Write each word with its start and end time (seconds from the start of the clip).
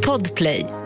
Podplay. 0.00 0.79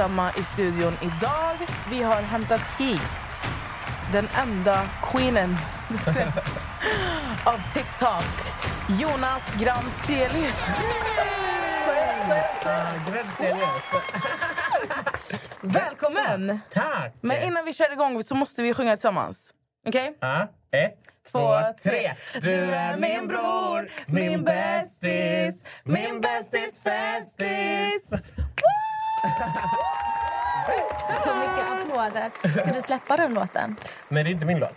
Ensamma 0.00 0.32
i 0.32 0.44
studion 0.44 0.96
idag. 1.02 1.56
Vi 1.90 2.02
har 2.02 2.22
hämtat 2.22 2.60
hit 2.78 3.00
den 4.12 4.28
enda 4.42 4.88
queenen 5.02 5.56
av 7.44 7.72
TikTok, 7.74 8.54
Jonas 9.00 9.54
Grantzelius. 9.60 10.62
Välkommen! 15.60 16.60
Tack! 16.72 17.14
Men 17.20 17.42
innan 17.42 17.64
vi 17.64 17.74
kör 17.74 17.92
igång 17.92 18.22
så 18.22 18.34
måste 18.34 18.62
vi 18.62 18.74
sjunga 18.74 18.96
tillsammans. 18.96 19.54
Okej? 19.88 20.16
Ja, 20.20 20.48
ett, 20.72 21.10
Två, 21.32 21.38
två, 21.38 21.72
tre. 21.82 22.14
Du 22.40 22.54
är 22.54 22.96
min 22.96 23.28
bror, 23.28 23.90
min 24.06 24.44
bästis, 24.44 25.66
min 25.84 26.20
bästis 26.20 26.80
festis. 26.84 28.32
Så 31.24 31.34
mycket 31.34 31.70
applåder. 31.72 32.30
Ska 32.62 32.72
du 32.72 32.80
släppa 32.80 33.16
den 33.16 33.34
låten? 33.34 33.76
Nej, 34.08 34.24
det 34.24 34.30
är 34.30 34.32
inte 34.32 34.46
min 34.46 34.58
låt. 34.58 34.76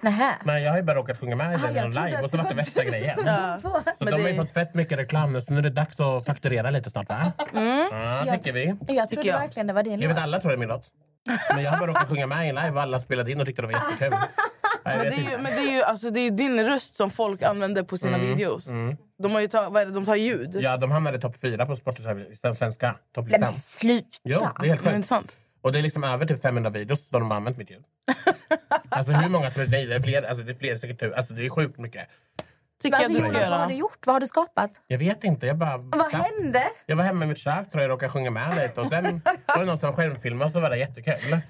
Nähä. 0.00 0.32
Men 0.44 0.62
jag 0.62 0.70
har 0.70 0.76
ju 0.78 0.82
bara 0.84 0.96
råkat 0.96 1.20
sjunga 1.20 1.36
med 1.36 1.46
i 1.46 1.62
den 1.62 1.74
någon 1.74 1.92
trodde 1.92 2.06
live 2.10 2.22
och 2.22 2.30
så 2.30 2.36
det 2.36 2.42
var 2.42 2.50
det 2.50 2.56
värsta 2.56 2.84
grejen. 2.84 3.16
Ja. 3.26 3.58
Så 3.62 3.82
Men 3.98 4.06
de 4.06 4.12
har 4.12 4.18
ju 4.18 4.24
det- 4.28 4.34
fått 4.36 4.52
fett 4.54 4.74
mycket 4.74 4.98
reklam 4.98 5.32
nu 5.32 5.40
så 5.40 5.52
nu 5.52 5.58
är 5.58 5.62
det 5.62 5.70
dags 5.70 6.00
att 6.00 6.26
fakturera 6.26 6.70
lite 6.70 6.90
snart 6.90 7.08
va? 7.08 7.32
Mm. 7.54 7.88
Ja, 7.92 8.24
Jag- 8.26 8.42
tycker 8.42 8.52
vi. 8.52 8.76
Jag 8.88 9.08
trodde 9.08 9.28
jag. 9.28 9.38
verkligen 9.38 9.66
det 9.66 9.72
var 9.72 9.82
din 9.82 10.00
Jag 10.00 10.08
vet 10.08 10.16
låt. 10.16 10.22
alla 10.24 10.40
tror 10.40 10.50
det 10.50 10.56
är 10.56 10.58
min 10.58 10.68
låt. 10.68 10.84
Men 11.54 11.64
jag 11.64 11.70
har 11.70 11.78
bara 11.78 11.90
råkat 11.90 12.08
sjunga 12.08 12.26
med 12.26 12.48
i 12.48 12.52
live 12.52 12.70
och 12.70 12.82
alla 12.82 12.98
spelade 12.98 13.32
in 13.32 13.40
och 13.40 13.46
tyckte 13.46 13.62
det 13.62 13.68
var 13.68 13.74
jättekul. 13.74 14.12
Men 14.84 14.98
det 14.98 15.06
är 15.06 15.30
ju, 15.30 15.38
men 15.38 15.44
det 15.44 15.58
är 15.68 15.76
ju 15.76 15.82
alltså, 15.82 16.10
det 16.10 16.20
är 16.20 16.24
ju 16.24 16.30
din 16.30 16.66
röst 16.66 16.94
som 16.94 17.10
folk 17.10 17.42
använder 17.42 17.82
på 17.82 17.96
sina 17.96 18.18
videos. 18.18 18.68
De 19.22 19.32
har 19.32 19.40
ju 19.40 19.48
ta, 19.48 19.68
vad 19.70 19.82
är 19.82 19.86
det, 19.86 19.92
de 19.92 20.04
tar 20.04 20.16
ljud. 20.16 20.56
Ja, 20.60 20.76
de 20.76 20.90
hamnade 20.90 21.18
topp 21.18 21.36
fyra 21.40 21.66
på 21.66 21.76
Spotify, 21.76 22.34
svenska 22.54 22.96
topplistan. 23.14 23.40
men 23.40 23.52
sluta. 23.52 24.06
Jo, 24.24 24.40
det 24.60 24.66
är 24.66 24.68
helt 24.68 24.80
sjukt. 24.80 24.94
inte 24.94 25.08
sant? 25.08 25.36
Och 25.62 25.72
det 25.72 25.78
är 25.78 25.82
liksom 25.82 26.04
över 26.04 26.26
typ 26.26 26.42
500 26.42 26.70
videos 26.70 27.10
där 27.10 27.18
de 27.18 27.30
har 27.30 27.36
använt 27.36 27.56
mitt 27.56 27.70
ljud. 27.70 27.84
alltså 28.88 29.12
hur 29.12 29.30
många 29.30 29.50
som 29.50 29.62
är 29.62 29.66
det 29.66 29.94
är 29.94 30.00
fler, 30.00 30.22
alltså 30.22 30.44
det 30.44 30.52
är 30.52 30.54
fler 30.54 30.76
säkert 30.76 31.14
alltså 31.16 31.34
det 31.34 31.44
är 31.44 31.48
sjukt 31.50 31.78
mycket. 31.78 32.08
Tycker 32.82 32.96
alltså, 32.96 33.12
jag 33.12 33.20
du 33.22 33.26
ska 33.26 33.32
Jonas, 33.34 33.50
vad 33.50 33.60
har 33.60 33.66
du 33.66 33.74
gjort? 33.74 34.06
Vad 34.06 34.14
har 34.14 34.20
du 34.20 34.26
skapat? 34.26 34.70
Jag 34.86 34.98
vet 34.98 35.24
inte, 35.24 35.46
jag 35.46 35.58
bara... 35.58 35.76
Vad 35.76 36.10
satt- 36.10 36.22
hände? 36.22 36.62
Jag 36.86 36.96
var 36.96 37.04
hemma 37.04 37.24
i 37.24 37.28
mitt 37.28 37.38
kök 37.38 37.70
tror 37.70 37.82
jag 37.82 37.90
råkade 37.90 38.12
sjunga 38.12 38.30
med 38.30 38.56
lite 38.56 38.80
och 38.80 38.86
sen 38.86 39.22
var 39.46 39.58
det 39.58 39.64
någon 39.64 39.78
som 39.78 39.92
skärmfilmade 39.92 40.50
så 40.50 40.60
var 40.60 40.70
det 40.70 40.76
jättekul. 40.76 41.40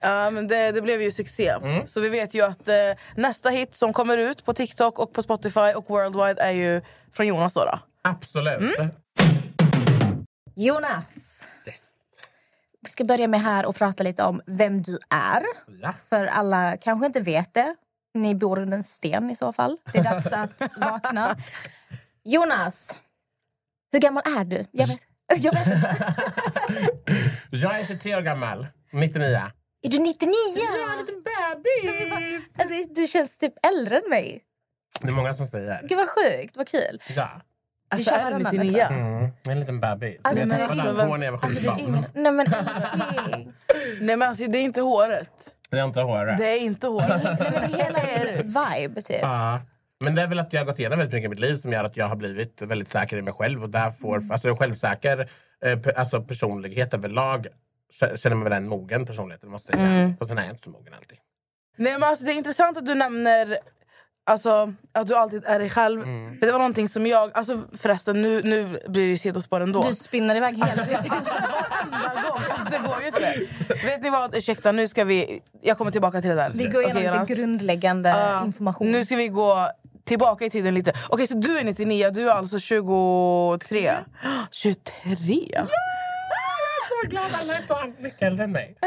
Ja, 0.00 0.30
men 0.30 0.46
det, 0.46 0.72
det 0.72 0.82
blev 0.82 1.02
ju 1.02 1.12
succé. 1.12 1.54
Så 1.84 2.00
vi 2.00 2.08
vet 2.08 2.34
ju 2.34 2.44
att 2.44 2.68
eh, 2.68 2.74
nästa 3.16 3.50
hit 3.50 3.74
som 3.74 3.92
kommer 3.92 4.18
ut 4.18 4.44
på 4.44 4.52
TikTok 4.52 4.98
och 4.98 5.12
på 5.12 5.22
Spotify 5.22 5.72
och 5.76 5.84
worldwide 5.90 6.42
är 6.42 6.50
ju 6.50 6.82
från 7.12 7.26
Jonas 7.26 7.54
då. 7.54 7.64
då. 7.64 7.78
Absolut. 8.02 8.78
Jonas. 10.56 11.42
Yes. 11.66 11.98
Vi 12.82 12.88
ska 12.90 13.04
börja 13.04 13.28
med 13.28 13.40
här 13.40 13.66
och 13.66 13.76
prata 13.76 14.02
lite 14.02 14.22
om 14.22 14.40
vem 14.46 14.82
du 14.82 14.98
är. 15.10 15.42
Ja. 15.82 15.92
För 15.92 16.26
alla 16.26 16.76
kanske 16.76 17.06
inte 17.06 17.20
vet 17.20 17.54
det. 17.54 17.74
Ni 18.16 18.34
bor 18.34 18.58
under 18.58 18.76
en 18.76 18.82
sten 18.82 19.30
i 19.30 19.36
så 19.36 19.52
fall. 19.52 19.78
Det 19.92 19.98
är 19.98 20.04
dags 20.04 20.26
att 20.26 20.62
vakna. 20.76 21.36
Jonas, 22.24 22.94
hur 23.92 24.00
gammal 24.00 24.22
är 24.26 24.44
du? 24.44 24.66
Jag 24.70 24.86
vet. 24.86 25.00
Jag 25.36 25.52
vet. 25.54 25.66
Jag 27.50 27.80
är 27.80 27.84
23 27.84 28.16
år 28.16 28.20
gammal, 28.20 28.66
99. 28.92 29.24
Är 29.82 29.90
du 29.90 29.98
99? 29.98 30.32
Jag 30.56 30.88
är 30.88 30.92
en 30.92 30.98
liten 30.98 31.22
bebis! 31.22 32.52
Du, 32.68 32.94
du 33.00 33.06
känns 33.06 33.38
typ 33.38 33.52
äldre 33.66 33.98
än 33.98 34.10
mig. 34.10 34.42
Det 35.00 35.08
är 35.08 35.12
många 35.12 35.32
som 35.32 35.46
säger. 35.46 35.80
Gud 35.82 35.98
vad 35.98 36.08
sjukt, 36.08 36.56
vad 36.56 36.68
kul. 36.68 37.02
Ja. 37.16 37.30
Alltså 37.88 38.10
är 38.10 38.24
varannan 38.24 38.54
99? 38.56 38.80
Mm, 38.82 39.20
jag 39.22 39.30
är 39.46 39.50
en 39.52 39.60
liten 39.60 39.80
bebis. 39.80 40.18
Alltså, 40.22 40.42
jag 40.42 40.52
är 40.52 40.56
träffade 40.56 40.74
ingen- 40.80 40.88
Alkohol 41.00 41.18
när 41.18 41.26
jag 41.26 41.32
var 41.32 41.38
Alltså 41.44 41.60
är 41.60 41.64
17. 41.64 41.78
ingen... 41.80 42.04
Nej 42.14 42.32
men 42.32 42.46
älskling. 42.46 43.52
Nej 44.00 44.16
men 44.16 44.28
alltså 44.28 44.46
det 44.46 44.58
är 44.58 44.62
inte 44.62 44.80
håret. 44.80 45.56
Jag 45.70 45.78
har 45.78 45.86
inte 45.86 46.00
håret. 46.00 46.38
Det 46.38 46.48
är 46.48 46.58
inte 46.60 46.86
håret. 46.86 47.08
Nej, 47.24 47.36
men 47.40 47.52
det 47.52 47.56
är 47.80 47.84
hela 47.84 47.98
er 47.98 48.42
vibe 48.86 49.02
typ. 49.02 49.18
Ja. 49.22 49.60
Men 50.04 50.14
det 50.14 50.22
är 50.22 50.26
väl 50.26 50.38
att 50.38 50.52
jag 50.52 50.60
har 50.60 50.66
gått 50.66 50.78
igenom 50.78 50.98
väldigt 50.98 51.14
mycket 51.14 51.26
i 51.26 51.28
mitt 51.28 51.40
liv 51.40 51.54
som 51.56 51.72
gör 51.72 51.84
att 51.84 51.96
jag 51.96 52.08
har 52.08 52.16
blivit 52.16 52.62
väldigt 52.62 52.88
säker 52.90 53.16
i 53.16 53.22
mig 53.22 53.32
själv. 53.32 53.62
Och 53.62 53.70
där 53.70 53.90
får, 53.90 54.22
alltså 54.30 54.48
en 54.48 54.56
självsäker 54.56 55.28
eh, 55.64 55.78
alltså 55.96 56.22
personlighet 56.22 56.94
överlag 56.94 57.46
känner 58.16 58.36
mig 58.36 58.44
väl 58.44 58.52
en 58.52 58.68
mogen 58.68 59.06
personlighet. 59.06 59.42
Måste 59.42 59.72
jag 59.72 59.86
säga. 59.88 60.14
Fast 60.18 60.28
sen 60.28 60.38
är 60.38 60.50
inte 60.50 60.62
så 60.62 60.70
mogen 60.70 60.94
alltid. 60.94 61.18
Nej 61.76 61.92
men 61.92 62.02
alltså 62.02 62.24
det 62.24 62.32
är 62.32 62.34
intressant 62.36 62.76
att 62.76 62.86
du 62.86 62.94
nämner 62.94 63.58
Alltså 64.28 64.72
att 64.92 65.06
du 65.06 65.14
alltid 65.14 65.44
är 65.44 65.58
dig 65.58 65.70
själv. 65.70 66.02
För 66.38 66.46
det 66.46 66.52
var 66.52 66.58
någonting 66.58 66.88
som 66.88 67.06
jag, 67.06 67.30
alltså 67.34 67.60
förresten 67.78 68.22
nu, 68.22 68.42
nu 68.42 68.78
blir 68.88 69.10
det 69.10 69.18
sidospår 69.18 69.60
ändå. 69.60 69.88
Du 69.88 69.94
spinner 69.94 70.34
iväg 70.34 70.56
helt 70.64 70.76
Varenda 70.76 72.28
gång, 72.28 72.40
alltså 72.48 72.70
det 72.70 72.88
går 72.88 73.00
ju 73.00 73.06
inte. 73.06 73.86
Vet 73.86 74.02
ni 74.02 74.10
vad, 74.10 74.36
ursäkta 74.36 74.72
nu 74.72 74.88
ska 74.88 75.04
vi, 75.04 75.40
jag 75.62 75.78
kommer 75.78 75.90
tillbaka 75.90 76.20
till 76.20 76.30
det 76.30 76.36
där. 76.36 76.50
Vi 76.54 76.66
går 76.66 76.82
igenom 76.82 77.02
Jonas? 77.02 77.28
lite 77.28 77.40
grundläggande 77.40 78.08
Ja, 78.08 78.44
information. 78.44 78.92
Nu 78.92 79.04
ska 79.04 79.16
vi 79.16 79.28
gå 79.28 79.68
tillbaka 80.04 80.44
i 80.44 80.50
tiden 80.50 80.74
lite. 80.74 80.92
Okej, 81.08 81.26
så 81.26 81.34
du 81.34 81.58
är 81.58 81.64
99, 81.64 82.10
du 82.10 82.30
är 82.30 82.34
alltså 82.34 82.58
23? 82.58 83.90
23? 84.50 85.40
Så 87.02 87.08
glad 87.08 87.24
alla 87.24 87.52
är 87.54 87.66
så 87.66 87.92
mycket 88.02 88.22
äldre 88.22 88.44
än 88.44 88.52
mig. 88.52 88.76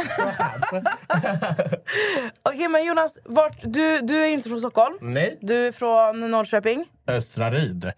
Okej, 2.43 2.67
men 2.69 2.85
Jonas, 2.85 3.17
vart, 3.25 3.57
du, 3.63 3.99
du 4.01 4.23
är 4.23 4.27
ju 4.27 4.33
inte 4.33 4.49
från 4.49 4.59
Stockholm. 4.59 4.97
Nej, 5.01 5.37
Du 5.41 5.67
är 5.67 5.71
från 5.71 6.31
Norrköping. 6.31 6.85
Östra 7.07 7.49
Ryd. 7.51 7.91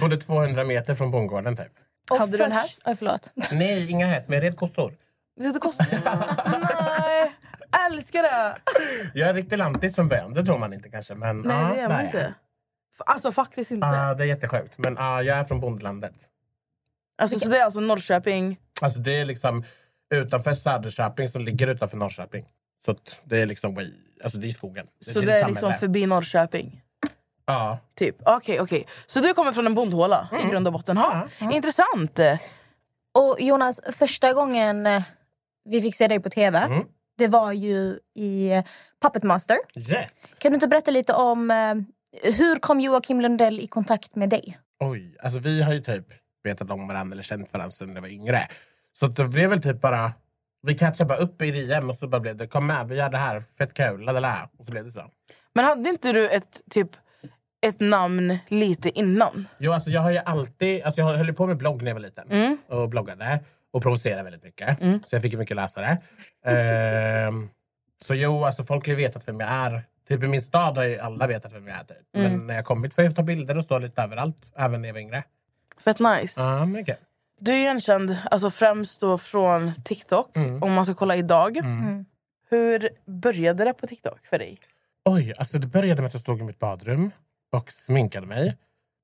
Både 0.00 0.16
200 0.16 0.64
meter 0.64 0.94
från 0.94 1.10
bondgården 1.10 1.56
typ. 1.56 1.72
Och 2.10 2.18
Hade 2.18 2.36
du 2.36 2.44
en 2.44 2.50
först- 2.50 2.62
häst? 2.62 2.82
Oj, 2.86 2.96
förlåt. 2.98 3.32
Nej, 3.52 3.90
inga 3.90 4.06
häst, 4.06 4.28
men 4.28 4.36
jag 4.38 4.44
red 4.44 4.56
kossor. 4.56 4.94
Lite 5.40 5.58
kostar. 5.58 5.86
Nej, 7.00 7.32
älskar 7.90 8.22
det! 8.22 8.56
Jag 9.14 9.28
är 9.28 9.34
riktig 9.34 9.58
lantis 9.58 9.94
från 9.94 10.08
början, 10.08 10.34
det 10.34 10.44
tror 10.44 10.58
man 10.58 10.72
inte 10.72 10.88
kanske. 10.90 11.14
Men, 11.14 11.40
Nej, 11.40 11.56
ja, 11.68 11.74
det 11.74 11.80
är 11.80 11.88
man 11.88 11.98
där 11.98 12.04
inte. 12.04 12.34
F- 12.94 13.02
Alltså 13.06 13.32
faktiskt 13.32 13.70
inte. 13.70 13.86
Ja, 13.86 14.14
det 14.14 14.24
är 14.24 14.26
jättesjukt. 14.26 14.78
Men 14.78 14.94
ja, 14.98 15.22
jag 15.22 15.38
är 15.38 15.44
från 15.44 15.60
bondlandet. 15.60 16.14
Alltså, 17.20 17.38
så 17.40 17.48
det 17.48 17.58
är 17.58 17.64
alltså 17.64 17.80
Norrköping. 17.80 18.58
Alltså 18.80 18.98
det 19.00 19.20
är 19.20 19.24
liksom 19.24 19.64
utanför 20.14 20.54
Söderköping 20.54 21.28
som 21.28 21.42
ligger 21.42 21.66
utanför 21.70 21.96
Norrköping. 21.96 22.46
Så 22.84 22.90
att 22.90 23.20
det 23.24 23.38
är 23.40 23.46
liksom 23.46 23.78
way- 23.78 23.94
alltså 24.24 24.38
det 24.38 24.46
är 24.46 24.48
i 24.48 24.52
skogen. 24.52 24.86
Så 25.00 25.18
ett 25.20 25.26
det 25.26 25.32
är 25.32 25.48
liksom 25.48 25.72
förbi 25.74 26.06
Norrköping. 26.06 26.80
Ja. 27.46 27.78
Typ. 27.98 28.16
Okej, 28.26 28.60
okej. 28.60 28.86
Så 29.06 29.20
du 29.20 29.34
kommer 29.34 29.52
från 29.52 29.66
en 29.66 29.74
bondhåla 29.74 30.28
i 30.44 30.50
grund 30.50 30.66
och 30.66 30.72
botten. 30.72 30.96
Ha, 30.96 31.28
Intressant. 31.52 32.18
Och 33.14 33.40
Jonas, 33.40 33.80
första 33.92 34.32
gången 34.32 34.86
eh, 34.86 35.02
vi 35.64 35.80
fick 35.80 35.94
se 35.96 36.08
dig 36.08 36.20
på 36.20 36.30
tv, 36.30 36.58
Mm. 36.58 36.84
det 37.18 37.28
var 37.28 37.52
ju 37.52 37.98
i 38.14 38.50
eh, 38.52 38.64
Puppet 39.02 39.22
Master. 39.22 39.56
Yes! 39.76 40.12
Kan 40.38 40.50
du 40.52 40.54
inte 40.54 40.68
berätta 40.68 40.90
lite 40.90 41.12
om 41.12 41.50
eh, 41.50 41.74
hur 42.32 42.56
kom 42.56 42.80
Joakim 42.80 43.20
Lundell 43.20 43.60
i 43.60 43.66
kontakt 43.66 44.14
med 44.16 44.28
dig? 44.30 44.58
Oj, 44.80 45.16
alltså 45.22 45.38
vi 45.40 45.62
har 45.62 45.72
ju 45.72 45.80
typ 45.80 46.06
vetat 46.44 46.70
om 46.70 46.88
varandra 46.88 47.14
eller 47.14 47.22
känt 47.22 47.52
varandra 47.52 47.70
sedan 47.70 47.94
jag 47.94 48.02
var 48.02 48.08
yngre. 48.08 48.40
Så 48.92 49.06
det 49.06 49.28
blev 49.28 49.50
väl 49.50 49.62
typ 49.62 49.80
bara... 49.80 50.12
Vi 50.62 50.74
catchade 50.74 51.08
bara 51.08 51.18
upp 51.18 51.42
i 51.42 51.50
DM 51.50 51.90
och 51.90 51.96
så 51.96 52.08
bara 52.08 52.20
blev 52.20 52.36
det 52.36 52.46
kom 52.46 52.66
med, 52.66 52.88
vi 52.88 52.96
gör 52.96 53.10
det 53.10 53.18
här, 53.18 53.40
fett 53.40 53.74
kul, 53.74 54.00
lalala. 54.00 54.48
Och 54.58 54.66
så 54.66 54.72
blev 54.72 54.84
det 54.84 54.92
så. 54.92 55.02
Men 55.54 55.64
hade 55.64 55.88
inte 55.88 56.12
du 56.12 56.28
ett 56.30 56.60
typ 56.70 56.90
ett 57.66 57.80
namn 57.80 58.38
lite 58.48 58.98
innan? 58.98 59.48
Jo, 59.58 59.72
alltså 59.72 59.90
jag 59.90 60.00
har 60.00 60.10
ju 60.10 60.18
alltid... 60.18 60.82
Alltså 60.82 61.00
jag 61.00 61.14
höll 61.14 61.34
på 61.34 61.46
med 61.46 61.56
blogg 61.56 61.82
när 61.82 61.90
jag 61.90 61.94
var 61.94 62.00
liten. 62.00 62.58
Och 62.68 62.88
bloggade. 62.88 63.40
Och 63.72 63.82
provocerade 63.82 64.22
väldigt 64.22 64.42
mycket. 64.42 64.78
Så 64.78 65.14
jag 65.14 65.22
fick 65.22 65.38
mycket 65.38 65.56
läsare. 65.56 65.98
Ehm, 66.46 67.48
så 68.04 68.14
jo, 68.14 68.44
alltså 68.44 68.64
folk 68.64 68.86
har 68.86 68.90
ju 68.90 68.96
vetat 68.96 69.28
vem 69.28 69.40
jag 69.40 69.48
är. 69.50 69.82
Typ 70.08 70.22
i 70.22 70.26
min 70.26 70.42
stad 70.42 70.76
har 70.76 70.84
ju 70.84 70.98
alla 70.98 71.26
vetat 71.26 71.52
vem 71.52 71.66
jag 71.68 71.76
är. 71.76 71.84
Typ. 71.84 71.96
Men 72.12 72.46
när 72.46 72.54
jag 72.54 72.64
kommit 72.64 72.94
får 72.94 73.04
jag 73.04 73.16
ta 73.16 73.22
bilder 73.22 73.58
och 73.58 73.64
stå 73.64 73.78
lite 73.78 74.02
överallt. 74.02 74.52
Även 74.56 74.82
när 74.82 74.88
jag 74.88 74.94
var 74.94 75.00
yngre. 75.00 75.24
Fett 75.80 76.00
nice. 76.00 76.40
Ja, 76.40 76.64
mycket. 76.66 76.98
Du 77.40 77.52
är 77.52 77.56
igenkänd 77.56 78.16
alltså 78.30 78.50
främst 78.50 79.00
då 79.00 79.18
från 79.18 79.74
TikTok, 79.84 80.36
Mm. 80.36 80.62
om 80.62 80.72
man 80.72 80.84
ska 80.84 80.94
kolla 80.94 81.16
idag. 81.16 81.56
Hur 82.50 82.88
började 83.06 83.64
det 83.64 83.72
på 83.74 83.86
TikTok 83.86 84.26
för 84.26 84.38
dig? 84.38 84.58
Oj, 85.04 85.32
alltså 85.38 85.58
det 85.58 85.66
började 85.66 86.02
med 86.02 86.08
att 86.08 86.14
jag 86.14 86.20
stod 86.20 86.40
i 86.40 86.44
mitt 86.44 86.58
badrum 86.58 87.10
och 87.52 87.70
sminkade 87.70 88.26
mig. 88.26 88.56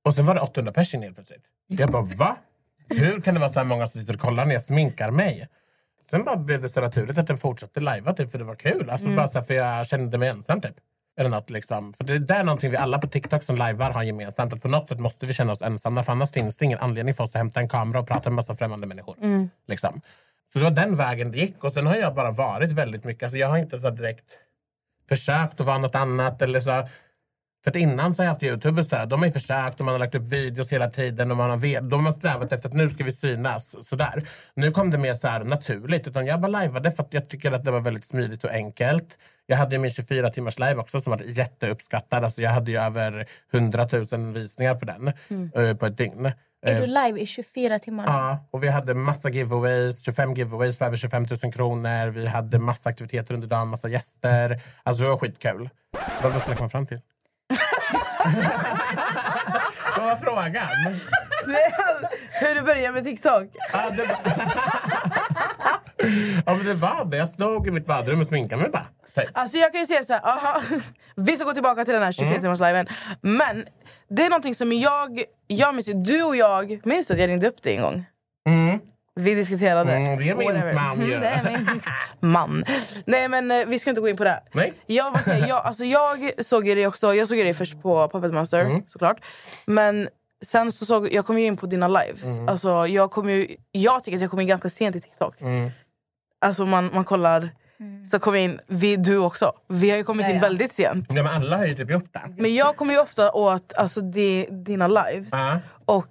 Och 0.04 0.14
sen 0.14 0.26
var 0.26 0.34
det 0.34 0.40
800 0.40 0.72
pers 0.72 0.94
in 0.94 1.02
helt 1.02 1.14
plötsligt. 1.14 1.42
Jag 1.66 1.90
bara, 1.90 2.02
va? 2.02 2.36
Hur 2.88 3.20
kan 3.20 3.34
det 3.34 3.40
vara 3.40 3.52
så 3.52 3.58
här 3.60 3.64
många 3.66 3.86
som 3.86 4.00
sitter 4.00 4.14
och 4.14 4.20
kollar 4.20 4.44
när 4.44 4.52
jag 4.52 4.62
sminkar 4.62 5.10
mig? 5.10 5.48
Sen 6.10 6.24
bara 6.24 6.36
blev 6.36 6.62
det 6.62 6.68
så 6.68 6.80
naturligt 6.80 7.18
att 7.18 7.28
jag 7.28 7.40
fortsatte 7.40 7.80
lajva 7.80 8.12
typ, 8.12 8.30
för 8.30 8.38
det 8.38 8.44
var 8.44 8.54
kul. 8.54 8.90
Alltså 8.90 9.08
bara 9.16 9.28
så 9.28 9.38
här, 9.38 9.44
för 9.46 9.54
jag 9.54 9.86
kände 9.86 10.18
mig 10.18 10.28
ensam 10.28 10.60
typ. 10.60 10.74
Eller 11.16 11.30
något, 11.30 11.50
liksom. 11.50 11.92
För 11.92 12.04
det, 12.04 12.18
det 12.18 12.34
är 12.34 12.44
någonting 12.44 12.70
vi 12.70 12.76
alla 12.76 12.98
på 12.98 13.06
TikTok 13.06 13.42
som 13.42 13.56
lajvar 13.56 13.90
har 13.90 14.02
gemensamt. 14.02 14.52
Att 14.52 14.62
på 14.62 14.68
något 14.68 14.88
sätt 14.88 14.98
måste 15.00 15.26
vi 15.26 15.32
känna 15.32 15.52
oss 15.52 15.62
ensamma. 15.62 16.02
För 16.02 16.12
annars 16.12 16.32
finns 16.32 16.56
det 16.56 16.64
ingen 16.64 16.78
anledning 16.78 17.14
för 17.14 17.24
oss 17.24 17.30
att 17.30 17.38
hämta 17.38 17.60
en 17.60 17.68
kamera 17.68 18.00
och 18.00 18.08
prata 18.08 18.30
med 18.30 18.36
massa 18.36 18.54
främmande 18.54 18.86
människor. 18.86 19.16
Liksom. 19.66 20.00
Så 20.52 20.58
det 20.58 20.64
var 20.64 20.70
den 20.70 20.96
vägen 20.96 21.30
det 21.30 21.38
gick. 21.38 21.64
Och 21.64 21.72
sen 21.72 21.86
har 21.86 21.96
jag 21.96 22.14
bara 22.14 22.30
varit 22.30 22.72
väldigt 22.72 23.04
mycket. 23.04 23.22
Alltså 23.22 23.38
jag 23.38 23.48
har 23.48 23.58
inte 23.58 23.78
så 23.78 23.90
direkt 23.90 24.24
försökt 25.08 25.60
att 25.60 25.66
vara 25.66 25.78
något 25.78 25.94
annat. 25.94 26.42
Eller 26.42 26.60
så. 26.60 26.88
För 27.66 27.70
att 27.70 27.76
innan 27.76 28.14
så 28.14 28.22
haft 28.22 28.42
youtubers 28.42 28.88
där, 28.88 29.06
de 29.06 29.18
har 29.18 29.26
ju 29.26 29.32
försökt 29.32 29.80
och 29.80 29.86
man 29.86 29.94
har 29.94 29.98
lagt 29.98 30.14
upp 30.14 30.22
videos 30.22 30.72
hela 30.72 30.90
tiden 30.90 31.30
och 31.30 31.36
man 31.36 31.50
har, 31.50 31.80
de 31.80 32.04
har 32.04 32.12
strävat 32.12 32.52
efter 32.52 32.68
att 32.68 32.74
nu 32.74 32.90
ska 32.90 33.04
vi 33.04 33.12
synas. 33.12 33.86
Sådär. 33.88 34.22
Nu 34.54 34.70
kom 34.70 34.90
det 34.90 34.98
mer 34.98 35.14
så 35.14 35.28
här 35.28 35.44
naturligt. 35.44 36.08
Utan 36.08 36.26
jag 36.26 36.40
bara 36.40 36.46
lajvade 36.46 36.90
för 36.90 37.02
att 37.02 37.14
jag 37.14 37.28
tycker 37.28 37.52
att 37.52 37.64
det 37.64 37.70
var 37.70 37.80
väldigt 37.80 38.04
smidigt 38.04 38.44
och 38.44 38.50
enkelt. 38.50 39.18
Jag 39.46 39.56
hade 39.56 39.74
ju 39.74 39.78
min 39.78 39.90
24 39.90 40.30
timmars 40.30 40.58
live 40.58 40.74
också 40.74 41.00
som 41.00 41.10
var 41.10 41.20
jätteuppskattad. 41.24 42.24
Alltså 42.24 42.42
jag 42.42 42.50
hade 42.50 42.70
ju 42.70 42.78
över 42.78 43.26
100 43.52 43.88
000 44.12 44.32
visningar 44.34 44.74
på 44.74 44.84
den 44.84 45.08
eh, 45.08 45.76
på 45.76 45.86
ett 45.86 45.98
dygn. 45.98 46.32
Är 46.66 46.80
du 46.80 46.86
live 46.86 47.20
i 47.20 47.26
24 47.26 47.78
timmar? 47.78 48.04
Ja, 48.06 48.48
och 48.50 48.62
vi 48.62 48.68
hade 48.68 48.94
massa 48.94 49.30
giveaways, 49.30 50.04
25 50.04 50.34
giveaways 50.34 50.78
för 50.78 50.84
över 50.84 50.96
25 50.96 51.26
000 51.42 51.52
kronor. 51.52 52.10
Vi 52.10 52.26
hade 52.26 52.58
massa 52.58 52.88
aktiviteter 52.88 53.34
under 53.34 53.48
dagen, 53.48 53.68
massa 53.68 53.88
gäster. 53.88 54.60
Alltså 54.82 55.02
det 55.02 55.10
var 55.10 55.16
skitkul. 55.16 55.70
Vad 56.22 56.32
vad 56.32 56.40
skulle 56.40 56.52
jag 56.52 56.58
komma 56.58 56.68
fram 56.68 56.86
till? 56.86 57.00
Vad 59.96 60.06
var 60.06 60.16
frågan? 60.16 60.68
Hur 62.40 62.54
du 62.54 62.60
började 62.62 62.92
med 62.92 63.04
TikTok? 63.04 63.44
Ja, 63.72 63.90
det 63.90 64.02
var... 64.02 64.16
ja, 66.46 66.54
men 66.54 66.64
det 66.66 66.74
var 66.74 67.04
det. 67.04 67.16
Jag 67.16 67.28
stod 67.28 67.66
i 67.66 67.70
mitt 67.70 67.86
badrum 67.86 68.20
och 68.20 68.26
sminkade 68.26 68.62
mig 68.62 68.70
bara. 68.70 68.86
Typ. 69.16 69.28
Alltså 69.32 69.58
jag 69.58 69.72
kan 69.72 69.80
ju 69.80 69.86
säga 69.86 70.04
så 70.04 70.12
här, 70.12 70.20
aha, 70.24 70.62
vi 71.16 71.36
ska 71.36 71.44
gå 71.44 71.52
tillbaka 71.52 71.84
till 71.84 71.94
den 71.94 72.02
här 72.02 72.12
24 72.12 72.40
timmars 72.40 72.60
liven. 72.60 72.86
Men 73.20 73.64
det 74.08 74.22
är 74.24 74.30
någonting 74.30 74.54
som 74.54 74.72
jag, 74.72 75.22
jag 75.46 75.74
minns, 75.74 75.90
du 75.94 76.22
och 76.22 76.36
jag, 76.36 76.86
minns 76.86 77.06
du 77.06 77.14
att 77.14 77.20
jag 77.20 77.28
ringde 77.28 77.48
upp 77.48 77.62
dig 77.62 77.76
en 77.76 77.82
gång? 77.82 78.04
Mm. 78.48 78.80
Vi 79.20 79.34
diskuterade. 79.34 79.92
Mm, 79.92 80.18
det 80.18 80.34
minns 80.34 80.52
Whatever. 80.52 80.74
man 80.74 81.00
ju. 81.06 81.14
Mm, 81.14 81.20
det 81.44 81.50
minns 81.66 81.84
man. 82.20 82.64
Nej 83.06 83.28
men 83.28 83.50
eh, 83.50 83.66
vi 83.66 83.78
ska 83.78 83.90
inte 83.90 84.00
gå 84.00 84.08
in 84.08 84.16
på 84.16 84.24
det. 84.24 84.40
Nej. 84.52 84.72
Jag, 84.86 85.12
bara 85.12 85.22
säga, 85.22 85.48
jag, 85.48 85.66
alltså, 85.66 85.84
jag 85.84 86.30
såg 86.44 86.68
ju 86.68 86.74
dig 86.74 86.86
också, 86.86 87.14
jag 87.14 87.28
såg 87.28 87.38
ju 87.38 87.44
dig 87.44 87.54
först 87.54 87.82
på 87.82 88.08
Puppet 88.08 88.34
Master 88.34 88.60
Mm. 88.60 88.82
såklart. 88.86 89.16
Men 89.66 90.08
sen 90.44 90.72
så 90.72 90.86
såg 90.86 91.12
jag 91.12 91.26
kom 91.26 91.38
ju 91.38 91.44
in 91.46 91.56
på 91.56 91.66
dina 91.66 91.88
lives. 91.88 92.24
Mm. 92.24 92.48
Alltså, 92.48 92.86
jag, 92.86 93.10
kom 93.10 93.30
ju, 93.30 93.48
jag 93.72 94.04
tycker 94.04 94.16
att 94.16 94.22
jag 94.22 94.30
kom 94.30 94.40
in 94.40 94.46
ganska 94.46 94.68
sent 94.68 94.96
i 94.96 95.00
TikTok. 95.00 95.40
Mm. 95.40 95.70
Alltså 96.40 96.64
man, 96.66 96.90
man 96.94 97.04
kollar, 97.04 97.48
så 98.10 98.18
kom 98.18 98.34
jag 98.34 98.44
in, 98.44 98.60
vi, 98.66 98.96
du 98.96 99.16
också. 99.18 99.52
Vi 99.68 99.90
har 99.90 99.96
ju 99.96 100.04
kommit 100.04 100.26
Ja, 100.26 100.30
in 100.30 100.36
ja. 100.36 100.42
väldigt 100.42 100.72
sent. 100.72 101.06
Ja, 101.12 101.22
men 101.22 101.32
alla 101.42 101.56
har 101.56 101.66
ju 101.66 101.74
typ 101.74 101.90
gjort 101.90 102.12
det. 102.12 102.34
Men 102.38 102.54
jag 102.54 102.76
kommer 102.76 102.94
ju 102.94 103.00
ofta 103.00 103.32
åt 103.32 103.72
alltså, 103.76 104.00
di, 104.00 104.46
dina 104.50 104.88
lives. 104.88 105.28
Ja. 105.32 105.58
Och 105.84 106.08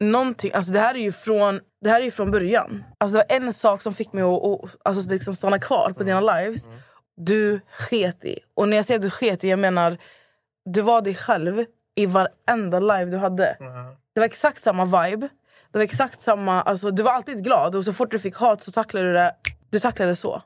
någonting, 0.00 0.50
alltså 0.54 0.72
det 0.72 0.80
här 0.80 0.94
är 0.94 0.98
ju 0.98 1.12
från, 1.12 1.60
det 1.86 1.90
här 1.92 2.00
är 2.00 2.04
ju 2.04 2.10
från 2.10 2.30
början. 2.30 2.84
Alltså 2.98 3.18
det 3.18 3.24
var 3.28 3.36
en 3.36 3.52
sak 3.52 3.82
som 3.82 3.92
fick 3.92 4.12
mig 4.12 4.22
att, 4.22 4.42
att 4.44 4.76
alltså, 4.84 5.10
liksom 5.10 5.34
stanna 5.34 5.58
kvar 5.58 5.92
på 5.96 6.02
dina 6.04 6.20
lives. 6.20 6.68
Du 7.16 7.60
sket 7.70 8.24
i. 8.24 8.38
Och 8.54 8.68
när 8.68 8.76
jag 8.76 8.86
säger 8.86 9.00
du 9.00 9.10
sket 9.10 9.44
i, 9.44 9.48
jag 9.50 9.58
menar 9.58 9.98
du 10.64 10.80
var 10.80 11.00
dig 11.02 11.14
själv 11.14 11.64
i 11.94 12.06
varenda 12.06 12.80
live 12.80 13.04
du 13.10 13.16
hade. 13.16 13.56
Det 14.14 14.20
var 14.20 14.26
exakt 14.26 14.62
samma 14.62 14.84
vibe. 14.84 15.28
Det 15.70 15.78
var 15.78 15.84
exakt 15.84 16.20
samma, 16.20 16.62
alltså, 16.62 16.90
du 16.90 17.02
var 17.02 17.12
alltid 17.12 17.44
glad 17.44 17.74
och 17.74 17.84
så 17.84 17.92
fort 17.92 18.10
du 18.10 18.18
fick 18.18 18.36
hat 18.36 18.60
så 18.62 18.72
tacklade 18.72 19.06
du 19.06 19.12
det, 19.12 19.34
du 19.70 19.80
tacklade 19.80 20.10
det 20.10 20.16
så. 20.16 20.42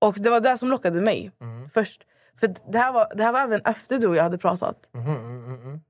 Och 0.00 0.14
det 0.18 0.30
var 0.30 0.40
det 0.40 0.58
som 0.58 0.70
lockade 0.70 1.00
mig 1.00 1.32
först. 1.74 2.02
För 2.40 2.54
det 2.72 2.78
här, 2.78 2.92
var, 2.92 3.12
det 3.14 3.22
här 3.22 3.32
var 3.32 3.40
även 3.40 3.60
efter 3.64 3.98
du 3.98 4.06
och 4.06 4.16
jag 4.16 4.22
hade 4.22 4.38
pratat. 4.38 4.76
Mm. 4.94 5.06
Mm, 5.06 5.44
mm, 5.44 5.80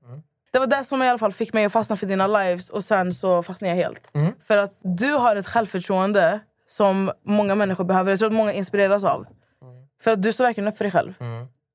det 0.53 0.59
var 0.59 0.67
det 0.67 0.83
som 0.83 1.03
i 1.03 1.07
alla 1.09 1.17
fall 1.17 1.31
fick 1.33 1.53
mig 1.53 1.65
att 1.65 1.73
fastna 1.73 1.95
för 1.95 2.05
dina 2.05 2.27
lives 2.27 2.69
och 2.69 2.83
sen 2.83 3.13
så 3.13 3.43
fastnade 3.43 3.75
jag 3.75 3.83
helt. 3.83 4.11
För 4.39 4.57
att 4.57 4.79
du 4.81 5.13
har 5.13 5.35
ett 5.35 5.47
självförtroende 5.47 6.39
som 6.67 7.11
många 7.25 7.55
människor 7.55 7.83
behöver. 7.83 8.11
Jag 8.11 8.19
tror 8.19 8.27
att 8.29 8.35
många 8.35 8.53
inspireras 8.53 9.03
av. 9.03 9.25
För 10.01 10.11
att 10.11 10.21
du 10.21 10.33
står 10.33 10.43
verkligen 10.43 10.67
upp 10.67 10.77
för 10.77 10.85
dig 10.85 10.91
själv. 10.91 11.13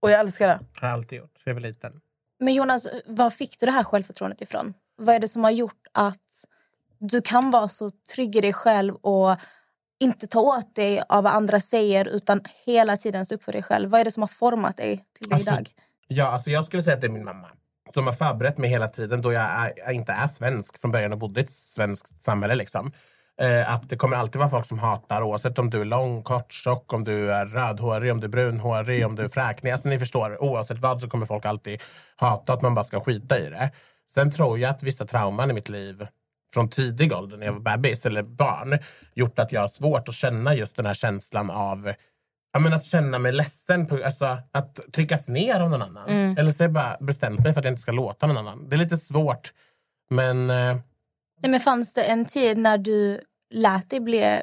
Och 0.03 0.11
jag 0.11 0.21
älskar 0.21 0.49
det. 0.49 0.61
Har 0.81 0.89
jag 0.89 0.95
alltid 0.95 1.19
gjort. 1.19 1.33
Så 1.37 1.43
jag 1.45 1.55
var 1.55 1.61
liten. 1.61 1.93
Men 2.41 2.55
Jonas, 2.55 2.87
var 3.07 3.31
fick 3.31 3.61
du 3.61 3.67
det 3.67 3.73
här 3.73 3.85
självförtroendet 3.85 4.41
ifrån? 4.41 4.75
Vad 4.97 5.15
är 5.15 5.19
det 5.21 5.29
som 5.29 5.45
har 5.45 5.51
gjort 5.51 5.83
att 5.93 6.45
du 6.99 7.21
kan 7.21 7.51
vara 7.51 7.69
så 7.69 7.91
trygg 8.15 8.37
i 8.37 8.41
dig 8.41 8.53
själv 8.53 8.95
och 8.95 9.37
inte 10.01 10.27
ta 10.27 10.41
åt 10.41 10.75
dig 10.75 11.03
av 11.09 11.25
vad 11.25 11.33
andra 11.33 11.61
säger 11.61 12.09
utan 12.09 12.41
hela 12.67 12.97
tiden 12.97 13.27
stå 13.27 13.35
upp 13.35 13.45
för 13.45 13.53
dig 13.53 13.63
själv? 13.63 13.91
Vad 13.91 14.01
är 14.01 14.05
det 14.05 14.11
som 14.11 14.23
har 14.23 14.29
format 14.29 14.77
dig 14.77 15.05
till 15.19 15.29
dig 15.29 15.35
Alltså, 15.37 15.55
idag? 15.55 15.69
Ja, 16.09 16.27
alltså 16.29 16.51
jag 16.51 16.65
skulle 16.65 16.83
säga 16.83 16.95
att 16.95 17.01
det 17.01 17.07
är 17.07 17.13
min 17.13 17.25
mamma. 17.25 17.49
Som 17.90 18.06
har 18.06 18.12
förberett 18.12 18.58
mig 18.58 18.70
hela 18.70 18.88
tiden 18.88 19.23
då 19.23 19.32
jag, 19.32 19.43
är, 19.43 19.73
jag 19.76 19.93
inte 19.93 20.12
är 20.12 20.26
svensk 20.26 20.81
från 20.81 20.90
början 20.90 21.12
och 21.12 21.19
bodde 21.19 21.40
i 21.40 21.44
ett 21.44 21.50
svenskt 21.50 22.23
samhälle. 22.23 22.55
Liksom. 22.55 22.93
Eh, 23.40 23.73
att 23.73 23.88
det 23.88 23.96
kommer 23.96 24.17
alltid 24.17 24.38
vara 24.38 24.49
folk 24.49 24.67
som 24.67 24.79
hatar 24.79 25.23
oavsett 25.23 25.58
om 25.58 25.70
du 25.70 25.81
är 25.81 25.85
lång, 25.85 26.23
kort, 26.23 26.52
tjock, 26.52 26.93
om 26.93 27.05
du 27.05 27.32
är 27.32 27.46
rödhårig, 27.46 28.12
om 28.12 28.20
du 28.20 28.26
är 28.26 28.31
brunhårig, 28.31 29.06
om 29.06 29.17
du 29.17 29.25
är 29.25 29.29
fräknig. 29.29 29.70
Alltså 29.70 29.88
ni 29.88 29.99
förstår, 29.99 30.43
oavsett 30.43 30.79
vad 30.79 31.00
så 31.00 31.08
kommer 31.08 31.26
folk 31.26 31.44
alltid 31.44 31.82
hata 32.17 32.52
att 32.52 32.62
man 32.62 32.75
bara 32.75 32.85
ska 32.85 33.00
skita 33.00 33.38
i 33.38 33.50
det. 33.50 33.70
Sen 34.11 34.31
tror 34.31 34.58
jag 34.58 34.70
att 34.70 34.82
vissa 34.82 35.05
trauman 35.05 35.50
i 35.50 35.55
mitt 35.55 35.69
liv 35.69 36.06
från 36.52 36.69
tidig 36.69 37.12
ålder 37.12 37.37
när 37.37 37.46
jag 37.46 37.52
var 37.52 37.61
bebis 37.61 38.06
eller 38.06 38.23
barn 38.23 38.79
gjort 39.14 39.38
att 39.38 39.52
jag 39.52 39.61
har 39.61 39.69
svårt 39.69 40.08
att 40.08 40.14
känna 40.14 40.55
just 40.55 40.76
den 40.76 40.87
här 40.87 40.94
känslan 40.94 41.50
av 41.50 41.93
Ja, 42.53 42.61
men 42.61 42.73
att 42.73 42.85
känna 42.85 43.19
mig 43.19 43.33
ledsen, 43.33 43.87
på, 43.87 44.05
alltså, 44.05 44.39
att 44.53 44.81
tryckas 44.93 45.29
ner 45.29 45.61
av 45.61 45.71
någon 45.71 45.83
annan. 45.83 46.09
Eller 46.39 46.53
så 46.53 46.62
har 46.62 46.65
jag 46.65 46.73
bara 46.73 46.97
bestämt 47.00 47.41
mig 47.41 47.53
för 47.53 47.61
att 47.61 47.65
jag 47.65 47.73
inte 47.73 47.83
ska 47.83 47.93
låta 47.93 48.27
någon 48.27 48.37
annan. 48.37 48.69
Det 48.69 48.77
är 48.77 48.79
lite 48.79 48.97
svårt, 48.99 49.53
men 50.11 50.50
eh, 50.50 50.77
Nej, 51.43 51.50
men 51.50 51.61
fanns 51.61 51.95
det 51.95 52.03
en 52.03 52.25
tid 52.25 52.59
när 52.59 52.79
du 52.79 53.21
lät 53.55 53.91
dig 53.91 54.00
bli, 54.00 54.41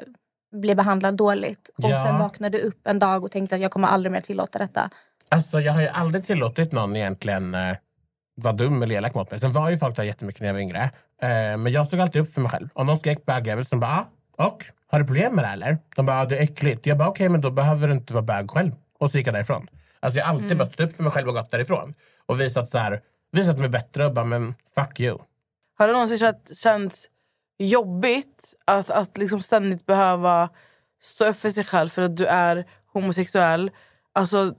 bli 0.62 0.74
behandlad 0.74 1.16
dåligt 1.16 1.68
och 1.82 1.90
Ja. 1.90 2.04
sen 2.04 2.18
vaknade 2.18 2.58
upp 2.58 2.86
en 2.86 2.98
dag 2.98 3.24
och 3.24 3.30
tänkte 3.30 3.54
att 3.56 3.62
jag 3.62 3.70
kommer 3.70 3.88
aldrig 3.88 4.12
mer 4.12 4.20
tillåta 4.20 4.58
detta? 4.58 4.90
alltså, 5.30 5.60
jag 5.60 5.72
har 5.72 5.80
ju 5.82 5.88
aldrig 5.88 6.24
tillåtit 6.24 6.72
någon 6.72 6.96
egentligen 6.96 7.54
eh, 7.54 7.74
vara 8.36 8.54
dum 8.54 8.82
eller 8.82 8.94
elak 8.94 9.14
mot 9.14 9.30
mig. 9.30 9.40
Sen 9.40 9.52
var 9.52 9.70
ju 9.70 9.78
folk 9.78 9.96
där 9.96 10.02
jättemycket 10.04 10.40
när 10.40 10.48
jag 10.48 10.54
var 10.54 10.60
yngre. 10.60 10.82
Eh, 11.22 11.28
men 11.56 11.68
jag 11.72 11.86
stod 11.86 12.00
alltid 12.00 12.22
upp 12.22 12.32
för 12.34 12.40
mig 12.40 12.50
själv. 12.50 12.68
Om 12.72 12.86
de 12.86 12.96
skrek 12.96 13.24
bögjävel 13.26 13.64
så 13.64 13.76
bara, 13.76 14.06
ah, 14.36 14.44
och? 14.46 14.64
Har 14.88 14.98
du 14.98 15.04
problem 15.06 15.34
med 15.34 15.44
det 15.44 15.48
eller? 15.48 15.78
De 15.96 16.06
bara, 16.06 16.20
ah, 16.20 16.24
det 16.24 16.38
är 16.38 16.42
äckligt. 16.42 16.86
Jag 16.86 16.98
bara, 16.98 17.08
okej 17.08 17.28
men 17.28 17.40
då 17.40 17.50
behöver 17.50 17.86
du 17.88 17.92
inte 17.94 18.14
vara 18.14 18.22
bög 18.24 18.50
själv. 18.50 18.72
Och 18.98 19.10
så 19.10 19.18
gick 19.18 19.26
jag 19.26 19.34
därifrån. 19.34 19.68
Alltså 20.00 20.18
jag 20.18 20.26
har 20.26 20.34
alltid 20.34 20.58
bara 20.58 20.64
stått 20.64 20.80
upp 20.80 20.96
för 20.96 21.02
mig 21.02 21.12
själv 21.12 21.28
och 21.28 21.34
gått 21.34 21.50
därifrån. 21.50 21.94
Och 22.26 22.40
visat, 22.40 22.68
så 22.68 22.78
här, 22.78 23.00
visat 23.32 23.58
mig 23.58 23.68
bättre 23.68 24.06
och 24.06 24.12
bara, 24.14 24.24
men 24.24 24.54
fuck 24.74 25.00
you. 25.00 25.18
Har 25.78 25.86
det 25.86 25.92
någonsin 25.92 26.18
känt- 26.18 26.56
känts 26.56 27.06
jobbigt 27.58 28.54
att, 28.64 28.90
att 28.90 29.16
liksom 29.18 29.40
ständigt 29.40 29.86
behöva 29.86 30.48
stå 31.02 31.24
upp 31.24 31.36
för 31.36 31.50
sig 31.50 31.64
själv 31.64 31.88
för 31.88 32.02
att 32.02 32.16
du 32.16 32.26
är 32.26 32.64
homosexuell? 32.92 33.70
Alltså, 34.12 34.54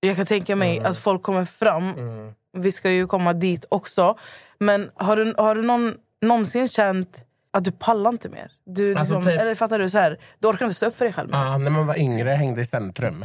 jag 0.00 0.16
kan 0.16 0.26
tänka 0.26 0.56
mig 0.56 0.80
att 0.80 0.98
folk 0.98 1.22
kommer 1.22 1.44
fram. 1.44 1.94
Vi 2.52 2.72
ska 2.72 2.90
ju 2.90 3.06
komma 3.06 3.32
dit 3.32 3.64
också. 3.68 4.18
Men 4.58 4.90
har 4.94 5.16
du, 5.16 5.34
har 5.38 5.54
du 5.54 5.62
någon, 5.62 5.94
någonsin 6.22 6.68
känt 6.68 7.24
att 7.58 7.64
du 7.64 7.72
pallar 7.72 8.10
inte 8.10 8.28
mer? 8.28 8.52
Du, 8.66 8.94
Alltså, 8.94 9.14
liksom, 9.14 9.32
typ- 9.32 9.40
Eller 9.40 9.54
fattar 9.54 9.78
du? 9.78 9.90
så 9.90 9.98
här, 9.98 10.18
Du 10.38 10.48
orkar 10.48 10.66
inte 10.66 10.76
stå 10.76 10.86
upp 10.86 10.96
för 10.96 11.04
dig 11.04 11.14
själv 11.14 11.30
mer. 11.30 11.38
Ja, 11.38 11.58
när 11.58 11.70
man 11.70 11.86
var 11.86 11.98
yngre 11.98 12.30
hängde 12.30 12.60
i 12.60 12.64
centrum 12.64 13.24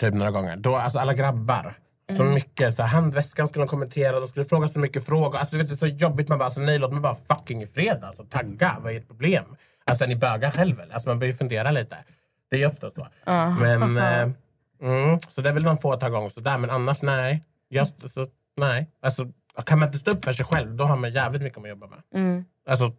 typ 0.00 0.14
några 0.14 0.30
gånger. 0.30 0.56
Då, 0.56 0.76
alltså 0.76 0.98
alla 0.98 1.14
grabbar. 1.14 1.74
Så 2.16 2.24
mycket, 2.24 2.74
så 2.74 2.82
här, 2.82 2.88
handväskan 2.88 3.48
skulle 3.48 3.64
de 3.64 3.68
kommentera, 3.68 4.20
de 4.20 4.26
skulle 4.28 4.44
fråga 4.44 4.68
så 4.68 4.78
mycket 4.80 5.06
frågor. 5.06 5.38
Alltså, 5.38 5.58
vet 5.58 5.68
du, 5.68 5.76
så 5.76 5.86
jobbigt. 5.86 6.28
Man 6.28 6.38
bara, 6.38 6.44
alltså, 6.44 6.60
nej 6.60 6.78
låt 6.78 6.92
mig 6.92 7.00
bara 7.00 7.14
fucking 7.14 7.62
i 7.62 7.66
fred. 7.66 8.04
Alltså, 8.04 8.24
tagga, 8.24 8.76
vad 8.80 8.92
är 8.92 8.96
ert 8.96 9.08
problem? 9.08 9.44
Alltså 9.84 10.04
är 10.04 10.08
ni 10.08 10.16
bögar 10.16 10.50
själv 10.50 10.80
eller? 10.80 10.94
Alltså, 10.94 11.08
man 11.08 11.18
börjar 11.18 11.32
ju 11.32 11.38
fundera 11.38 11.70
lite. 11.70 11.96
Det 12.50 12.56
är 12.56 12.60
ju 12.60 12.66
ofta 12.66 12.90
så. 12.90 13.06
Men, 13.60 13.96
eh, 13.98 14.28
mm, 14.82 15.18
så 15.28 15.40
det 15.40 15.48
är 15.48 15.52
väl 15.52 15.62
någon 15.62 15.78
fåtal 15.78 16.10
gånger 16.10 16.28
sådär. 16.28 16.58
Men 16.58 16.70
annars 16.70 17.02
nej. 17.02 17.42
Just, 17.70 18.02
alltså, 18.02 18.26
nej. 18.56 18.90
Alltså, 19.02 19.26
kan 19.64 19.78
man 19.78 19.88
inte 19.88 19.98
stå 19.98 20.10
upp 20.10 20.24
för 20.24 20.32
sig 20.32 20.46
själv 20.46 20.76
då 20.76 20.84
har 20.84 20.96
man 20.96 21.12
jävligt 21.12 21.42
mycket 21.42 21.58
att 21.58 21.68
jobba 21.68 21.86
med. 21.86 22.44
Alltså, 22.68 22.90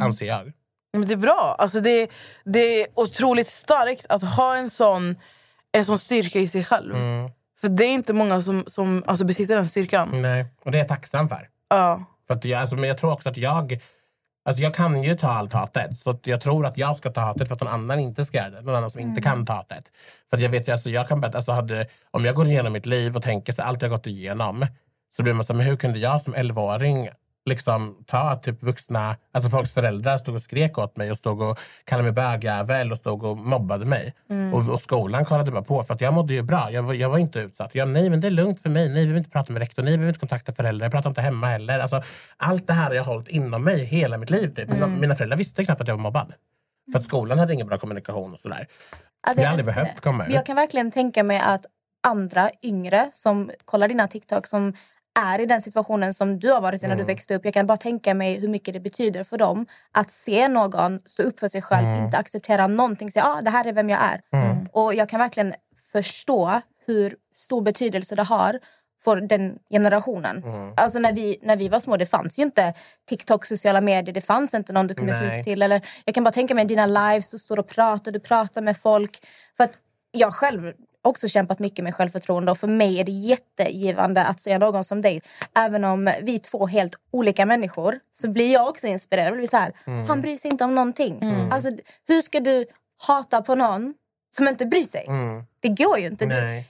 anser 0.00 0.26
jag. 0.26 0.52
Men 0.92 1.06
det 1.06 1.12
är 1.12 1.16
bra. 1.16 1.56
Alltså 1.58 1.80
det, 1.80 2.10
det 2.44 2.82
är 2.82 2.86
otroligt 2.94 3.48
starkt 3.48 4.06
att 4.08 4.22
ha 4.22 4.56
en 4.56 4.70
sån, 4.70 5.16
en 5.72 5.84
sån 5.84 5.98
styrka 5.98 6.38
i 6.38 6.48
sig 6.48 6.64
själv. 6.64 6.94
För 7.60 7.68
det 7.68 7.84
är 7.84 7.92
inte 7.92 8.12
många 8.12 8.42
som, 8.42 8.64
som 8.66 9.04
alltså 9.06 9.24
besitter 9.24 9.56
den 9.56 9.68
styrkan. 9.68 10.22
Nej. 10.22 10.46
Och 10.64 10.70
det 10.70 10.78
är 10.78 10.80
jag 10.80 10.88
tacksam 10.88 11.28
för. 11.28 11.48
Ja. 11.68 12.04
För 12.26 12.34
att 12.34 12.44
jag, 12.44 12.60
alltså, 12.60 12.76
men 12.76 12.88
jag 12.88 12.98
tror 12.98 13.12
också 13.12 13.28
att 13.28 13.36
jag 13.36 13.80
Alltså 14.44 14.62
jag 14.62 14.74
kan 14.74 15.02
ju 15.02 15.14
ta 15.14 15.30
allt 15.32 15.52
hatet. 15.52 15.96
Så 15.96 16.18
jag 16.24 16.40
tror 16.40 16.66
att 16.66 16.78
jag 16.78 16.96
ska 16.96 17.10
ta 17.10 17.20
hatet 17.20 17.48
för 17.48 17.54
att 17.54 17.60
någon 17.60 17.72
annan 17.72 17.98
inte 17.98 18.24
ska 18.24 18.38
göra 18.38 18.50
det. 18.50 18.60
Någon 18.60 18.74
annan 18.74 18.90
som 18.90 19.00
inte 19.00 19.20
kan 19.22 19.46
ta 19.46 19.52
hatet. 19.52 19.92
För 20.30 20.38
jag 20.38 20.48
vet 20.48 20.68
alltså 20.68 20.90
jag 20.90 21.08
kan 21.08 21.20
berätta, 21.20 21.38
alltså 21.38 21.52
hade, 21.52 21.86
om 22.10 22.24
jag 22.24 22.34
går 22.34 22.46
igenom 22.46 22.72
mitt 22.72 22.86
liv 22.86 23.16
och 23.16 23.22
tänker 23.22 23.52
sig 23.52 23.64
allt 23.64 23.82
jag 23.82 23.90
gått 23.90 24.06
igenom. 24.06 24.66
Så 25.10 25.22
blir 25.22 25.32
man 25.32 25.44
så 25.44 25.52
här, 25.52 25.58
men 25.58 25.66
hur 25.66 25.76
kunde 25.76 25.98
jag 25.98 26.20
som 26.20 26.34
11-åring 26.34 27.08
liksom 27.44 28.04
ta 28.06 28.36
typ 28.36 28.62
vuxna, 28.62 29.16
alltså 29.34 29.50
folks 29.50 29.72
föräldrar 29.74 30.18
stod 30.18 30.34
och 30.34 30.42
skrek 30.42 30.78
åt 30.78 30.96
mig 30.96 31.10
och 31.10 31.16
stod 31.16 31.42
och 31.42 31.58
kallade 31.84 32.12
mig 32.12 32.12
bögjävel 32.12 32.92
och 32.92 32.98
stod 32.98 33.24
och 33.24 33.36
mobbade 33.36 33.84
mig. 33.84 34.14
Och, 34.52 34.72
och 34.72 34.80
skolan 34.80 35.24
kollade 35.24 35.50
bara 35.50 35.62
på 35.62 35.82
för 35.82 35.94
att 35.94 36.00
jag 36.00 36.14
mådde 36.14 36.34
ju 36.34 36.42
bra. 36.42 36.70
Jag 36.70 36.82
var, 36.82 36.94
jag 36.94 37.08
var 37.08 37.18
inte 37.18 37.40
utsatt. 37.40 37.74
Jag, 37.74 37.88
nej 37.88 38.10
men 38.10 38.20
det 38.20 38.26
är 38.26 38.30
lugnt 38.30 38.60
för 38.60 38.68
mig. 38.68 38.88
Nej 38.88 38.94
vi 38.94 39.06
behöver 39.06 39.18
inte 39.18 39.30
prata 39.30 39.52
med 39.52 39.60
rektor. 39.60 39.82
Nej 39.82 39.92
vi 39.92 39.96
behöver 39.96 40.10
inte 40.10 40.20
kontakta 40.20 40.52
föräldrar. 40.52 40.84
Jag 40.84 40.92
pratar 40.92 41.10
inte 41.10 41.20
hemma 41.20 41.46
heller. 41.46 41.78
Alltså, 41.78 42.02
allt 42.36 42.66
det 42.66 42.72
här 42.72 42.84
har 42.88 42.94
jag 42.94 43.04
hållit 43.04 43.28
inom 43.28 43.64
mig 43.64 43.84
hela 43.84 44.18
mitt 44.18 44.30
liv. 44.30 44.54
Typ. 44.54 44.68
Mina 44.88 45.14
föräldrar 45.14 45.38
visste 45.38 45.64
knappt 45.64 45.80
att 45.80 45.88
jag 45.88 45.94
var 45.94 46.02
mobbad. 46.02 46.32
För 46.92 46.98
att 46.98 47.04
skolan 47.04 47.38
hade 47.38 47.54
ingen 47.54 47.66
bra 47.66 47.78
kommunikation 47.78 48.32
och 48.32 48.38
sådär. 48.38 48.66
Alltså, 49.26 49.42
jag 49.42 49.48
har 49.48 49.50
aldrig 49.50 49.66
behövt 49.66 50.00
komma 50.00 50.26
ut. 50.26 50.34
Jag 50.34 50.46
kan 50.46 50.56
verkligen 50.56 50.90
tänka 50.90 51.22
mig 51.22 51.40
att 51.40 51.66
andra 52.02 52.50
yngre 52.62 53.10
som 53.12 53.50
kollar 53.64 53.88
dina 53.88 54.08
TikTok 54.08 54.46
som 54.46 54.72
är 55.20 55.38
i 55.38 55.46
den 55.46 55.62
situationen 55.62 56.14
som 56.14 56.38
du 56.38 56.52
har 56.52 56.60
varit 56.60 56.82
i 56.82 56.86
när 56.86 56.96
du 56.96 57.04
växte 57.04 57.34
upp. 57.34 57.44
Jag 57.44 57.54
kan 57.54 57.66
bara 57.66 57.76
tänka 57.76 58.14
mig 58.14 58.40
hur 58.40 58.48
mycket 58.48 58.74
det 58.74 58.80
betyder 58.80 59.24
för 59.24 59.38
dem 59.38 59.66
att 59.92 60.10
se 60.10 60.48
någon 60.48 61.00
stå 61.04 61.22
upp 61.22 61.40
för 61.40 61.48
sig 61.48 61.62
själv, 61.62 61.86
inte 62.04 62.18
acceptera 62.18 62.66
någonting, 62.66 63.10
säga 63.10 63.24
ah, 63.24 63.40
det 63.42 63.50
här 63.50 63.66
är 63.66 63.72
vem 63.72 63.88
jag 63.90 64.00
är. 64.02 64.20
Och 64.72 64.94
jag 64.94 65.08
kan 65.08 65.20
verkligen 65.20 65.54
förstå 65.92 66.60
hur 66.86 67.16
stor 67.34 67.62
betydelse 67.62 68.14
det 68.14 68.22
har 68.22 68.58
för 69.04 69.16
den 69.20 69.58
generationen. 69.70 70.42
Alltså 70.76 70.98
när 70.98 71.12
vi, 71.12 71.38
när 71.42 71.56
vi 71.56 71.68
var 71.68 71.80
små, 71.80 71.96
det 71.96 72.06
fanns 72.06 72.38
ju 72.38 72.42
inte 72.42 72.74
TikTok, 73.08 73.44
sociala 73.44 73.80
medier, 73.80 74.14
det 74.14 74.20
fanns 74.20 74.54
inte 74.54 74.72
någon 74.72 74.86
du 74.86 74.94
kunde 74.94 75.12
se 75.20 75.38
upp 75.38 75.44
till. 75.44 75.62
Eller, 75.62 75.80
jag 76.04 76.14
kan 76.14 76.24
bara 76.24 76.30
tänka 76.32 76.54
mig 76.54 76.64
dina 76.64 76.86
lives, 76.86 77.30
du 77.30 77.38
står 77.38 77.58
och 77.58 77.68
pratar, 77.68 78.12
du 78.12 78.20
pratar 78.20 78.62
med 78.62 78.76
folk. 78.76 79.26
För 79.56 79.64
att 79.64 79.80
jag 80.12 80.34
själv 80.34 80.72
också 81.02 81.28
kämpat 81.28 81.58
mycket 81.58 81.84
med 81.84 81.94
självförtroende 81.94 82.50
och 82.50 82.58
för 82.58 82.68
mig 82.68 83.00
är 83.00 83.04
det 83.04 83.12
jättegivande 83.12 84.24
att 84.24 84.40
se 84.40 84.58
någon 84.58 84.84
som 84.84 85.02
dig. 85.02 85.22
Även 85.56 85.84
om 85.84 86.12
vi 86.22 86.34
är 86.34 86.38
två 86.38 86.66
helt 86.66 86.94
olika 87.12 87.46
människor 87.46 87.98
så 88.14 88.28
blir 88.30 88.52
jag 88.52 88.68
också 88.68 88.86
inspirerad. 88.86 89.26
Jag 89.28 89.36
blir 89.36 89.48
så 89.48 89.56
här, 89.56 89.72
Han 90.08 90.20
bryr 90.20 90.36
sig 90.36 90.50
inte 90.50 90.64
om 90.64 90.74
någonting. 90.74 91.20
Alltså, 91.50 91.70
hur 92.08 92.20
ska 92.22 92.40
du 92.40 92.66
hata 93.06 93.42
på 93.42 93.54
någon 93.54 93.94
som 94.36 94.48
inte 94.48 94.66
bryr 94.66 94.84
sig? 94.84 95.06
Det 95.60 95.68
går 95.68 95.98
ju 95.98 96.06
inte. 96.06 96.24
Du, 96.24 96.40
Nej. 96.40 96.68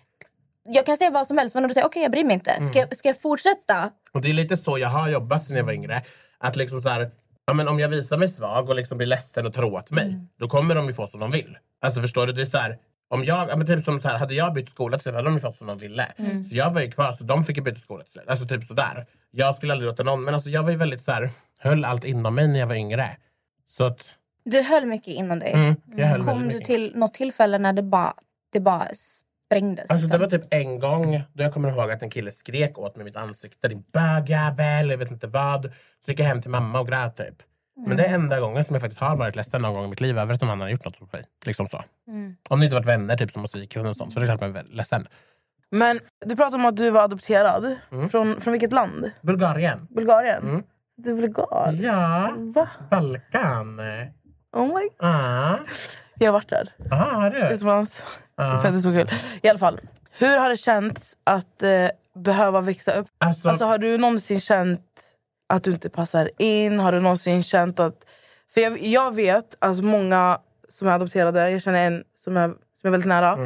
jag 0.65 0.87
kan 0.87 0.97
säga 0.97 1.11
vad 1.11 1.27
som 1.27 1.39
helst 1.39 1.55
men 1.55 1.65
om 1.65 1.69
du 1.69 1.75
säger 1.75 1.87
okej 1.87 2.03
jag 2.03 2.11
bryr 2.12 2.25
mig 2.25 2.35
inte. 2.35 2.65
Ska, 2.65 2.79
jag- 2.79 2.97
ska 2.97 3.09
jag 3.09 3.21
fortsätta? 3.21 3.91
Och 4.12 4.21
det 4.21 4.29
är 4.31 4.35
lite 4.35 4.57
så 4.57 4.79
jag 4.79 4.89
har 4.89 5.09
jobbat 5.09 5.45
sen 5.45 5.57
jag 5.57 5.65
var 5.65 5.73
yngre. 5.73 6.03
Att 6.39 6.57
liksom 6.57 6.81
så 6.81 6.89
här, 6.89 7.11
ja, 7.47 7.53
men 7.55 7.69
om 7.69 7.81
jag 7.81 7.89
visar 7.89 8.17
mig 8.19 8.29
svag 8.29 8.69
och 8.69 8.75
liksom 8.75 8.99
blir 8.99 9.07
ledsen 9.07 9.47
och 9.47 9.53
tar 9.53 9.65
åt 9.65 9.91
mig, 9.91 10.17
då 10.39 10.49
kommer 10.49 10.75
de 10.75 10.87
ju 10.87 10.93
få 10.93 11.07
som 11.07 11.21
de 11.21 11.31
vill. 11.31 11.59
Alltså 11.83 12.01
förstår 12.01 12.27
du? 12.27 12.33
Det 12.33 12.43
är 12.43 12.47
så 12.47 12.59
här, 12.59 12.77
om 13.12 13.25
jag, 13.25 13.49
ja, 13.50 13.57
men 13.57 13.66
typ 13.66 13.85
som 13.85 13.99
så 13.99 14.09
här, 14.09 14.19
hade 14.19 14.35
jag 14.35 14.52
bytt 14.54 14.69
skola 14.69 14.99
till 14.99 15.14
hade 15.14 15.28
de 15.31 15.40
fått 15.40 15.54
som 15.57 15.66
de 15.66 15.78
ville. 15.78 16.12
Så 16.50 16.57
jag 16.57 16.71
var 16.71 16.81
ju 16.81 16.90
kvar, 16.90 17.12
så 17.12 17.25
de 17.25 17.45
fick 17.45 17.57
ju 17.57 17.62
byta 17.62 17.81
skola 17.81 18.04
till. 18.04 18.21
Alltså 18.26 18.47
typ 18.49 18.64
sådär. 18.64 19.07
Jag 19.31 19.54
skulle 19.54 19.73
aldrig 19.73 19.90
låta 19.90 20.02
någon, 20.02 20.25
men 20.25 20.35
alltså 20.35 20.49
jag 20.50 20.62
var 20.62 20.71
ju 20.71 20.76
väldigt 20.76 21.02
så 21.02 21.12
här, 21.12 21.31
höll 21.61 21.85
allt 21.85 22.04
inom 22.04 22.35
mig 22.35 22.49
när 22.49 22.59
jag 22.59 22.66
var 22.66 22.75
yngre. 22.75 23.11
Så 23.66 23.85
att, 23.85 24.16
Du 24.45 24.62
höll 24.62 24.87
mycket 24.87 25.09
inom 25.09 25.38
dig. 25.38 25.52
mm, 25.52 25.76
höll 26.09 26.23
Kom 26.25 26.49
du 26.49 26.61
till 26.61 26.92
något 26.95 27.14
tillfälle 27.14 27.59
när 27.59 27.73
det 27.73 27.83
bara, 27.83 28.12
det 28.52 28.61
bara 28.61 28.87
sprängdes? 29.49 29.90
Alltså 29.90 30.09
det 30.09 30.19
liksom? 30.19 30.21
var 30.21 30.28
typ 30.28 30.54
en 30.54 30.78
gång 30.78 31.23
då 31.33 31.42
jag 31.45 31.52
kommer 31.54 31.69
ihåg 31.69 31.90
att 31.90 32.02
en 32.02 32.11
kille 32.11 32.31
skrek 32.31 32.78
åt 32.78 32.97
mig 32.97 33.02
i 33.02 33.04
mitt 33.04 33.16
ansikte. 33.16 33.69
Din 33.69 33.85
bögjävel, 33.92 34.90
jag 34.90 34.99
vet 34.99 35.11
inte 35.11 35.26
vad. 35.26 35.73
Så 36.04 36.11
gick 36.11 36.21
jag 36.21 36.26
hem 36.26 36.42
till 36.42 36.50
mamma 36.50 36.81
och 36.81 36.88
grät 36.88 37.16
typ. 37.16 37.37
Men 37.87 37.97
det 37.97 38.05
är 38.05 38.14
enda 38.14 38.41
gången 38.41 38.64
som 38.64 38.75
jag 38.75 38.81
faktiskt 38.81 39.00
har 39.00 39.17
varit 39.17 39.37
ledsen 39.37 39.62
någon 39.62 39.75
gång 39.75 39.85
i 39.85 39.88
mitt 39.88 40.00
liv 40.00 40.19
över 40.19 40.35
att 40.35 40.41
någon 40.41 40.50
annan 40.50 40.61
har 40.61 40.69
gjort 40.69 40.85
något 40.85 41.00
mot 41.00 41.12
mig. 41.12 41.25
Liksom 41.47 41.67
så. 41.67 41.83
Om 42.50 42.61
det 42.61 42.64
inte 42.64 42.76
varit 42.76 42.87
vänner 42.87 43.17
typ 43.17 43.31
som 43.31 43.43
har 43.43 43.47
svikit 43.47 43.85
och 43.87 43.97
sånt 43.97 44.12
så 44.12 44.19
det 44.21 44.25
är 44.25 44.26
klart 44.26 44.41
man 44.41 44.57
är 44.57 44.64
ledsen. 44.64 45.07
Men 45.71 46.00
du 46.26 46.37
pratade 46.37 46.57
om 46.57 46.64
att 46.67 46.76
du 46.76 46.91
var 46.91 47.02
adopterad. 47.05 47.76
Från, 48.11 48.41
från 48.41 48.52
vilket 48.52 48.73
land? 48.73 49.11
Bulgarien. 49.23 49.87
Bulgarien? 49.91 50.62
Du 50.97 51.11
är 51.11 51.14
bulgar? 51.17 51.73
Ja, 51.83 52.33
Va? 52.38 52.69
Balkan. 52.91 53.81
Oh 54.57 54.67
my 54.67 54.73
God. 54.73 55.09
Ah, 55.11 55.59
Jag 56.19 56.29
har 56.29 56.33
varit 56.33 56.49
där. 56.49 56.69
ah, 56.91 56.95
har 56.97 57.31
du? 57.31 57.55
Utomlands. 57.55 58.21
Fett 58.62 58.81
så 58.83 58.91
kul. 58.93 59.11
I 59.43 59.49
alla 59.49 59.59
fall. 59.59 59.81
Hur 60.19 60.38
har 60.38 60.49
det 60.49 60.57
känts 60.57 61.17
att 61.25 61.62
eh, 61.62 61.88
behöva 62.14 62.61
växa 62.61 62.93
upp? 62.93 63.07
Alltså, 63.19 63.49
Alltså, 63.49 63.64
har 63.64 63.79
du 63.79 63.99
någonsin 63.99 64.41
känt 64.41 65.02
att 65.52 65.64
du 65.64 65.71
inte 65.71 65.88
passar 65.90 66.30
in? 66.38 66.78
Har 66.78 66.92
du 66.92 67.00
någonsin 67.00 67.42
känt 67.42 67.80
att... 67.80 68.06
För 68.54 68.61
jag, 68.61 68.82
jag 68.82 69.14
vet 69.14 69.56
att 69.59 69.85
många 69.85 70.38
som 70.68 70.88
är 70.88 70.92
adopterade, 70.92 71.50
jag 71.50 71.62
känner 71.62 71.87
en 71.87 72.04
som 72.16 72.37
är, 72.37 72.49
som 72.49 72.87
är 72.87 72.90
väldigt 72.90 73.09
nära. 73.09 73.38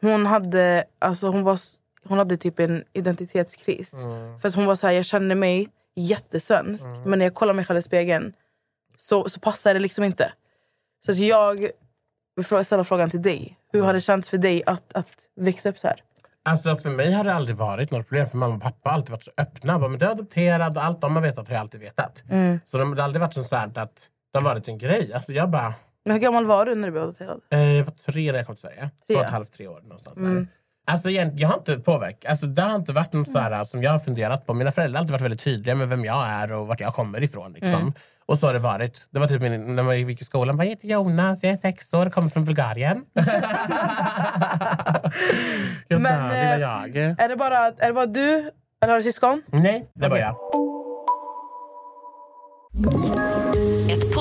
Hon 0.00 0.26
hade, 0.26 0.84
alltså, 0.98 1.26
hon 1.26 1.42
var, 1.42 1.58
hon 2.04 2.18
hade 2.18 2.36
typ 2.36 2.58
en 2.58 2.84
identitetskris. 2.92 3.90
För 4.40 4.48
att 4.48 4.54
hon 4.54 4.66
var 4.66 4.76
så 4.76 4.86
här, 4.86 4.94
jag 4.94 5.04
känner 5.04 5.34
mig 5.34 5.68
jättesvensk. 5.96 6.84
Men 7.06 7.18
när 7.18 7.26
jag 7.26 7.34
kollar 7.34 7.54
mig 7.54 7.64
själv 7.64 7.78
i 7.78 7.82
spegeln 7.82 8.32
så, 8.96 9.28
så 9.28 9.40
passar 9.40 9.74
det 9.74 9.80
liksom 9.80 10.04
inte. 10.04 10.32
Så 11.06 11.12
att 11.12 11.18
jag 11.18 11.70
vill 12.36 12.64
ställa 12.64 12.84
frågan 12.84 13.10
till 13.10 13.22
dig. 13.22 13.58
Hur 13.72 13.82
har 13.82 13.92
det 13.92 14.00
känts 14.00 14.28
för 14.28 14.38
dig 14.38 14.62
att, 14.66 14.92
att 14.94 15.28
växa 15.36 15.68
upp 15.68 15.78
så 15.78 15.86
här? 15.88 16.00
Alltså 16.48 16.76
för 16.76 16.90
mig 16.90 17.12
har 17.12 17.24
det 17.24 17.34
aldrig 17.34 17.56
varit 17.56 17.90
något 17.90 18.08
problem 18.08 18.26
för 18.26 18.38
mamma 18.38 18.54
och 18.54 18.62
pappa 18.62 18.90
har 18.90 18.94
alltid 18.94 19.10
varit 19.10 19.22
så 19.22 19.30
öppna. 19.38 19.78
Bara, 19.78 19.88
men 19.88 19.98
du 19.98 20.06
är 20.06 20.10
adopterad 20.10 20.76
och 20.78 20.84
allt 20.84 21.00
de 21.00 21.16
har 21.16 21.22
vetat 21.22 21.48
har 21.48 21.54
jag 21.54 21.60
alltid 21.60 21.80
vetat. 21.80 22.24
Så 22.64 22.78
de, 22.78 22.94
det 22.94 23.00
har 23.02 23.04
aldrig 23.04 23.20
varit 23.20 23.34
så 23.34 23.56
att 23.56 23.74
det 24.32 24.38
har 24.38 24.40
varit 24.40 24.68
en 24.68 24.78
grej. 24.78 25.12
Alltså 25.14 25.32
jag 25.32 25.50
bara, 25.50 25.74
Men 26.04 26.12
hur 26.12 26.20
gammal 26.20 26.46
var 26.46 26.66
du 26.66 26.74
när 26.74 26.88
du 26.88 26.92
blev 26.92 27.02
adopterad? 27.02 27.40
eh, 27.52 27.76
jag 27.76 27.84
var 27.84 27.92
tre 27.92 28.32
när 28.32 28.38
jag 28.38 28.46
kom 28.46 28.54
till 28.54 28.62
Sverige. 28.62 28.90
Två 29.06 29.14
och 29.14 29.24
ett 29.24 29.30
halvt, 29.30 29.52
tre 29.52 29.68
år 29.68 29.80
någonstans 29.80 30.16
där. 30.16 30.46
Alltså 30.86 31.10
jag 31.10 31.48
har 31.48 31.54
inte 31.54 31.78
påverkat. 31.78 32.30
Alltså, 32.30 32.46
det 32.46 32.62
har 32.62 32.76
inte 32.76 32.92
varit 32.92 33.12
något 33.12 33.30
så 33.30 33.38
här, 33.38 33.64
som 33.64 33.82
jag 33.82 33.90
har 33.90 33.98
funderat 33.98 34.46
på. 34.46 34.54
Mina 34.54 34.72
föräldrar 34.72 34.98
har 34.98 35.02
alltid 35.02 35.12
varit 35.12 35.22
väldigt 35.22 35.40
tydliga 35.40 35.74
med 35.74 35.88
vem 35.88 36.04
jag 36.04 36.28
är 36.28 36.52
och 36.52 36.66
vart 36.66 36.80
jag 36.80 36.94
kommer 36.94 37.22
ifrån. 37.22 37.52
Liksom. 37.52 37.92
Och 38.26 38.38
så 38.38 38.46
har 38.46 38.52
det 38.52 38.58
varit. 38.58 39.08
Det 39.10 39.18
var 39.18 39.26
typ 39.26 39.42
min, 39.42 39.76
när 39.76 39.82
man 39.82 40.00
gick 40.00 40.20
i 40.20 40.24
skolan. 40.24 40.58
Jag 40.58 40.66
heter 40.66 40.88
Jonas, 40.88 41.42
jag 41.42 41.52
är 41.52 41.56
sex 41.56 41.94
år, 41.94 42.10
kommer 42.10 42.28
från 42.28 42.44
Bulgarien. 42.44 43.04
jag 45.88 46.00
Men, 46.00 46.28
lilla 46.28 46.54
eh, 46.54 46.60
jag. 46.60 46.96
Är 46.96 47.28
det 47.28 47.36
bara, 47.36 47.58
är 47.58 47.86
det 47.86 47.92
bara 47.92 48.06
du 48.06 48.50
eller 48.82 48.92
har 48.92 48.98
du 48.98 49.02
syskon? 49.02 49.42
Nej, 49.46 49.90
det 49.94 50.08
var 50.08 50.16
Okej. 50.16 50.20
jag. 50.20 50.36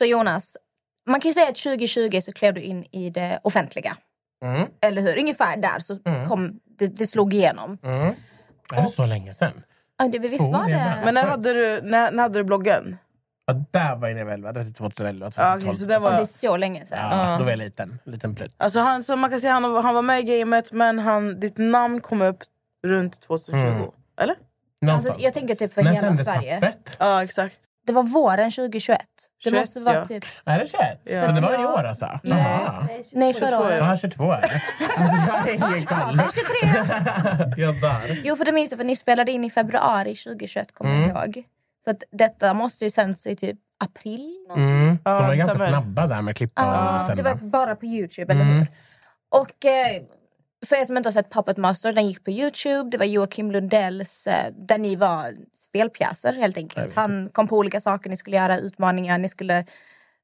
Så 0.00 0.04
Jonas, 0.06 0.56
man 1.10 1.20
kan 1.20 1.28
ju 1.28 1.34
säga 1.34 1.48
att 1.48 1.54
2020 1.56 2.20
så 2.20 2.32
klev 2.32 2.54
du 2.54 2.60
in 2.60 2.84
i 2.90 3.10
det 3.10 3.40
offentliga. 3.44 3.96
Mm. 4.44 4.68
Eller 4.80 5.02
hur? 5.02 5.18
Ungefär 5.18 5.56
där 5.56 5.78
så 5.78 5.98
kom 6.28 6.60
det, 6.78 6.86
det 6.86 7.06
slog 7.06 7.34
igenom. 7.34 7.78
Är 8.72 8.80
det 8.82 8.86
så 8.86 9.06
länge 9.06 9.34
sedan? 9.34 9.62
Ja, 9.98 10.08
det, 10.08 10.18
visst 10.18 10.52
var 10.52 10.68
det? 10.68 10.98
Men 11.04 11.14
när 11.14 11.24
hade 11.24 11.52
du, 11.52 11.80
när, 11.82 12.12
när 12.12 12.22
hade 12.22 12.38
du 12.38 12.44
bloggen? 12.44 12.96
Ja, 13.46 13.52
där 13.70 13.96
var 13.96 14.08
jag 14.08 14.32
11, 14.32 14.52
det 14.52 14.60
var 14.64 14.72
2011, 14.72 15.26
Ja, 15.36 15.52
2012. 15.52 15.62
okej, 15.62 15.80
så 15.80 15.86
det 15.86 15.92
Ja, 15.94 16.00
det 16.00 16.06
är 16.06 16.18
var, 16.18 16.24
så 16.24 16.56
länge 16.56 16.86
sedan. 16.86 16.98
ja, 17.10 17.36
Då 17.38 17.44
var 17.44 17.50
jag 17.50 17.58
liten, 17.58 17.98
liten 18.04 18.34
plutt. 18.34 18.54
alltså 18.56 18.80
han, 18.80 19.02
så 19.02 19.16
man 19.16 19.30
kan 19.30 19.40
säga 19.40 19.52
han, 19.52 19.64
han 19.84 19.94
var 19.94 20.02
med 20.02 20.20
i 20.28 20.38
gamet 20.38 20.72
men 20.72 20.98
han, 20.98 21.40
ditt 21.40 21.58
namn 21.58 22.00
kom 22.00 22.22
upp 22.22 22.38
runt 22.86 23.20
2020. 23.20 23.92
Eller? 24.20 24.36
Alltså, 24.88 25.14
jag 25.18 25.34
tänker 25.34 25.54
typ 25.54 25.72
för 25.72 25.82
När 25.82 25.90
hela 25.90 26.06
sändes 26.06 26.24
Sverige. 26.24 26.54
Pappret? 26.60 26.96
Ja 27.00 27.22
exakt. 27.24 27.60
Det 27.90 27.94
var 27.94 28.02
våren 28.02 28.50
2021. 28.50 28.98
Det 29.44 29.50
21, 29.50 29.60
måste 29.60 29.80
vara 29.80 29.94
ja. 29.94 30.04
typ... 30.04 30.24
Är 30.44 30.58
det 30.58 30.66
21? 30.66 31.00
Ja. 31.04 31.26
Så 31.26 31.32
det 31.32 31.40
var 31.40 31.54
i 31.62 31.66
år 31.66 31.84
alltså? 31.84 32.20
Jaha. 32.22 32.88
Nej, 33.12 33.34
förra 33.34 33.58
året. 33.60 33.78
Ja, 33.78 33.96
22 33.96 34.24
är 34.32 34.40
det. 34.40 34.62
Alltså, 35.32 35.50
jag 35.50 35.76
är 35.76 37.44
23! 37.54 37.62
Jag 37.62 37.80
dör. 37.80 38.20
Jo, 38.24 38.36
för 38.36 38.44
det 38.44 38.52
minns 38.52 38.70
jag, 38.70 38.78
för 38.78 38.84
ni 38.84 38.96
spelade 38.96 39.32
in 39.32 39.44
i 39.44 39.50
februari 39.50 40.14
2021 40.14 40.74
kommer 40.74 40.94
Mm. 40.96 41.08
jag 41.08 41.26
ihåg. 41.26 41.44
Så 41.84 41.90
att 41.90 42.02
detta 42.12 42.54
måste 42.54 42.84
ju 42.84 42.90
sänts 42.90 43.26
i 43.26 43.36
typ 43.36 43.58
april. 43.84 44.30
Mm. 44.56 44.98
De 45.04 45.10
var 45.12 45.22
Ja, 45.22 45.34
ganska 45.34 45.66
snabba 45.68 46.06
där 46.06 46.22
med 46.22 46.36
klippa 46.36 46.62
och 46.62 46.68
Ja, 46.74 46.98
det 47.00 47.06
sända. 47.06 47.22
var 47.22 47.34
bara 47.34 47.74
på 47.76 47.86
Youtube, 47.86 48.32
eller 48.32 48.42
Mm. 48.44 48.56
hur? 48.58 48.66
Och 49.28 49.64
eh, 49.66 50.02
För 50.66 50.76
er 50.76 50.84
som 50.84 50.96
inte 50.96 51.06
har 51.06 51.12
sett 51.12 51.32
Puppet 51.32 51.56
Master, 51.56 51.92
den 51.92 52.06
gick 52.06 52.24
på 52.24 52.30
Youtube. 52.30 52.90
Det 52.90 52.98
var 52.98 53.04
Joakim 53.04 53.50
Lundells, 53.50 54.26
eh, 54.26 54.52
där 54.52 54.78
ni 54.78 54.96
var 54.96 55.34
spelpjäser 55.56 56.32
helt 56.32 56.56
enkelt. 56.56 56.94
Han 56.94 57.28
kom 57.32 57.48
på 57.48 57.56
olika 57.56 57.80
saker 57.80 58.10
ni 58.10 58.16
skulle 58.16 58.36
göra, 58.36 58.58
utmaningar, 58.58 59.18
ni 59.18 59.28
skulle... 59.28 59.64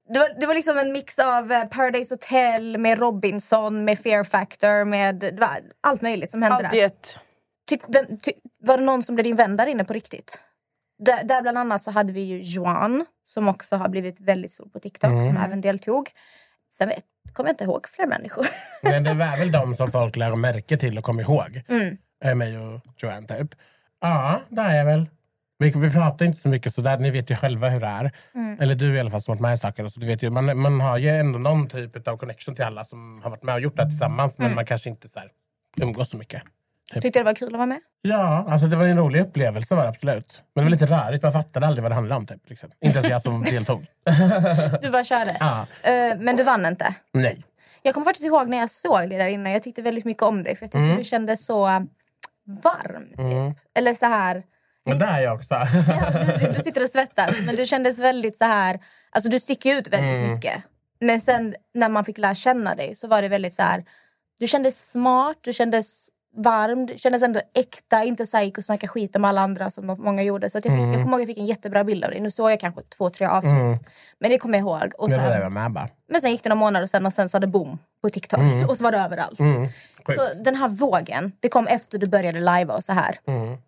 Det 0.08 0.18
var, 0.18 0.40
det 0.40 0.46
var 0.46 0.54
liksom 0.54 0.78
en 0.78 0.92
mix 0.92 1.18
av 1.18 1.52
eh, 1.52 1.64
Paradise 1.64 2.14
Hotel 2.14 2.78
med 2.78 2.98
Robinson, 2.98 3.84
med 3.84 3.98
Fear 3.98 4.24
Factor, 4.24 4.84
med 4.84 5.14
det 5.14 5.40
var 5.40 5.60
allt 5.80 6.02
möjligt 6.02 6.30
som 6.30 6.42
hände 6.42 6.56
Allt 6.56 6.70
där. 6.70 6.86
ett. 6.86 7.20
Tyck, 7.68 7.82
vem, 7.88 8.18
ty, 8.18 8.32
var 8.58 8.78
det 8.78 8.84
någon 8.84 9.02
som 9.02 9.14
blev 9.14 9.24
din 9.24 9.36
vän 9.36 9.56
där 9.56 9.66
inne 9.66 9.84
på 9.84 9.92
riktigt? 9.92 10.40
Där, 10.98 11.24
där 11.24 11.42
bland 11.42 11.58
annat 11.58 11.82
så 11.82 11.90
hade 11.90 12.12
vi 12.12 12.20
ju 12.20 12.40
Joan 12.40 13.06
som 13.24 13.48
också 13.48 13.76
har 13.76 13.88
blivit 13.88 14.20
väldigt 14.20 14.52
stor 14.52 14.66
på 14.66 14.80
TikTok 14.80 15.10
som 15.10 15.36
även 15.36 15.60
deltog. 15.60 16.10
Sen 16.70 16.88
vet, 16.88 17.04
kommer 17.36 17.50
jag 17.50 17.54
inte 17.54 17.64
ihåg 17.64 17.88
fler 17.88 18.06
människor. 18.06 18.46
Men 18.82 19.04
det 19.04 19.14
var 19.14 19.38
väl 19.38 19.52
de 19.52 19.74
som 19.74 19.90
folk 19.90 20.16
lär 20.16 20.36
märke 20.36 20.76
till 20.76 20.98
och 20.98 21.04
kommer 21.04 21.22
ihåg. 21.22 21.62
Mm. 21.68 21.96
Eh, 22.24 22.34
Mig 22.34 22.58
och 22.58 22.80
Joanne 22.96 23.26
typ. 23.26 23.48
Ja, 24.00 24.40
det 24.48 24.60
är 24.60 24.74
jag 24.74 24.84
väl. 24.84 25.06
Vi, 25.58 25.70
vi 25.70 25.90
pratar 25.90 26.26
inte 26.26 26.38
så 26.38 26.48
mycket 26.48 26.74
så 26.74 26.82
där, 26.82 26.98
ni 26.98 27.10
vet 27.10 27.30
ju 27.30 27.36
själva 27.36 27.68
hur 27.68 27.80
det 27.80 27.86
är. 27.86 28.12
Mm. 28.34 28.60
Eller 28.60 28.74
du 28.74 28.94
i 28.94 29.00
alla 29.00 29.10
fall 29.10 29.22
som 29.22 29.32
varit 29.32 29.40
med 29.40 29.54
i 29.54 29.58
saker. 29.58 29.88
Så 29.88 30.00
du 30.00 30.06
vet 30.06 30.22
ju, 30.22 30.30
man, 30.30 30.58
man 30.58 30.80
har 30.80 30.98
ju 30.98 31.08
ändå 31.08 31.38
någon 31.38 31.68
typ 31.68 32.08
av 32.08 32.16
connection 32.16 32.54
till 32.54 32.64
alla 32.64 32.84
som 32.84 33.20
har 33.22 33.30
varit 33.30 33.42
med 33.42 33.54
och 33.54 33.60
gjort 33.60 33.76
det 33.76 33.82
här 33.82 33.90
tillsammans. 33.90 34.38
Mm. 34.38 34.48
Men 34.48 34.54
man 34.54 34.66
kanske 34.66 34.90
inte 34.90 35.08
så 35.08 35.18
här, 35.18 35.28
umgås 35.80 36.10
så 36.10 36.16
mycket. 36.16 36.42
Tyckte 36.94 37.18
det 37.20 37.22
var 37.22 37.34
kul 37.34 37.48
att 37.48 37.52
vara 37.52 37.66
med? 37.66 37.80
Ja, 38.02 38.46
alltså 38.48 38.66
det 38.66 38.76
var 38.76 38.84
en 38.84 38.98
rolig 38.98 39.20
upplevelse 39.20 39.74
var 39.74 39.86
absolut. 39.86 40.42
Men 40.54 40.64
det 40.64 40.70
var 40.70 40.70
lite 40.70 40.86
rörigt, 40.86 41.22
man 41.22 41.32
fattade 41.32 41.66
aldrig 41.66 41.82
vad 41.82 41.90
det 41.90 41.94
handlade 41.94 42.18
om. 42.18 42.26
Typ, 42.26 42.50
liksom. 42.50 42.70
Inte 42.80 42.98
ens 42.98 43.10
jag 43.10 43.22
som 43.22 43.42
deltog. 43.50 43.86
Du 44.82 44.90
bara 44.90 45.04
körde. 45.04 45.36
Ja. 45.40 45.66
Eh, 45.82 46.18
men 46.18 46.36
du 46.36 46.42
vann 46.44 46.66
inte. 46.66 46.94
Nej. 47.12 47.42
Jag 47.82 47.94
kommer 47.94 48.04
faktiskt 48.04 48.26
ihåg 48.26 48.48
när 48.48 48.58
jag 48.58 48.70
såg 48.70 49.08
dig 49.08 49.18
där 49.18 49.26
inne. 49.28 49.52
Jag 49.52 49.62
tyckte 49.62 49.82
väldigt 49.82 50.04
mycket 50.04 50.22
om 50.22 50.42
dig. 50.42 50.56
För 50.56 50.62
jag 50.64 50.70
tyckte 50.70 50.84
Mm. 50.84 50.96
du 50.96 51.04
kändes 51.04 51.44
så 51.46 51.64
varm. 52.62 53.06
Typ. 53.08 53.58
Eller 53.78 53.94
så 53.94 54.06
här... 54.06 54.42
Men 54.86 54.98
det 54.98 55.04
är 55.04 55.20
jag 55.20 55.34
också. 55.34 55.54
Ja, 55.88 56.10
du, 56.40 56.46
du 56.46 56.54
sitter 56.62 56.82
och 56.82 56.88
svettas. 56.88 57.36
Men 57.46 57.56
du 57.56 57.64
kändes 57.66 57.98
väldigt 57.98 58.36
så 58.36 58.44
här... 58.44 58.80
Alltså 59.10 59.30
du 59.30 59.40
sticker 59.40 59.76
ut 59.76 59.88
väldigt 59.88 60.10
Mm. 60.16 60.32
mycket. 60.34 60.62
Men 61.00 61.20
sen 61.20 61.54
när 61.74 61.88
man 61.88 62.04
fick 62.04 62.18
lära 62.18 62.34
känna 62.34 62.74
dig 62.74 62.94
så 62.94 63.08
var 63.08 63.22
det 63.22 63.28
väldigt 63.28 63.54
så 63.54 63.62
här... 63.62 63.84
Du 64.38 64.46
kändes 64.46 64.90
smart, 64.90 65.36
du 65.40 65.52
kändes 65.52 66.08
varm, 66.36 66.88
kändes 66.98 67.22
ändå 67.22 67.40
äkta. 67.54 68.04
Inte 68.04 68.26
så 68.26 68.36
här 68.36 68.44
gick 68.44 68.58
och 68.58 68.64
snackade 68.64 68.88
skit 68.88 69.16
om 69.16 69.24
alla 69.24 69.40
andra 69.40 69.70
som 69.70 69.86
många 69.98 70.22
gjorde. 70.22 70.50
Så 70.50 70.58
att 70.58 70.64
jag, 70.64 70.74
fick, 70.74 70.80
Mm. 70.80 70.92
jag 70.92 71.02
kommer 71.02 71.16
ihåg 71.16 71.20
jag 71.20 71.26
fick 71.28 71.38
en 71.38 71.46
jättebra 71.46 71.84
bild 71.84 72.04
av 72.04 72.10
dig. 72.10 72.20
Nu 72.20 72.30
såg 72.30 72.50
jag 72.50 72.60
kanske 72.60 72.82
två, 72.82 73.10
tre 73.10 73.26
avsnitt. 73.26 73.88
Men 74.18 74.30
det 74.30 74.38
kommer 74.38 74.58
jag 74.58 74.62
ihåg. 74.62 74.92
Och 74.98 75.08
Det 75.08 75.14
det 75.14 75.20
sen, 75.20 75.42
var 75.42 75.50
med 75.50 75.90
men 76.08 76.20
sen 76.20 76.30
gick 76.30 76.42
det 76.42 76.48
några 76.48 76.60
månader 76.60 76.86
sen 76.86 77.06
och 77.06 77.12
sen 77.12 77.28
så 77.28 77.36
hade 77.36 77.46
boom 77.46 77.78
på 78.02 78.10
TikTok. 78.10 78.40
Och 78.68 78.76
så 78.76 78.84
var 78.84 78.92
det 78.92 78.98
överallt. 78.98 79.40
Mm. 79.40 79.68
Så 80.16 80.42
den 80.42 80.54
här 80.54 80.68
vågen, 80.68 81.32
det 81.40 81.48
kom 81.48 81.66
efter 81.66 81.98
du 81.98 82.06
började 82.06 82.40
live 82.40 82.72
och 82.72 82.84
så 82.84 82.92
här. 82.92 83.18
Mm. 83.26 83.58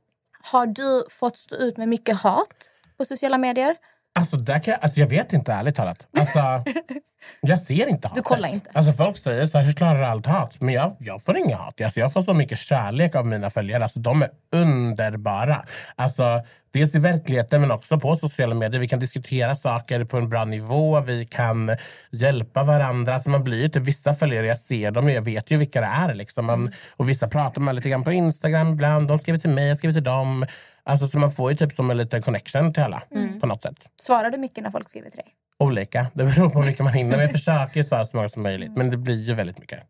Har 0.43 0.67
du 0.67 1.05
fått 1.11 1.37
stå 1.37 1.57
ut 1.57 1.77
med 1.77 1.89
mycket 1.89 2.17
hat 2.17 2.71
på 2.99 3.05
sociala 3.05 3.39
medier? 3.39 3.77
Alltså, 4.19 4.37
där 4.37 4.59
kan 4.59 4.73
jag, 4.73 4.81
alltså 4.83 5.01
jag 5.01 5.07
vet 5.07 5.33
inte 5.33 5.53
ärligt 5.53 5.75
talat. 5.75 6.07
Alltså, 6.19 6.39
jag 7.41 7.61
ser 7.61 7.89
inte 7.89 8.09
hatet. 8.09 8.25
Du 8.25 8.29
kollar 8.29 8.49
inte? 8.49 8.71
Alltså 8.75 8.93
folk 8.93 9.17
säger 9.17 9.47
så 9.47 9.59
här, 9.59 9.65
hur 9.65 9.73
klarar 9.73 10.03
allt 10.03 10.27
hat? 10.27 10.61
Men 10.61 10.75
jag, 10.75 10.97
jag 10.99 11.23
får 11.23 11.37
inget 11.37 11.59
hat. 11.59 11.81
Alltså, 11.83 12.01
jag 12.01 12.13
får 12.13 12.21
så 12.21 12.35
mycket 12.35 12.59
kärlek 12.59 13.15
av 13.15 13.27
mina 13.27 13.51
följare. 13.51 13.83
Alltså, 13.83 14.01
de 14.01 14.23
är 14.23 14.29
underbara. 14.53 15.65
Alltså, 15.97 16.43
dels 16.73 16.95
i 16.95 16.99
verkligheten 16.99 17.61
men 17.61 17.71
också 17.71 18.01
på 18.01 18.17
sociala 18.17 18.55
medier. 18.55 18.81
Vi 18.81 18.89
kan 18.89 18.99
diskutera 18.99 19.57
saker 19.57 20.05
på 20.05 20.17
en 20.17 20.29
bra 20.29 20.45
nivå. 20.45 21.01
Vi 21.01 21.25
kan 21.25 21.77
hjälpa 22.11 22.63
varandra. 22.63 23.15
Alltså, 23.15 23.31
man 23.31 23.45
blir 23.45 23.63
ju 23.63 23.69
typ, 23.69 23.83
vissa 23.83 24.15
följare, 24.15 24.47
jag 24.47 24.59
ser 24.59 24.91
dem 24.91 25.05
och 25.05 25.11
jag 25.11 25.25
vet 25.25 25.51
ju 25.51 25.57
vilka 25.57 25.81
det 25.81 25.87
är. 25.87 26.15
Liksom. 26.15 26.45
Man, 26.47 26.73
och 26.97 27.09
vissa 27.09 27.29
pratar 27.29 27.61
man 27.61 27.75
lite 27.75 27.89
grann 27.89 28.05
på 28.05 28.13
Instagram 28.13 28.69
ibland. 28.73 29.09
De 29.09 29.19
skriver 29.19 29.39
till 29.39 29.51
mig, 29.51 29.69
jag 29.69 29.77
skriver 29.77 29.93
till 29.93 30.05
dem. 30.05 30.47
Alltså, 30.89 31.07
så 31.09 31.19
man 31.19 31.31
får 31.31 31.51
ju 31.51 31.57
typ 31.57 31.73
som 31.73 31.91
en 31.91 31.97
liten 31.97 32.23
connection 32.23 32.73
till 32.73 32.83
alla 32.83 33.03
på 33.41 33.47
något 33.47 33.63
sätt 33.63 33.75
Svarar 34.03 34.31
du 34.31 34.39
mycket 34.39 34.65
när 34.65 34.71
folk 34.71 34.89
skriver 34.89 35.11
till 35.11 35.19
dig? 35.19 35.27
olika. 35.61 36.07
Det 36.15 36.25
beror 36.25 36.51
på 36.51 36.61
hur 36.61 36.67
mycket 36.67 36.85
man 36.85 36.93
hinner. 36.93 37.11
Men 37.11 37.21
jag 37.21 37.33
försöker 37.33 37.83
svara 37.83 38.05
så 38.05 38.17
många 38.17 38.29
som 38.29 38.43
möjligt. 38.43 38.77
Men 38.77 38.91
det 38.91 38.97
blir 38.97 39.23
ju 39.23 39.35
väldigt 39.35 39.59
mycket. 39.59 39.81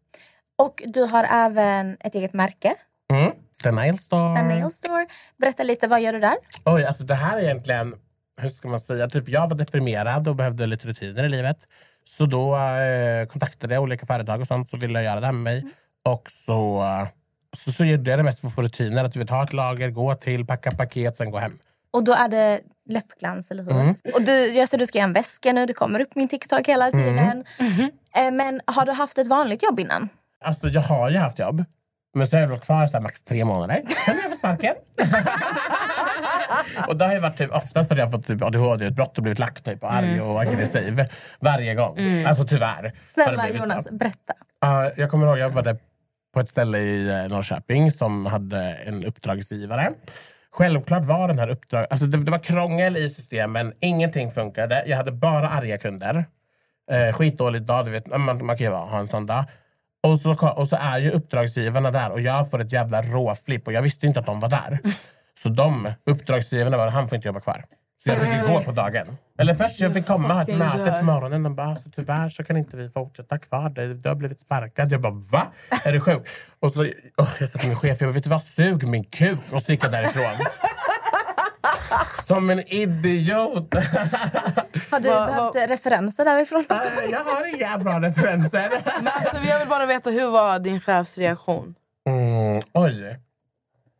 Och 0.58 0.82
du 0.86 1.02
har 1.02 1.24
även 1.24 1.96
ett 2.00 2.14
eget 2.14 2.32
märke, 2.32 2.74
Mm. 3.12 3.32
The 3.62 3.70
Nail 3.70 3.98
Store. 3.98 4.36
The 4.36 4.42
Nail 4.42 4.72
Store. 4.72 5.06
Berätta 5.38 5.62
lite, 5.62 5.86
vad 5.86 6.00
gör 6.00 6.12
du 6.12 6.20
där? 6.20 6.34
Oj, 6.64 6.84
alltså 6.84 7.04
det 7.04 7.14
här 7.14 7.38
är 7.38 7.42
egentligen... 7.42 7.94
Hur 8.40 8.48
ska 8.48 8.68
man 8.68 8.80
säga? 8.80 9.08
Typ 9.08 9.28
jag 9.28 9.48
var 9.48 9.56
deprimerad 9.56 10.28
och 10.28 10.36
behövde 10.36 10.66
lite 10.66 10.86
rutiner 10.88 11.24
i 11.24 11.28
livet. 11.28 11.56
Så 12.04 12.24
då 12.24 12.56
eh, 12.56 13.26
kontaktade 13.26 13.74
jag 13.74 13.82
olika 13.82 14.06
företag 14.06 14.40
och 14.40 14.46
sånt 14.46 14.68
som 14.68 14.78
ville 14.80 15.02
göra 15.02 15.20
det 15.20 15.26
här 15.26 15.32
med 15.32 15.42
mig. 15.42 15.64
Och 16.04 16.30
så, 16.30 16.82
eh, 16.82 17.08
så, 17.56 17.72
så 17.72 17.84
gjorde 17.84 18.10
jag 18.10 18.18
det 18.18 18.22
mest 18.22 18.40
för 18.40 18.46
att 18.48 18.54
få 18.54 18.62
rutiner. 18.62 19.04
Att 19.04 19.12
du 19.12 19.18
vet, 19.18 19.30
ha 19.30 19.44
ett 19.44 19.52
lager, 19.52 19.90
gå 19.90 20.14
till, 20.14 20.46
packa 20.46 20.70
paket, 20.70 21.16
sen 21.16 21.30
gå 21.30 21.38
hem. 21.38 21.58
Och 21.90 22.04
då 22.04 22.12
är 22.12 22.28
det 22.28 22.60
läppglans, 22.88 23.50
eller 23.50 23.62
hur? 23.62 23.72
Mm. 23.72 23.94
Och 24.14 24.22
du, 24.22 24.32
jag 24.46 24.68
ser 24.68 24.78
du 24.78 24.86
ska 24.86 24.98
göra 24.98 25.06
en 25.06 25.12
väska 25.12 25.52
nu, 25.52 25.66
det 25.66 25.72
kommer 25.72 26.00
upp 26.00 26.14
min 26.14 26.28
TikTok 26.28 26.68
hela 26.68 26.88
Mm. 26.88 27.04
tiden. 27.04 27.44
Eh, 28.16 28.30
Men 28.30 28.60
har 28.66 28.86
du 28.86 28.92
haft 28.92 29.18
ett 29.18 29.26
vanligt 29.26 29.62
jobb 29.62 29.80
innan? 29.80 30.08
Alltså 30.44 30.68
jag 30.68 30.80
har 30.80 31.10
ju 31.10 31.18
haft 31.18 31.38
jobb. 31.38 31.64
Men 32.14 32.28
så 32.28 32.36
har 32.36 32.40
jag 32.40 32.48
varit 32.48 32.64
kvar 32.64 32.86
så 32.86 32.92
här, 32.92 33.00
max 33.02 33.22
tre 33.22 33.44
månader. 33.44 33.82
Sen 34.06 34.14
har 34.14 34.22
jag 34.22 34.30
fått 34.30 34.38
sparken. 34.38 34.74
och 36.88 36.96
det 36.96 37.04
har 37.04 37.12
ju 37.12 37.18
varit 37.18 37.36
typ, 37.36 37.54
oftast 37.54 37.88
för 37.88 37.94
att 37.94 37.98
jag 37.98 38.06
har 38.06 38.10
fått 38.12 38.26
typ 38.26 38.42
ADHD-utbrott 38.42 39.16
och 39.18 39.22
blivit 39.22 39.38
lack 39.38 39.60
typ, 39.60 39.82
och 39.82 39.92
arg 39.92 40.20
och 40.20 40.40
aggressiv. 40.40 41.04
Varje 41.40 41.74
gång. 41.74 42.24
Alltså 42.26 42.44
tyvärr. 42.44 42.82
det 42.82 42.92
Snälla 43.14 43.42
blivit 43.42 43.62
så. 43.62 43.68
Jonas, 43.68 43.86
berätta. 43.90 44.32
Ja, 44.60 44.90
jag 44.96 45.10
kommer 45.10 45.26
ihåg 45.26 45.38
jag 45.38 45.48
jobbade 45.50 45.76
på 46.38 46.42
ett 46.42 46.48
ställe 46.48 46.78
i 46.78 47.08
eh, 47.08 47.28
Norrköping 47.28 47.90
som 47.90 48.26
hade 48.26 48.58
en 48.74 49.04
uppdragsgivare. 49.04 49.92
Självklart 50.50 51.04
var 51.04 51.28
den 51.28 51.38
här 51.38 51.48
uppdrag... 51.48 51.86
Alltså 51.90 52.06
det, 52.06 52.24
det 52.24 52.30
var 52.30 52.38
krångel 52.38 52.96
i 52.96 53.10
systemen, 53.10 53.72
ingenting 53.80 54.30
funkade. 54.30 54.84
Jag 54.86 54.96
hade 54.96 55.12
bara 55.12 55.48
arga 55.48 55.78
kunder. 55.78 56.24
Eh, 56.90 57.14
skitdålig 57.14 57.62
dag, 57.62 57.84
du 57.84 57.90
vet, 57.90 58.06
man, 58.06 58.46
man 58.46 58.56
kan 58.56 58.66
ju 58.66 58.72
ha 58.72 58.98
en 58.98 59.08
sån 59.08 59.26
dag. 59.26 59.44
Och 60.02 60.20
så, 60.20 60.48
och 60.48 60.68
så 60.68 60.76
är 60.76 60.98
ju 60.98 61.10
uppdragsgivarna 61.10 61.90
där 61.90 62.10
och 62.10 62.20
jag 62.20 62.50
får 62.50 62.60
ett 62.60 62.72
jävla 62.72 63.02
råflipp 63.02 63.66
och 63.66 63.72
jag 63.72 63.82
visste 63.82 64.06
inte 64.06 64.20
att 64.20 64.26
de 64.26 64.40
var 64.40 64.48
där. 64.48 64.78
Så 65.42 65.48
de 65.48 65.92
uppdragsgivarna 66.06 66.76
var 66.76 66.88
han 66.88 67.08
får 67.08 67.16
inte 67.16 67.28
jobba 67.28 67.40
kvar. 67.40 67.64
Så 68.04 68.10
jag 68.10 68.18
fick 68.18 68.46
gå 68.48 68.62
på 68.62 68.72
dagen. 68.72 69.06
Eller 69.38 69.54
först 69.54 69.80
jag 69.80 69.92
fick 69.94 70.06
komma 70.06 70.34
ha 70.34 70.40
ett 70.42 70.46
fucking 70.46 70.58
möte 70.58 70.78
dör. 70.90 70.98
på 70.98 71.04
morgonen. 71.04 71.42
De 71.42 71.54
bara, 71.54 71.66
alltså, 71.66 71.90
tyvärr 71.90 72.28
så 72.28 72.44
kan 72.44 72.56
inte 72.56 72.76
vi 72.76 72.88
fortsätta 72.88 73.38
kvar. 73.38 73.70
Du, 73.70 74.08
har 74.08 74.14
blivit 74.14 74.40
sparkad. 74.40 74.92
Jag 74.92 75.00
bara, 75.00 75.12
va? 75.12 75.46
Är 75.84 75.92
du 75.92 76.00
sjuk? 76.00 76.22
Och 76.60 76.72
så, 76.72 76.82
oh, 76.84 77.28
jag 77.40 77.48
sa 77.48 77.58
till 77.58 77.68
min 77.68 77.76
chef, 77.76 78.00
jag 78.00 78.08
bara, 78.08 78.14
vet 78.14 78.24
du 78.24 78.30
vad? 78.30 78.42
Sug 78.42 78.88
min 78.88 79.04
kuk. 79.04 79.38
Och 79.52 79.62
så 79.62 79.72
gick 79.72 79.84
jag 79.84 79.92
därifrån. 79.92 80.36
Som 82.26 82.50
en 82.50 82.60
idiot. 82.68 83.74
Har 84.90 85.00
du 85.00 85.08
Vad- 85.08 85.26
behövt 85.28 85.70
referenser 85.70 86.24
därifrån? 86.24 86.64
Eh, 86.70 86.76
jag 87.10 87.24
har 87.24 87.56
inga 87.56 87.78
bra 87.78 88.00
referenser. 88.00 88.70
Men 89.02 89.06
alltså, 89.12 89.36
jag 89.48 89.58
vill 89.58 89.68
bara 89.68 89.86
veta, 89.86 90.10
hur 90.10 90.30
var 90.30 90.58
din 90.58 90.80
chefs 90.80 91.18
reaktion? 91.18 91.74
Mm, 92.08 92.62
oj. 92.72 93.16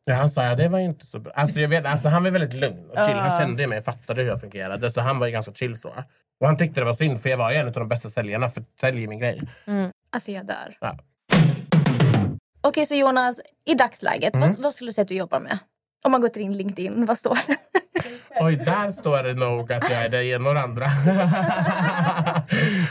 Ja, 0.09 0.15
han 0.15 0.31
sa 0.31 0.45
ja, 0.45 0.55
det 0.55 0.69
var 0.69 0.79
inte 0.79 1.07
så 1.07 1.19
bra. 1.19 1.33
Alltså, 1.37 1.61
jag 1.61 1.69
vet, 1.69 1.87
alltså, 1.87 2.09
han 2.09 2.23
var 2.25 2.31
väldigt 2.31 2.55
lugn 2.61 2.91
och 2.91 3.05
chill. 3.05 3.15
Han 3.17 3.39
kände 3.39 3.67
mig 3.67 3.79
och 3.79 3.85
fattade 3.85 4.23
hur 4.23 4.29
jag 4.29 4.41
fungerade. 4.41 4.91
Så 4.91 5.01
han 5.01 5.19
var 5.19 5.27
ju 5.27 5.33
ganska 5.33 5.53
chill 5.53 5.81
så. 5.81 5.89
Och 6.41 6.47
han 6.47 6.57
tyckte 6.57 6.81
det 6.81 6.85
var 6.85 6.93
synd 6.93 7.21
för 7.21 7.31
jag 7.31 7.37
var 7.37 7.51
ju 7.51 7.57
en 7.57 7.67
av 7.67 7.73
de 7.73 7.89
bästa 7.89 8.11
säljarna 8.11 8.49
för 8.49 8.65
sälj 8.81 9.07
min 9.07 9.19
grej. 9.19 9.43
Alltså 10.13 10.31
jag 10.31 10.47
dör. 10.47 10.77
Ja. 10.81 10.99
Okej, 12.61 12.87
så 12.87 12.95
Jonas, 12.95 13.41
i 13.67 13.75
dagsläget, 13.75 14.37
Mm. 14.37 14.49
vad, 14.49 14.59
vad 14.59 14.75
skulle 14.75 14.89
du 14.89 14.93
säga 14.93 15.03
att 15.03 15.09
du 15.09 15.15
jobbar 15.15 15.41
med? 15.41 15.59
Om 16.05 16.13
man 16.13 16.21
går 16.21 16.29
till 16.29 16.43
din 16.43 16.57
LinkedIn, 16.57 17.07
vad 17.07 17.19
står 17.19 17.39
det? 17.47 17.57
Oj, 18.41 18.57
där 18.57 18.91
står 18.91 19.23
det 19.23 19.35
nog 19.35 19.73
att 19.73 19.91
jag 19.91 20.05
är 20.05 20.09
det 20.09 20.25
ena 20.25 20.49
och 20.49 20.55
det 20.55 20.61
andra. 20.61 20.87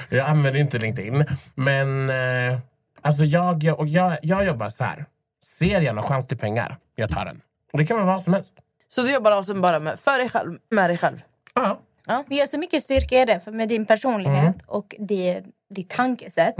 jag 0.10 0.27
använder 0.30 0.60
inte 0.60 0.80
LinkedIn. 0.80 1.25
Men 1.56 2.10
eh, 2.10 2.60
alltså 3.01 3.23
jag, 3.23 3.80
och 3.80 3.88
jag, 3.88 4.17
jag 4.21 4.45
jobbar 4.45 4.69
så 4.69 4.84
här. 4.84 5.06
Ser 5.45 5.82
jag 5.82 5.95
någon 5.95 6.03
chans 6.03 6.27
till 6.27 6.38
pengar, 6.38 6.77
jag 6.99 7.10
tar 7.10 7.25
den. 7.25 7.41
Och 7.73 7.77
Det 7.79 7.86
kan 7.86 7.97
vara 7.97 8.05
vad 8.05 8.23
som 8.23 8.33
helst. 8.33 8.53
Så 8.88 9.01
du 9.01 9.13
jobbar 9.13 9.31
alltså 9.31 9.53
bara 9.53 9.79
med, 9.79 9.99
för 9.99 10.17
dig 10.17 10.29
själv, 10.29 10.57
med 10.69 10.89
dig 10.89 10.97
själv? 10.97 11.23
Ja. 11.55 11.79
Det 12.27 12.36
gör 12.36 12.45
så 12.45 12.57
mycket 12.57 12.83
styrka 12.83 13.21
i 13.21 13.25
det, 13.25 13.39
för 13.39 13.51
med 13.51 13.69
din 13.69 13.86
personlighet 13.86 14.43
Mm. 14.43 14.53
och 14.67 14.95
det, 14.99 15.41
ditt 15.69 15.89
tankesätt, 15.89 16.55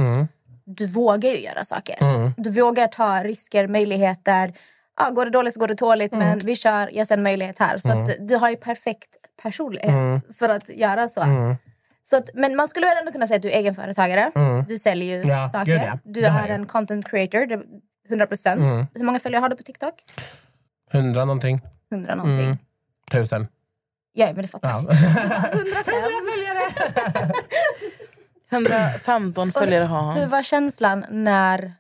du 0.66 0.88
vågar 0.88 1.30
ju 1.30 1.40
göra 1.40 1.64
saker. 1.66 1.96
Mm. 2.02 2.34
Du 2.38 2.50
vågar 2.62 2.88
ta 2.88 3.24
risker, 3.24 3.68
möjligheter. 3.68 4.54
Ja, 5.00 5.10
går 5.10 5.26
det 5.26 5.32
dåligt 5.32 5.54
så 5.54 5.60
går 5.60 5.68
det 5.68 5.74
dåligt, 5.74 6.14
Mm. 6.14 6.28
men 6.28 6.40
vi 6.40 6.56
kör, 6.56 6.90
jag 6.94 7.08
ser 7.08 7.18
en 7.18 7.24
möjlighet 7.24 7.60
här. 7.60 7.78
Så 7.78 7.92
att 7.92 8.10
du 8.28 8.36
har 8.36 8.50
ju 8.50 8.56
perfekt 8.56 9.10
personlighet 9.42 9.90
Mm. 9.90 10.22
för 10.40 10.50
att 10.50 10.70
göra 10.70 11.08
så. 11.08 11.24
så 12.04 12.18
att, 12.18 12.30
men 12.34 12.56
man 12.56 12.68
skulle 12.68 12.86
väl 12.86 12.98
ändå 12.98 13.12
kunna 13.12 13.28
säga 13.28 13.36
att 13.36 13.42
du 13.42 13.52
är 13.52 13.56
egenföretagare. 13.58 14.32
Du 14.68 14.78
säljer 14.80 15.16
ju 15.18 15.22
Mm. 15.24 15.36
Ja, 15.38 15.50
saker. 15.50 15.66
gud 15.72 15.82
ja. 15.86 16.00
Du 16.04 16.22
Det 16.22 16.28
är. 16.28 16.46
Mm. 16.46 16.62
en 16.62 16.66
content 16.68 17.10
creator, 17.10 17.46
det- 17.46 17.64
100 18.10 18.28
procent. 18.28 18.88
Hur 18.94 19.04
många 19.04 19.20
följare 19.20 19.42
har 19.42 19.50
du 19.50 19.56
på 19.56 19.64
TikTok? 19.64 19.94
Hundra 20.94 21.26
någonting. 21.26 21.62
100 21.92 22.16
någonting. 22.16 22.58
Tusen. 23.12 23.48
Ja, 24.14 24.26
men 24.34 24.42
det 24.42 24.48
fattar 24.48 24.70
Ja. 24.70 24.86
jag. 24.88 24.96
105. 25.54 27.32
115 28.52 29.52
följare 29.60 29.84
har 29.84 30.14
Hur 30.14 30.22
han. 30.22 30.30
var 30.30 30.44
känslan 30.44 31.06
när 31.10 31.74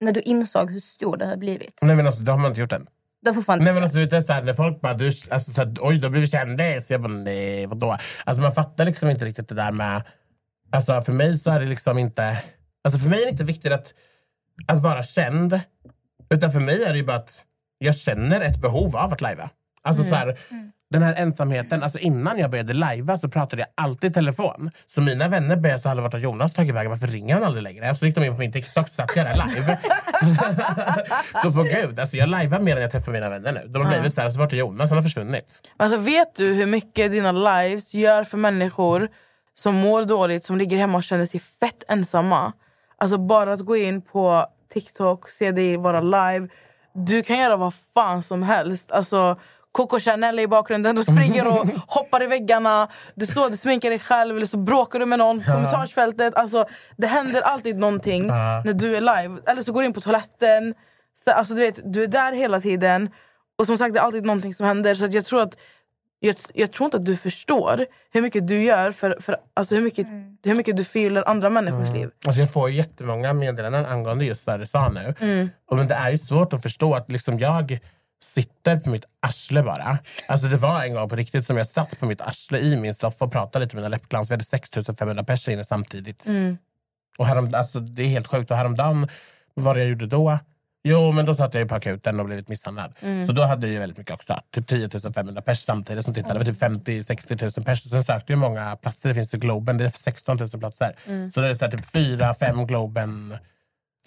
när 0.00 0.12
du 0.12 0.20
insåg 0.20 0.70
hur 0.70 0.80
stor 0.80 1.16
det 1.16 1.24
hade 1.24 1.36
blivit? 1.36 1.78
Nej 1.82 1.96
men 1.96 2.06
alltså 2.06 2.22
det 2.22 2.30
har 2.30 2.38
man 2.38 2.50
inte 2.50 2.60
gjort 2.60 2.72
än. 2.72 2.86
Du 3.22 3.30
har 3.30 3.56
Nej 3.56 3.72
men 3.72 3.82
alltså 3.82 3.98
det 3.98 4.16
är 4.16 4.20
så 4.20 4.32
här, 4.32 4.42
när 4.42 4.52
folk 4.54 4.80
bara, 4.80 4.94
du, 4.94 5.06
alltså, 5.06 5.52
så 5.52 5.60
här, 5.60 5.74
oj 5.80 5.98
du 5.98 6.06
har 6.06 6.10
blivit 6.10 6.30
kändis. 6.30 6.90
Jag 6.90 7.02
bara, 7.02 7.12
nej 7.12 7.66
vadå? 7.66 7.96
Alltså 8.24 8.42
man 8.42 8.52
fattar 8.54 8.84
liksom 8.84 9.08
inte 9.10 9.24
riktigt 9.24 9.48
det 9.48 9.54
där 9.54 9.72
med, 9.72 10.02
alltså 10.72 11.02
för 11.02 11.12
mig 11.12 11.38
så 11.38 11.50
är 11.50 11.60
det 11.60 11.66
liksom 11.66 11.98
inte, 11.98 12.38
alltså 12.84 13.00
för 13.00 13.08
mig 13.10 13.20
är 13.20 13.24
det 13.24 13.30
inte 13.30 13.44
viktigt 13.44 13.72
att, 13.72 13.94
att 14.66 14.82
vara 14.82 15.02
känd. 15.02 15.60
Utan 16.34 16.52
för 16.52 16.60
mig 16.60 16.82
är 16.82 16.92
det 16.92 16.98
ju 16.98 17.04
bara 17.04 17.16
att 17.16 17.44
jag 17.78 17.96
känner 17.96 18.40
ett 18.40 18.60
behov 18.60 18.96
av 18.96 19.12
att 19.12 19.20
lajva. 19.20 19.50
Alltså 19.82 20.04
så 20.04 20.14
här, 20.14 20.38
den 20.90 21.02
här 21.02 21.14
ensamheten, 21.14 21.82
alltså 21.82 21.98
innan 21.98 22.38
jag 22.38 22.50
började 22.50 22.72
lajva 22.72 23.18
så 23.18 23.28
pratade 23.28 23.62
jag 23.62 23.68
alltid 23.74 24.10
i 24.10 24.14
telefon. 24.14 24.70
Så 24.86 25.00
mina 25.00 25.28
vänner 25.28 25.56
började 25.56 25.80
säga, 25.80 25.94
vart 25.94 26.12
har 26.12 26.20
Jonas 26.20 26.52
tagit 26.52 26.74
vägen? 26.74 26.90
Varför 26.90 27.06
ringer 27.06 27.34
han 27.34 27.44
aldrig 27.44 27.62
längre? 27.62 27.94
Så 27.94 28.06
gick 28.06 28.14
de 28.14 28.24
in 28.24 28.32
på 28.32 28.38
min 28.38 28.52
TikTok 28.52 28.88
så 28.88 28.94
satt 28.94 29.16
jag 29.16 29.26
där 29.26 29.46
live. 29.46 29.78
så 31.42 31.52
på 31.52 31.62
gud, 31.62 32.00
alltså 32.00 32.16
jag 32.16 32.28
lajvar 32.28 32.60
mer 32.60 32.76
än 32.76 32.82
jag 32.82 32.90
träffar 32.90 33.12
mina 33.12 33.28
vänner 33.28 33.52
nu. 33.52 33.64
De 33.68 33.82
har 33.82 33.92
blivit 33.92 34.14
så 34.14 34.20
här, 34.20 34.30
så 34.30 34.38
vart 34.38 34.52
är 34.52 34.56
Jonas? 34.56 34.90
Han 34.90 34.98
har 34.98 35.02
försvunnit. 35.02 35.72
Alltså, 35.76 35.98
vet 35.98 36.34
du 36.36 36.52
hur 36.54 36.66
mycket 36.66 37.10
dina 37.10 37.32
lives 37.32 37.94
gör 37.94 38.24
för 38.24 38.38
människor 38.38 39.08
som 39.54 39.74
mår 39.74 40.04
dåligt, 40.04 40.44
som 40.44 40.58
ligger 40.58 40.78
hemma 40.78 40.98
och 40.98 41.04
känner 41.04 41.26
sig 41.26 41.40
fett 41.40 41.84
ensamma? 41.88 42.52
Alltså 42.98 43.18
bara 43.18 43.52
att 43.52 43.60
gå 43.60 43.76
in 43.76 44.02
på 44.02 44.46
TikTok, 44.72 45.28
se 45.28 45.50
dig 45.52 45.76
vara 45.76 46.00
live. 46.00 46.48
Du 46.94 47.22
kan 47.22 47.38
göra 47.38 47.56
vad 47.56 47.74
fan 47.94 48.22
som 48.22 48.42
helst. 48.42 48.90
Alltså, 48.90 49.36
Coco 49.72 50.00
Chanel 50.00 50.38
är 50.38 50.42
i 50.42 50.46
bakgrunden, 50.46 50.96
du 50.96 51.02
springer 51.02 51.46
och 51.46 51.66
hoppar 51.86 52.22
i 52.22 52.26
väggarna. 52.26 52.88
Du 53.14 53.26
står 53.26 53.48
och 53.48 53.58
sminkar 53.58 53.90
dig 53.90 53.98
själv 53.98 54.36
eller 54.36 54.46
så 54.46 54.58
bråkar 54.58 54.98
du 54.98 55.06
med 55.06 55.18
någon 55.18 55.38
på 55.38 55.44
kommentarsfältet. 55.44 56.34
Alltså, 56.34 56.64
det 56.96 57.06
händer 57.06 57.42
alltid 57.42 57.76
någonting 57.76 58.26
när 58.26 58.72
du 58.72 58.96
är 58.96 59.00
live. 59.00 59.40
Eller 59.46 59.62
så 59.62 59.72
går 59.72 59.80
du 59.80 59.86
in 59.86 59.92
på 59.92 60.00
toaletten. 60.00 60.74
Så, 61.24 61.30
alltså, 61.30 61.54
du, 61.54 61.60
vet, 61.60 61.92
du 61.92 62.02
är 62.02 62.06
där 62.06 62.32
hela 62.32 62.60
tiden. 62.60 63.10
Och 63.58 63.66
som 63.66 63.78
sagt, 63.78 63.94
det 63.94 64.00
är 64.00 64.04
alltid 64.04 64.24
någonting 64.24 64.54
som 64.54 64.66
händer. 64.66 64.94
Så 64.94 65.06
jag 65.10 65.24
tror 65.24 65.40
att 65.40 65.56
jag, 66.20 66.36
jag 66.54 66.72
tror 66.72 66.84
inte 66.84 66.96
att 66.96 67.04
du 67.04 67.16
förstår 67.16 67.86
hur 68.12 68.22
mycket 68.22 68.48
du 68.48 68.62
gör 68.62 68.92
för, 68.92 69.16
för 69.20 69.36
alltså 69.54 69.74
hur, 69.74 69.82
mycket, 69.82 70.06
hur 70.44 70.54
mycket 70.54 70.76
du 70.76 70.84
fyller 70.84 71.28
andra 71.28 71.50
människors 71.50 71.88
liv. 71.94 72.10
Alltså 72.24 72.40
jag 72.40 72.52
får 72.52 72.70
jättemånga 72.70 73.32
meddelanden 73.32 73.86
angående 73.86 74.24
just 74.24 74.46
det 74.46 74.56
du 74.56 74.66
sa 74.66 74.88
nu. 74.88 75.14
Och 75.70 75.76
men 75.76 75.88
det 75.88 75.94
är 75.94 76.10
ju 76.10 76.18
svårt 76.18 76.52
att 76.52 76.62
förstå 76.62 76.94
att 76.94 77.12
liksom 77.12 77.38
jag 77.38 77.78
sitter 78.22 78.80
på 78.80 78.90
mitt 78.90 79.04
arsle 79.22 79.62
bara. 79.62 79.98
Alltså 80.28 80.46
det 80.46 80.56
var 80.56 80.84
en 80.84 80.94
gång 80.94 81.08
på 81.08 81.16
riktigt 81.16 81.46
som 81.46 81.56
jag 81.56 81.66
satt 81.66 82.00
på 82.00 82.06
mitt 82.06 82.20
arsle 82.20 82.58
i 82.58 82.76
min 82.76 82.94
soffa 82.94 83.24
och 83.24 83.32
pratade 83.32 83.64
lite 83.64 83.76
med 83.76 83.82
mina 83.82 83.88
läppglans. 83.88 84.30
Vi 84.30 84.34
hade 84.34 84.44
6500 84.44 85.24
personer 85.24 85.54
inne 85.54 85.64
samtidigt. 85.64 86.26
Och 87.18 87.26
härom, 87.26 87.50
alltså, 87.54 87.80
det 87.80 88.02
är 88.02 88.06
helt 88.06 88.26
sjukt. 88.26 88.50
Och 88.50 88.56
häromdagen, 88.56 89.08
vad 89.54 89.64
var 89.64 89.74
det 89.74 89.80
jag 89.80 89.88
gjorde 89.88 90.06
då? 90.06 90.38
Jo, 90.88 91.12
men 91.12 91.26
då 91.26 91.34
satt 91.34 91.54
jag 91.54 91.60
ju 91.62 91.68
på 91.68 91.74
akuten 91.74 92.20
och 92.20 92.26
blivit 92.26 92.48
misshandlad. 92.48 92.94
Så 93.26 93.32
då 93.32 93.42
hade 93.42 93.66
jag 93.66 93.72
ju 93.74 93.78
väldigt 93.80 93.98
mycket 93.98 94.12
också. 94.14 94.40
Typ 94.54 94.66
10 94.66 94.88
500 95.14 95.42
pers 95.42 95.58
samtidigt 95.58 96.04
som 96.04 96.14
tittade. 96.14 96.34
Det 96.44 96.52
var 96.52 96.78
typ 96.78 96.86
50-60 96.88 97.58
000 97.58 97.64
pers. 97.64 97.82
Sen 97.82 98.04
sökte 98.04 98.32
ju 98.32 98.36
många 98.36 98.76
platser. 98.76 99.08
Det 99.08 99.14
finns 99.14 99.34
i 99.34 99.38
Globen. 99.38 99.78
Det 99.78 99.84
är 99.84 99.90
16 99.90 100.36
000 100.38 100.48
platser. 100.48 100.96
Så 101.34 101.40
det 101.40 101.48
är 101.48 101.54
så 101.54 101.70
typ 101.70 101.80
4-5 101.84 102.66
Globen 102.66 103.38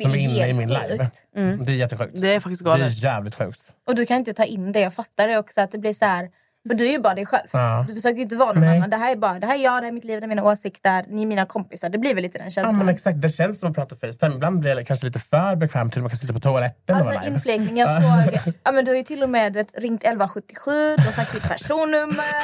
som 0.02 0.12
är 0.12 0.15
är 0.15 0.20
inne 0.20 0.48
i 0.48 0.54
min 0.54 0.70
live. 0.70 0.98
sjukt. 0.98 1.65
Det 1.65 1.72
är 1.72 1.76
jättesjukt. 1.76 2.22
Det 2.22 2.34
är 2.36 2.39
faktiskt 2.39 2.63
Det 2.63 2.70
är 2.70 2.78
galet. 2.78 3.04
jävligt 3.04 3.36
sjukt. 3.36 3.74
Och 3.88 3.96
du 3.96 4.06
kan 4.06 4.17
inte 4.17 4.34
ta 4.34 4.46
in 4.46 4.72
det. 4.72 4.80
Jag 4.80 4.94
fattar 4.94 5.28
det 5.28 5.38
också. 5.38 5.62
att 5.62 5.72
det 5.72 5.78
blir 5.78 5.94
så 5.94 6.06
här, 6.06 6.30
För 6.67 6.76
du 6.76 6.88
är 6.88 6.91
ju 6.91 7.00
bara 7.00 7.13
dig 7.15 7.26
själv. 7.26 7.47
Ja. 7.52 7.86
Du 7.88 7.93
försöker 7.93 8.15
ju 8.15 8.21
inte 8.24 8.36
vara 8.36 8.54
någon 8.54 8.63
Nej. 8.63 8.78
annan. 8.78 8.89
Det 8.89 8.97
här 8.97 9.12
är 9.12 9.15
bara 9.15 9.39
det 9.39 9.47
här 9.47 9.56
är 9.56 9.63
jag, 9.63 9.74
det 9.74 9.86
här 9.86 9.88
är 9.88 9.91
mitt 9.91 10.04
liv, 10.04 10.19
det 10.21 10.26
är 10.26 10.28
mina 10.28 10.43
åsikter. 10.43 11.06
Ni 11.08 11.21
är 11.21 11.26
mina 11.26 11.45
kompisar. 11.45 11.89
Det 11.89 11.97
blir 11.97 12.13
väl 12.15 12.24
lite 12.24 12.38
den 12.38 12.45
Ja, 12.47 12.52
känslan. 12.52 12.78
men 12.78 12.89
exakt, 12.89 13.21
det 13.21 13.30
känns 13.30 13.60
som 13.60 13.69
att 13.69 13.76
prata 13.76 13.95
Facetime. 13.95 14.36
Ibland 14.36 14.60
blir 14.60 14.76
jag 14.76 14.88
kanske 14.88 15.06
lite 15.06 15.19
för 15.19 15.56
bekväm 15.56 15.89
till 15.89 16.00
att 16.00 16.04
man 16.04 16.10
kan 16.10 16.17
sitta 16.17 16.34
på 16.34 16.39
toaletten 16.39 16.95
och 16.95 17.02
Alltså 17.08 17.28
infläggning, 17.30 17.78
jag 17.78 17.89
såg... 18.04 18.54
Ja, 18.63 18.71
men 18.71 18.86
du 18.86 18.91
har 18.91 18.95
ju 18.97 19.04
till 19.04 19.24
och 19.24 19.30
med 19.30 19.54
vet, 19.54 19.67
ringt 19.82 20.04
1177, 20.04 20.71
du 20.97 21.04
har 21.04 21.12
sagt 21.12 21.34
ditt 21.34 21.47
personnummer. 21.50 22.41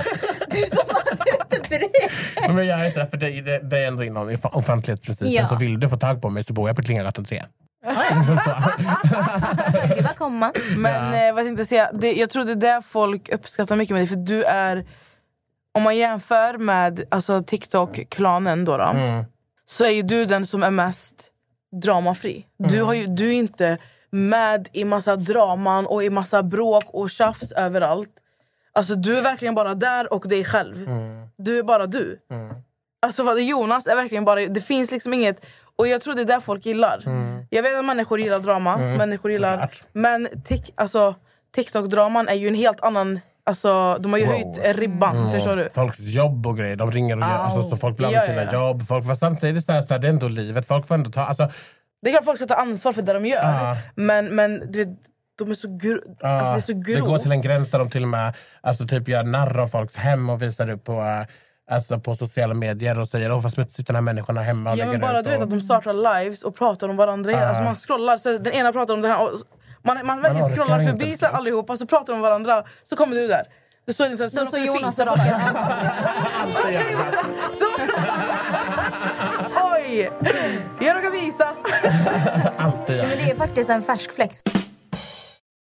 Du 0.51 0.61
är 0.61 0.65
som 0.65 0.79
att 1.41 1.49
du 1.49 1.55
inte 1.57 1.69
bryr 1.69 1.79
dig. 1.79 2.55
Men 2.55 2.67
jag 2.67 2.81
är 2.81 2.85
inte 2.87 2.99
det, 2.99 3.07
för 3.07 3.17
det, 3.17 3.41
det, 3.41 3.59
det 3.69 3.77
är 3.79 3.87
ändå 3.87 4.03
inom 4.03 4.29
off- 4.29 4.45
offentlighetsprincipen. 4.55 5.33
Ja. 5.33 5.47
Så 5.47 5.55
vill 5.55 5.79
du 5.79 5.89
få 5.89 5.97
tag 5.97 6.21
på 6.21 6.29
mig 6.29 6.43
så 6.43 6.53
bor 6.53 6.69
jag 6.69 6.75
på 6.75 6.81
Klingargatan 6.81 7.25
3. 7.25 7.43
Det 9.95 10.03
bara 10.03 10.13
komma. 10.13 10.51
Men 10.77 11.27
eh, 11.27 11.35
vad 11.35 11.45
tänkte 11.45 11.61
jag 11.61 11.67
säga? 11.67 11.89
Det, 11.93 12.13
jag 12.13 12.29
tror 12.29 12.43
det 12.45 12.51
är 12.51 12.55
det 12.75 12.81
folk 12.85 13.29
uppskattar 13.29 13.75
mycket 13.75 13.93
med 13.93 14.01
dig. 14.01 14.07
För 14.07 14.15
du 14.15 14.43
är, 14.43 14.85
om 15.73 15.83
man 15.83 15.97
jämför 15.97 16.57
med 16.57 17.03
alltså, 17.11 17.43
TikTok-klanen 17.43 18.65
då, 18.65 18.77
då 18.77 18.83
så 19.65 19.85
är 19.85 19.89
ju 19.89 20.01
du 20.01 20.25
den 20.25 20.45
som 20.45 20.63
är 20.63 20.71
mest 20.71 21.15
dramafri. 21.83 22.45
Du, 22.57 22.81
har 22.81 22.93
ju, 22.93 23.07
du 23.07 23.27
är 23.27 23.31
inte 23.33 23.77
med 24.11 24.69
i 24.73 24.85
massa 24.85 25.15
draman 25.15 25.87
och 25.87 26.03
i 26.03 26.09
massa 26.09 26.43
bråk 26.43 26.85
och 26.87 27.09
tjafs 27.09 27.51
överallt. 27.51 28.09
Alltså 28.73 28.95
du 28.95 29.17
är 29.17 29.21
verkligen 29.21 29.55
bara 29.55 29.75
där 29.75 30.13
och 30.13 30.29
dig 30.29 30.45
själv. 30.45 30.75
Du 31.37 31.59
är 31.59 31.63
bara 31.63 31.85
du. 31.85 32.17
Alltså 33.07 33.23
vad, 33.23 33.41
Jonas 33.41 33.87
är 33.87 33.95
verkligen 33.95 34.25
bara... 34.25 34.39
Det 34.45 34.61
finns 34.61 34.91
liksom 34.91 35.13
inget... 35.13 35.45
Och 35.75 35.87
jag 35.87 36.01
tror 36.01 36.13
det 36.13 36.21
är 36.21 36.25
det 36.25 36.41
folk 36.41 36.65
gillar. 36.65 37.03
Jag 37.49 37.63
vet 37.63 37.79
att 37.79 37.85
människor 37.85 38.19
gillar 38.19 38.39
drama. 38.39 38.77
Människor 38.77 39.31
gillar, 39.31 39.71
men 39.93 40.27
tik, 40.45 40.73
alltså, 40.75 41.15
TikTok-draman 41.55 42.27
är 42.27 42.33
ju 42.33 42.47
en 42.47 42.55
helt 42.55 42.81
annan... 42.81 43.19
Alltså, 43.45 43.97
de 43.99 44.11
har 44.13 44.19
ju 44.19 44.25
Wow. 44.25 44.33
höjt 44.33 44.77
ribban, 44.79 45.31
förstår 45.31 45.55
du? 45.55 45.69
Folks 45.69 45.99
jobb 45.99 46.47
och 46.47 46.57
grejer. 46.57 46.75
De 46.75 46.91
ringer 46.91 47.15
och 47.15 47.21
gör, 47.21 47.27
alltså, 47.27 47.61
så 47.61 47.77
folk 47.77 48.03
av 48.03 48.11
Ja, 48.11 48.21
sina 48.25 48.43
ja, 48.43 48.53
jobb. 48.53 48.87
Folk, 48.87 49.05
säger 49.39 49.53
det, 49.53 49.61
så 49.61 49.71
här, 49.71 49.81
så 49.81 49.93
här, 49.93 50.01
det 50.01 50.07
är 50.07 50.09
ändå 50.09 50.27
livet. 50.27 50.65
Folk 50.65 50.87
får 50.87 50.95
ändå 50.95 51.09
ta... 51.11 51.21
Alltså, 51.21 51.49
Det 52.01 52.09
är 52.09 52.11
klart 52.13 52.25
folk 52.25 52.37
ska 52.37 52.45
ta 52.47 52.55
ansvar 52.55 52.93
för 52.93 53.01
det 53.01 53.13
de 53.13 53.25
gör. 53.25 53.43
Ja. 53.43 53.77
Men, 53.95 54.35
men 54.35 54.71
du 54.71 54.79
vet, 54.79 54.87
de 55.37 55.51
är 55.51 55.55
så, 55.55 55.67
gro- 55.67 56.01
alltså, 56.21 56.53
det 56.53 56.57
är 56.57 56.59
så 56.59 56.73
det 56.73 56.93
grovt. 56.93 57.07
går 57.07 57.17
till 57.19 57.31
en 57.31 57.41
gräns 57.41 57.69
där 57.71 57.79
de 57.79 57.89
till 57.89 58.03
och 58.03 58.09
med 58.09 58.33
alltså, 58.61 58.87
typ 58.87 59.07
gör 59.07 59.23
narr 59.23 59.59
av 59.59 59.67
folks 59.67 59.95
hem 59.95 60.29
och 60.29 60.41
visar 60.41 60.69
upp 60.69 60.83
på, 60.83 60.91
eh, 61.01 61.25
alltså, 61.71 61.99
på 61.99 62.15
sociala 62.15 62.53
medier 62.53 62.99
och 62.99 63.07
säger 63.07 63.31
åh 63.31 63.41
vad 63.41 63.51
smutsigt 63.51 63.87
den 63.87 63.95
här 63.95 64.01
människan 64.01 64.37
har 64.37 64.43
hemma. 64.43 64.71
Och 64.71 64.77
Ja, 64.77 64.85
men 64.85 65.01
bara 65.01 65.19
ut 65.19 65.25
du 65.25 65.31
vet 65.31 65.39
och, 65.39 65.43
att 65.43 65.49
de 65.49 65.61
startar 65.61 66.19
lives 66.19 66.43
och 66.43 66.55
pratar 66.55 66.89
om 66.89 66.97
varandra. 66.97 67.47
Alltså 67.47 67.63
man 67.63 67.75
scrollar, 67.75 68.17
så 68.17 68.37
den 68.37 68.53
ena 68.53 68.73
pratar 68.73 68.93
om 68.93 69.01
den 69.01 69.11
här. 69.11 69.23
Och 69.23 69.29
man, 69.81 70.05
man 70.05 70.21
verkligen 70.21 70.45
orkar 70.45 70.55
scrollar 70.55 70.79
förbi 70.79 71.17
så 71.17 71.25
allihopa, 71.25 71.77
så 71.77 71.87
pratar 71.87 72.13
de 72.13 72.15
om 72.15 72.21
varandra. 72.21 72.63
Så 72.83 72.95
kommer 72.95 73.15
du 73.15 73.27
där. 73.27 73.43
Du 73.85 73.93
står 73.93 74.09
liksom, 74.09 74.29
Så, 74.29 74.45
så 74.45 74.57
Jonas 74.57 74.99
och. 74.99 75.05
Oj! 79.73 80.11
Jag 80.79 80.95
råkar 80.97 81.21
visa. 81.21 81.47
alltid. 82.57 82.97
Men 82.97 83.09
det 83.17 83.31
är 83.31 83.35
faktiskt 83.35 83.69
en 83.69 83.81
färsk 83.81 84.13
fläkt. 84.13 84.41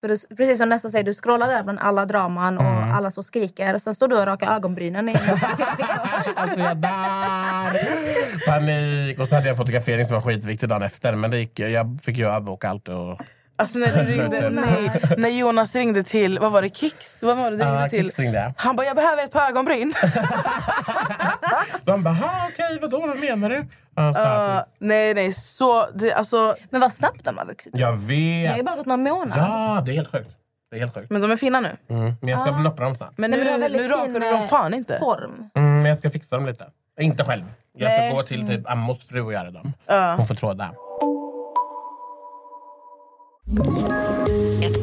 För 0.07 0.29
du, 0.31 0.37
precis 0.37 0.59
som 0.59 0.69
nästan 0.69 0.91
säger, 0.91 1.05
du 1.05 1.15
scrollar 1.15 1.47
där 1.49 1.63
bland 1.63 1.79
alla 1.79 2.07
draman 2.07 2.59
och 2.59 2.65
Mm. 2.65 2.93
alla 2.93 3.11
som 3.11 3.25
skriker. 3.25 3.79
Sen 3.79 3.95
står 3.95 4.09
du 4.09 4.17
och 4.19 4.27
rakar 4.27 4.55
ögonbrynen. 4.57 5.09
i- 5.09 5.17
Alltså 6.37 6.61
jag 6.61 6.77
där! 6.77 8.47
Panik! 8.47 9.19
Och 9.21 9.29
så 9.29 9.35
hade 9.35 9.49
jag 9.49 9.57
fotografering 9.57 10.05
som 10.05 10.15
var 10.15 10.23
skitviktig 10.23 10.69
dagen 10.69 10.83
efter. 10.83 11.13
Men 11.13 11.31
det 11.31 11.39
gick, 11.39 11.59
jag 11.59 11.99
fick 12.03 12.17
ju 12.19 12.29
avboka 12.31 12.69
allt. 12.69 12.89
Och, 12.89 13.19
Alltså 13.59 13.79
när, 13.79 13.87
ringde, 14.05 14.51
nej, 14.51 14.91
när 15.17 15.29
Jonas 15.29 15.75
ringde 15.75 16.03
till, 16.03 16.39
vad 16.39 16.53
var 16.53 16.63
det, 16.63 16.77
Kicks? 16.77 17.23
Vad 17.23 17.37
var 17.37 17.51
det 17.51 17.57
du 17.57 17.63
ringde 17.65 17.81
Ja, 17.83 17.89
till? 17.89 18.11
Ringde. 18.11 18.55
Han 18.57 18.77
bara, 18.77 18.87
jag 18.87 18.97
behöver 18.97 19.25
ett 19.25 19.33
par 19.33 19.49
ögonbryn. 19.51 19.95
de 21.85 22.03
bara, 22.03 22.15
"Ha, 22.15 22.49
okej 22.53 22.79
vadå, 22.83 23.01
vad 23.07 23.19
menar 23.21 23.49
du? 23.51 23.67
Uh, 23.99 24.61
nej, 24.79 25.15
nej, 25.15 25.33
så... 25.33 25.87
Det, 25.95 26.13
alltså, 26.13 26.55
Men 26.71 26.81
vad 26.81 26.93
snabbt 26.93 27.25
de 27.25 27.39
har 27.39 27.45
vuxit. 27.47 27.73
jag 27.79 27.99
Det 27.99 28.05
har 28.05 28.57
ju 28.57 28.57
vet! 28.57 28.65
bara 28.67 28.77
gått 28.77 28.87
några 28.87 28.97
månader. 29.15 29.43
Ja, 29.43 29.83
det 29.87 29.93
är 29.93 29.97
helt 29.97 30.11
sjukt. 30.13 30.31
Det 30.71 30.77
är 30.77 30.81
helt 30.81 30.95
sjukt. 30.95 31.11
men 31.11 31.23
de 31.23 31.31
är 31.31 31.37
fina 31.37 31.61
nu. 31.61 31.77
Mm. 31.91 32.15
Men 32.21 32.29
jag 32.31 32.39
ska 32.41 32.51
noppa 32.59 32.83
dem 32.85 32.95
snart. 32.95 33.13
Men 33.19 33.31
Nej, 33.31 33.41
nu, 33.41 33.45
men 33.45 33.73
du 33.73 33.79
har 33.79 33.83
nu 33.83 33.89
rakar 33.89 34.13
du 34.13 34.19
dem 34.19 34.35
eh, 34.43 34.49
fan 34.49 34.75
inte. 34.75 34.99
form. 34.99 35.51
Mm, 35.55 35.77
men 35.77 35.85
jag 35.87 35.99
ska 35.99 36.11
fixa 36.11 36.37
dem 36.37 36.47
lite. 36.47 36.67
Inte 37.01 37.25
själv. 37.25 37.45
Jag 37.79 37.91
ska 37.93 38.01
Nej. 38.01 38.13
gå 38.15 38.23
till 38.23 38.47
typ 38.47 38.71
Ammos 38.71 39.05
fru 39.09 39.21
och 39.21 39.33
göra 39.33 39.51
dem. 39.51 39.73
Hon 40.17 40.27
får 40.27 40.35
tråda. 40.35 40.71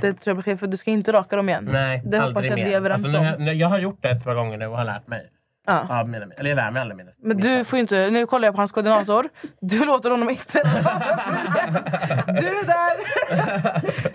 Det 0.00 0.12
tror 0.12 0.20
jag 0.24 0.36
blir 0.36 0.42
fel, 0.44 0.58
för 0.58 0.66
du 0.66 0.76
ska 0.76 0.90
inte 0.90 1.12
raka 1.12 1.36
dem 1.36 1.48
igen. 1.48 1.68
Nej, 1.72 2.02
det 2.04 2.18
hoppas 2.18 2.36
aldrig 2.36 2.52
jag 2.52 2.60
att 2.60 2.66
vi 2.66 2.72
är 2.72 2.76
överens 2.76 3.04
alltså, 3.04 3.22
nu, 3.22 3.34
om. 3.34 3.44
nu, 3.44 3.52
Jag 3.52 3.68
har 3.68 3.78
gjort 3.78 3.98
det 4.02 4.10
ett 4.10 4.24
par 4.24 4.34
gånger 4.34 4.58
nu 4.58 4.66
och 4.66 4.76
har 4.76 4.84
lärt 4.84 5.06
mig. 5.06 5.26
Ja. 5.66 6.00
Av 6.00 6.08
mina, 6.08 6.26
eller 6.36 6.50
jag 6.50 6.56
lär 6.56 6.70
mig 6.70 6.82
alla 6.82 6.94
mina 6.94 7.10
Men 7.22 7.36
du 7.36 7.64
får 7.64 7.76
ju 7.76 7.80
inte, 7.80 8.10
nu 8.10 8.26
kollar 8.26 8.48
jag 8.48 8.54
på 8.54 8.60
hans 8.60 8.72
koordinator. 8.72 9.28
Du 9.60 9.84
låter 9.84 10.10
honom 10.10 10.30
inte 10.30 10.62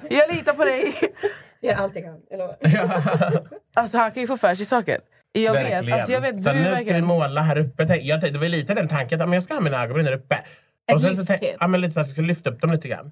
Jag 0.10 0.36
litar 0.36 0.54
på 0.54 0.64
dig. 0.64 0.94
Gör 1.62 1.76
allt 1.76 1.96
jag 1.96 2.04
kan. 2.04 2.20
Alltså 3.76 3.98
han 3.98 4.12
kan 4.12 4.22
ju 4.22 4.28
få 4.28 4.38
för 4.38 4.56
sig 4.56 4.66
saker. 4.66 4.98
Jag 5.32 5.54
vet, 5.54 5.64
Verkligen. 5.74 5.94
alltså, 5.94 6.12
jag 6.12 6.22
vet 6.22 6.44
så 6.44 6.50
du 6.50 6.56
nu 6.56 6.62
ska 6.64 6.70
vi 6.70 6.76
verkligen... 6.76 7.06
måla 7.06 7.42
här 7.42 7.58
uppe. 7.58 7.88
Tänk- 7.88 8.04
Jag, 8.04 8.22
det 8.22 8.38
var 8.38 8.48
lite 8.48 8.74
den 8.74 8.88
tanken 8.88 9.22
att 9.22 9.28
men 9.30 9.34
jag 9.34 9.44
ska 9.44 9.54
ha 9.54 9.62
mina 9.62 9.84
ögonbryn 9.84 10.06
där 10.06 10.14
uppe. 10.14 10.36
Ett 10.92 11.02
så 11.02 11.08
lyft, 11.10 11.28
tänk- 11.28 11.42
typ. 11.42 11.56
Ja, 11.60 11.68
men 11.68 11.82
lite 11.82 11.94
så 11.94 12.00
att 12.00 12.08
jag 12.08 12.14
ska 12.14 12.22
lyfta 12.22 12.50
upp 12.50 12.62
dem 12.62 12.72
lite 12.72 12.88
grann. 12.88 13.12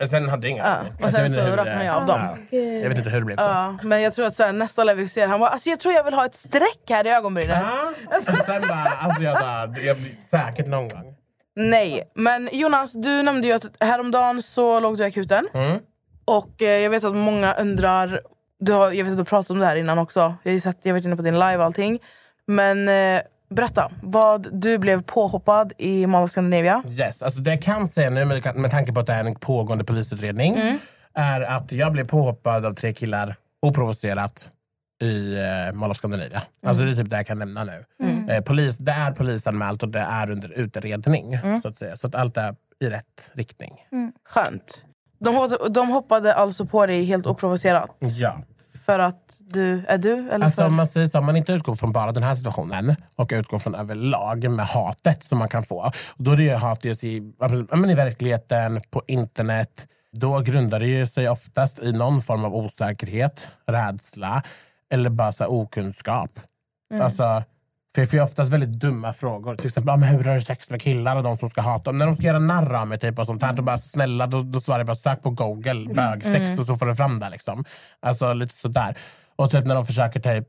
Men 0.00 0.08
sen 0.08 0.28
hade 0.28 0.46
jag 0.46 0.52
inga 0.52 0.62
Ja, 0.62 0.70
ögonbryn. 0.70 0.94
och 0.96 1.02
Jag 1.04 1.12
sen 1.12 1.20
inte 1.26 1.34
så 1.34 1.40
det- 1.64 1.84
jag 1.84 1.96
av 1.96 2.06
dem. 2.06 2.20
Ja. 2.50 2.58
Jag 2.58 2.88
vet 2.88 2.98
inte 2.98 3.10
hur 3.10 3.18
det 3.20 3.26
blev 3.26 3.36
så. 3.36 3.42
Ja, 3.42 3.78
men 3.82 4.02
jag 4.02 4.12
tror 4.14 4.26
att 4.26 4.34
så 4.34 4.42
här, 4.42 4.52
nästa 4.52 4.84
live 4.84 5.02
vi 5.02 5.08
ser 5.08 5.26
han 5.26 5.40
bara 5.40 5.50
alltså 5.50 5.70
jag 5.70 5.80
tror 5.80 5.94
jag 5.94 6.04
vill 6.04 6.14
ha 6.14 6.24
ett 6.26 6.34
streck 6.34 6.90
här 6.90 7.06
i 7.06 7.10
ögonbrynen. 7.10 7.64
Och 8.06 8.22
sen 8.46 8.62
bara, 8.68 8.84
alltså 9.00 9.22
jag 9.22 9.40
bara, 9.40 9.66
jag 9.86 9.96
blir 9.96 10.16
säkert 10.30 10.66
någon 10.66 10.88
gång. 10.88 11.14
Nej, 11.56 12.02
men 12.14 12.48
Jonas 12.52 12.92
du 12.92 13.22
nämnde 13.22 13.46
ju 13.46 13.52
att 13.52 13.66
häromdagen 13.80 14.42
så 14.42 14.80
låg 14.80 14.96
du 14.98 15.04
i 15.04 15.06
akuten. 15.06 15.48
Mm. 15.54 15.78
Och 16.24 16.62
eh, 16.62 16.78
jag 16.78 16.90
vet 16.90 17.04
att 17.04 17.16
många 17.16 17.54
undrar, 17.54 18.20
du 18.60 18.72
har, 18.72 18.92
jag 18.92 19.04
vet 19.04 19.10
att 19.12 19.16
du 19.16 19.20
har 19.20 19.24
pratat 19.24 19.50
om 19.50 19.58
det 19.58 19.66
här 19.66 19.76
innan 19.76 19.98
också. 19.98 20.20
Jag 20.20 20.50
har 20.50 20.54
ju 20.54 20.60
sett, 20.60 20.78
jag 20.82 20.94
vet 20.94 21.04
inne 21.04 21.16
på 21.16 21.22
din 21.22 21.34
live 21.34 21.56
och 21.56 21.64
allting. 21.64 21.98
Men 22.46 22.88
eh, 22.88 23.20
berätta, 23.50 23.90
vad 24.02 24.48
du 24.62 24.78
blev 24.78 25.02
påhoppad 25.02 25.72
i 25.78 26.06
Mall 26.06 26.24
of 26.24 26.30
Scandinavia. 26.30 26.82
Yes, 26.88 27.22
alltså 27.22 27.40
det 27.40 27.50
jag 27.50 27.62
kan 27.62 27.88
säga 27.88 28.10
nu 28.10 28.24
med, 28.24 28.56
med 28.56 28.70
tanke 28.70 28.92
på 28.92 29.00
att 29.00 29.06
det 29.06 29.12
är 29.12 29.24
en 29.24 29.34
pågående 29.34 29.84
polisutredning 29.84 30.54
Mm. 30.54 30.78
är 31.14 31.40
att 31.40 31.72
jag 31.72 31.92
blev 31.92 32.06
påhoppad 32.06 32.66
av 32.66 32.74
tre 32.74 32.92
killar 32.92 33.36
oprovocerat 33.62 34.50
i 35.02 35.36
eh, 35.36 35.72
Mall 35.74 35.90
of 35.90 35.96
Scandinavia. 35.96 36.42
Alltså 36.66 36.84
det 36.84 36.90
är 36.90 36.94
typ 36.94 37.10
det 37.10 37.16
jag 37.16 37.26
kan 37.26 37.38
nämna 37.38 37.64
nu. 37.64 37.84
Mm. 38.02 38.28
Eh, 38.28 38.40
polis, 38.40 38.78
det 38.78 38.92
är 38.92 39.10
polisanmält 39.12 39.82
och 39.82 39.88
det 39.88 40.00
är 40.00 40.30
under 40.30 40.52
utredning. 40.52 41.34
Mm. 41.34 41.60
Så 41.60 41.68
att 41.68 41.76
säga. 41.76 41.96
Så 41.96 42.06
att 42.06 42.14
allt 42.14 42.36
är 42.36 42.54
i 42.80 42.88
rätt 42.90 43.30
riktning. 43.32 43.72
Skönt. 44.28 44.84
De, 45.18 45.56
de 45.70 45.88
hoppade 45.88 46.34
alltså 46.34 46.66
på 46.66 46.86
dig 46.86 47.04
helt 47.04 47.26
oprovocerat? 47.26 47.90
Ja. 47.98 48.42
För 48.90 48.98
att 48.98 49.36
du 49.38 49.84
är 49.88 49.98
du? 49.98 50.30
Eller 50.30 50.44
Alltså 50.44 50.62
för... 50.62 50.68
man 50.68 50.86
säger 50.86 51.08
så, 51.08 51.18
om 51.18 51.26
man 51.26 51.36
inte 51.36 51.52
utgår 51.52 51.74
från 51.74 51.92
bara 51.92 52.12
den 52.12 52.22
här 52.22 52.34
situationen 52.34 52.96
och 53.16 53.30
utgår 53.32 53.58
från 53.58 53.74
överlag 53.74 54.50
med 54.50 54.66
hatet 54.66 55.22
som 55.22 55.38
man 55.38 55.48
kan 55.48 55.62
få. 55.62 55.90
Då 56.16 56.32
är 56.32 56.36
det 56.36 56.42
ju 56.42 56.54
hat 56.54 56.84
i, 56.84 56.88
i 56.90 57.94
verkligheten, 57.94 58.80
på 58.90 59.02
internet. 59.06 59.86
Då 60.12 60.38
grundar 60.38 60.80
det 60.80 60.86
ju 60.86 61.06
sig 61.06 61.28
oftast 61.28 61.78
i 61.78 61.92
någon 61.92 62.22
form 62.22 62.44
av 62.44 62.54
osäkerhet, 62.54 63.48
rädsla 63.66 64.42
eller 64.92 65.10
bara 65.10 65.32
så 65.32 65.46
okunskap. 65.46 66.30
Alltså, 67.00 67.42
för 67.94 68.02
jag 68.02 68.10
får 68.10 68.20
oftast 68.20 68.52
väldigt 68.52 68.70
dumma 68.70 69.12
frågor. 69.12 69.56
Till 69.56 69.66
exempel, 69.66 69.90
ah, 69.90 69.96
men 69.96 70.08
hur 70.08 70.24
har 70.24 70.34
du 70.34 70.42
sex 70.42 70.70
med 70.70 70.82
killar 70.82 71.16
och 71.16 71.22
de 71.22 71.36
som 71.36 71.50
ska 71.50 71.60
hata? 71.60 71.92
När 71.92 72.06
de 72.06 72.14
ska 72.14 72.26
göra 72.26 72.38
narr 72.38 72.74
av 72.74 72.88
mig 72.88 72.98
typ, 72.98 73.18
och 73.18 73.26
sånt 73.26 73.42
här, 73.42 73.52
då 73.52 73.62
bara 73.62 73.78
snälla, 73.78 74.26
då, 74.26 74.40
då 74.40 74.60
svarar 74.60 74.78
jag 74.78 74.86
bara 74.86 74.96
sök 74.96 75.22
på 75.22 75.30
google 75.30 75.94
bögsex 75.94 76.60
och 76.60 76.66
så 76.66 76.76
får 76.76 76.86
du 76.86 76.94
fram 76.94 77.18
det. 77.18 77.30
Liksom. 77.30 77.64
Alltså 78.00 78.32
lite 78.32 78.54
sådär. 78.54 78.96
Och 79.36 79.50
typ 79.50 79.66
när 79.66 79.74
de 79.74 79.86
försöker 79.86 80.20
typ 80.20 80.48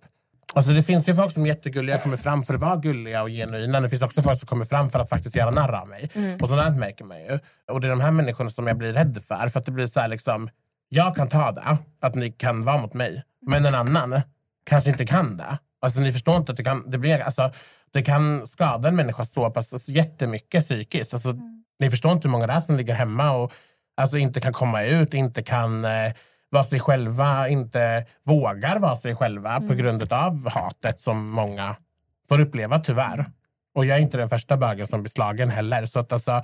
Alltså 0.53 0.71
det 0.71 0.83
finns 0.83 1.09
ju 1.09 1.15
folk 1.15 1.31
som 1.31 1.43
är 1.43 1.47
jättegulliga 1.47 1.97
kommer 1.97 2.17
fram 2.17 2.43
för 2.43 2.53
att 2.53 2.61
vara 2.61 2.75
gulliga 2.75 3.21
och 3.21 3.29
genuina. 3.29 3.79
Det 3.79 3.89
finns 3.89 4.01
också 4.01 4.21
folk 4.21 4.39
som 4.39 4.47
kommer 4.47 4.65
fram 4.65 4.89
för 4.89 4.99
att 4.99 5.09
faktiskt 5.09 5.35
göra 5.35 5.51
narr 5.51 5.81
av 5.81 5.87
mig. 5.87 6.09
Och 6.41 6.49
sådant 6.49 6.77
märker 6.77 7.05
man 7.05 7.17
ju. 7.17 7.39
Och 7.71 7.81
det 7.81 7.87
är 7.87 7.89
de 7.89 8.01
här 8.01 8.11
människorna 8.11 8.49
som 8.49 8.67
jag 8.67 8.77
blir 8.77 8.93
rädd 8.93 9.17
för. 9.27 9.47
För 9.47 9.59
att 9.59 9.65
det 9.65 9.71
blir 9.71 9.87
så 9.87 9.99
här 9.99 10.07
liksom, 10.07 10.49
jag 10.89 11.15
kan 11.15 11.27
ta 11.27 11.51
det, 11.51 11.77
att 12.01 12.15
ni 12.15 12.31
kan 12.31 12.65
vara 12.65 12.77
mot 12.77 12.93
mig. 12.93 13.23
Men 13.47 13.65
en 13.65 13.75
annan 13.75 14.21
kanske 14.65 14.89
inte 14.89 15.05
kan 15.05 15.37
det. 15.37 15.57
Alltså 15.81 16.01
ni 16.01 16.11
förstår 16.11 16.37
inte 16.37 16.51
att 16.51 16.57
det 16.57 16.63
kan, 16.63 16.89
det 16.89 16.97
blir, 16.97 17.19
alltså, 17.19 17.51
det 17.93 18.01
kan 18.01 18.47
skada 18.47 18.87
en 18.87 18.95
människa 18.95 19.25
så 19.25 19.49
pass 19.49 19.73
alltså, 19.73 19.91
jättemycket 19.91 20.65
psykiskt. 20.65 21.13
Alltså, 21.13 21.33
Ni 21.79 21.89
förstår 21.89 22.11
inte 22.11 22.27
hur 22.27 22.31
många 22.31 22.47
det 22.47 22.53
är 22.53 22.59
som 22.59 22.75
ligger 22.75 22.93
hemma 22.93 23.31
och 23.31 23.53
alltså, 23.97 24.17
inte 24.17 24.39
kan 24.39 24.53
komma 24.53 24.83
ut, 24.83 25.13
inte 25.13 25.41
kan 25.43 25.85
eh, 25.85 26.13
vara 26.49 26.63
sig 26.63 26.79
själva, 26.79 27.49
inte 27.49 28.05
vågar 28.25 28.79
vara 28.79 28.95
sig 28.95 29.15
själva 29.15 29.61
på 29.61 29.73
grund 29.73 30.13
av 30.13 30.49
hatet 30.49 30.99
som 30.99 31.29
många 31.29 31.75
får 32.29 32.41
uppleva 32.41 32.79
tyvärr. 32.79 33.25
Och 33.75 33.85
jag 33.85 33.97
är 33.97 34.01
inte 34.01 34.17
den 34.17 34.29
första 34.29 34.57
bögen 34.57 34.87
som 34.87 35.01
blir 35.03 35.09
slagen 35.09 35.49
heller. 35.49 35.85
Så 35.85 35.99
att, 35.99 36.11
alltså, 36.11 36.43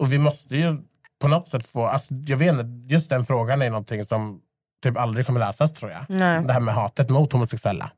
och 0.00 0.12
vi 0.12 0.18
måste 0.18 0.56
ju 0.56 0.76
på 1.20 1.28
något 1.28 1.48
sätt 1.48 1.66
få... 1.66 1.86
Alltså, 1.86 2.14
jag 2.26 2.36
vet 2.36 2.52
inte, 2.52 2.94
just 2.94 3.10
den 3.10 3.24
frågan 3.24 3.62
är 3.62 3.70
någonting 3.70 4.04
som 4.04 4.40
typ 4.82 4.96
aldrig 4.96 5.26
kommer 5.26 5.40
lösas 5.40 5.72
tror 5.72 5.90
jag. 5.90 6.04
Nej. 6.08 6.42
Det 6.44 6.52
här 6.52 6.60
med 6.60 6.74
hatet 6.74 7.10
mot 7.10 7.32
homosexuella. 7.32 7.90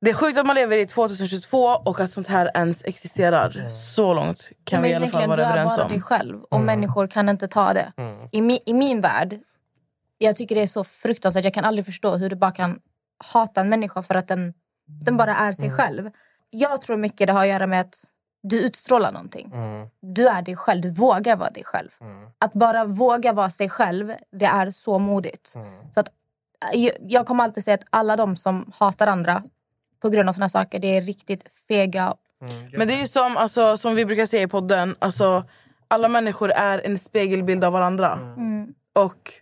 Det 0.00 0.10
är 0.10 0.14
sjukt 0.14 0.38
att 0.38 0.46
man 0.46 0.56
lever 0.56 0.78
i 0.78 0.86
2022 0.86 1.58
och 1.58 2.00
att 2.00 2.12
sånt 2.12 2.26
här 2.26 2.50
ens 2.54 2.84
existerar. 2.84 3.68
Så 3.68 4.14
långt 4.14 4.50
kan 4.64 4.82
vi 4.82 4.88
i 4.88 4.94
alla 4.94 5.06
fall 5.06 5.28
vara 5.28 5.36
du 5.36 5.42
är 5.42 5.48
överens 5.50 5.76
bara 5.76 5.84
om. 5.84 5.90
dig 5.92 6.00
själv 6.00 6.42
och 6.42 6.60
människor 6.60 7.06
kan 7.06 7.28
inte 7.28 7.48
ta 7.48 7.72
det. 7.74 7.92
I, 8.32 8.42
mi, 8.42 8.60
I 8.66 8.74
min 8.74 9.00
värld, 9.00 9.38
jag 10.18 10.36
tycker 10.36 10.54
det 10.54 10.60
är 10.62 10.66
så 10.66 10.84
fruktansvärt. 10.84 11.44
Jag 11.44 11.54
kan 11.54 11.64
aldrig 11.64 11.86
förstå 11.86 12.16
hur 12.16 12.30
du 12.30 12.36
bara 12.36 12.50
kan 12.50 12.78
hata 13.24 13.60
en 13.60 13.68
människa 13.68 14.02
för 14.02 14.14
att 14.14 14.26
den, 14.28 14.54
den 15.04 15.16
bara 15.16 15.36
är 15.36 15.52
sig 15.52 15.70
själv. 15.70 16.10
Jag 16.50 16.80
tror 16.80 16.96
mycket 16.96 17.26
det 17.26 17.32
har 17.32 17.42
att 17.42 17.48
göra 17.48 17.66
med 17.66 17.80
att 17.80 18.04
du 18.42 18.60
utstrålar 18.60 19.12
någonting. 19.12 19.52
Du 20.02 20.28
är 20.28 20.42
dig 20.42 20.56
själv, 20.56 20.80
du 20.80 20.90
vågar 20.90 21.36
vara 21.36 21.50
dig 21.50 21.64
själv. 21.64 21.90
Att 22.38 22.52
bara 22.52 22.84
våga 22.84 23.32
vara 23.32 23.50
sig 23.50 23.68
själv, 23.68 24.12
det 24.32 24.46
är 24.46 24.70
så 24.70 24.98
modigt. 24.98 25.46
Så 25.94 26.00
att, 26.00 26.08
eh, 26.72 26.80
jag- 26.80 26.96
jag 27.00 27.26
kommer 27.26 27.44
alltid 27.44 27.64
säga 27.64 27.74
att 27.74 27.84
alla 27.90 28.16
de 28.16 28.36
som 28.36 28.72
hatar 28.78 29.06
andra 29.06 29.42
på 30.02 30.08
grund 30.08 30.28
av 30.28 30.32
såna 30.32 30.48
saker, 30.48 30.78
det 30.78 30.96
är 30.96 31.02
riktigt 31.02 31.44
fega 31.68 32.14
Men 32.76 32.88
det 32.88 32.94
är 32.94 33.00
ju 33.00 33.06
som, 33.06 33.36
alltså, 33.36 33.76
som 33.76 33.94
vi 33.94 34.04
brukar 34.04 34.26
säga 34.26 34.42
i 34.42 34.48
podden. 34.48 34.96
Alltså, 34.98 35.44
alla 35.88 36.08
människor 36.08 36.50
är 36.50 36.86
en 36.86 36.98
spegelbild 36.98 37.64
av 37.64 37.72
varandra. 37.72 38.18
Och 38.94 39.32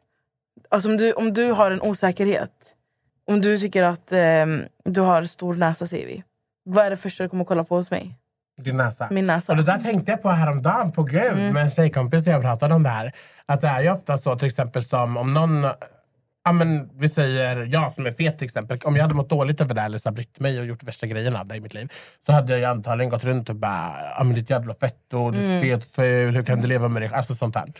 alltså, 0.68 0.88
om, 0.88 0.96
du, 0.96 1.12
om 1.12 1.32
du 1.32 1.52
har 1.52 1.70
en 1.70 1.82
osäkerhet. 1.82 2.72
Om 3.28 3.40
du 3.40 3.58
tycker 3.58 3.82
att 3.82 4.12
ehm, 4.12 4.62
du 4.84 5.00
har 5.00 5.24
stor 5.24 5.54
näsa 5.54 5.86
säger 5.86 6.06
vi. 6.06 6.22
Vad 6.64 6.86
är 6.86 6.90
det 6.90 6.96
första 6.96 7.22
du 7.22 7.28
kommer 7.28 7.44
kolla 7.44 7.64
på 7.64 7.76
hos 7.76 7.90
mig? 7.90 8.14
Din 8.62 8.76
näsa. 8.76 9.08
Min 9.10 9.26
näsa. 9.26 9.52
Och 9.52 9.58
det 9.58 9.64
där 9.64 9.78
tänkte 9.78 10.12
jag 10.12 10.22
på 10.22 10.28
häromdagen 10.28 10.92
på 10.92 11.02
Gud 11.02 11.52
med 11.52 11.56
en 11.56 11.70
tjejkompis 11.70 12.26
jag 12.26 12.42
pratade 12.42 12.74
om 12.74 12.82
det 12.82 12.88
här. 12.88 13.12
Att 13.46 13.60
det 13.60 13.68
är 13.68 13.82
ju 13.82 13.90
ofta 13.90 14.18
så 14.18 14.38
till 14.38 14.46
exempel 14.46 14.84
som 14.84 15.16
om 15.16 15.32
någon 15.32 15.64
Ja, 16.46 16.52
men 16.52 16.90
vi 16.94 17.08
säger 17.08 17.68
jag 17.72 17.92
som 17.92 18.06
är 18.06 18.10
fet 18.10 18.38
till 18.38 18.44
exempel. 18.44 18.78
Om 18.84 18.96
jag 18.96 19.02
hade 19.02 19.14
mått 19.14 19.30
dåligt 19.30 19.60
över 19.60 19.74
det 19.74 19.80
eller 19.80 19.98
så 19.98 20.10
brytt 20.10 20.40
mig 20.40 20.60
och 20.60 20.66
gjort 20.66 20.82
värsta 20.82 21.06
grejerna 21.06 21.40
av 21.40 21.46
det 21.46 21.56
i 21.56 21.60
mitt 21.60 21.74
liv. 21.74 21.92
Så 22.26 22.32
hade 22.32 22.52
jag 22.52 22.58
ju 22.58 22.64
antagligen 22.64 23.10
gått 23.10 23.24
runt 23.24 23.48
och 23.48 23.56
bara, 23.56 23.92
ja 24.18 24.24
men 24.24 24.34
ditt 24.34 24.50
jävla 24.50 24.74
fetto, 24.74 25.30
du 25.30 25.38
är 25.38 25.60
fetful, 25.60 26.34
hur 26.34 26.42
kan 26.42 26.60
du 26.60 26.68
leva 26.68 26.88
med 26.88 27.02
dig? 27.02 27.10
Alltså 27.14 27.34
sånt 27.34 27.54
här. 27.54 27.72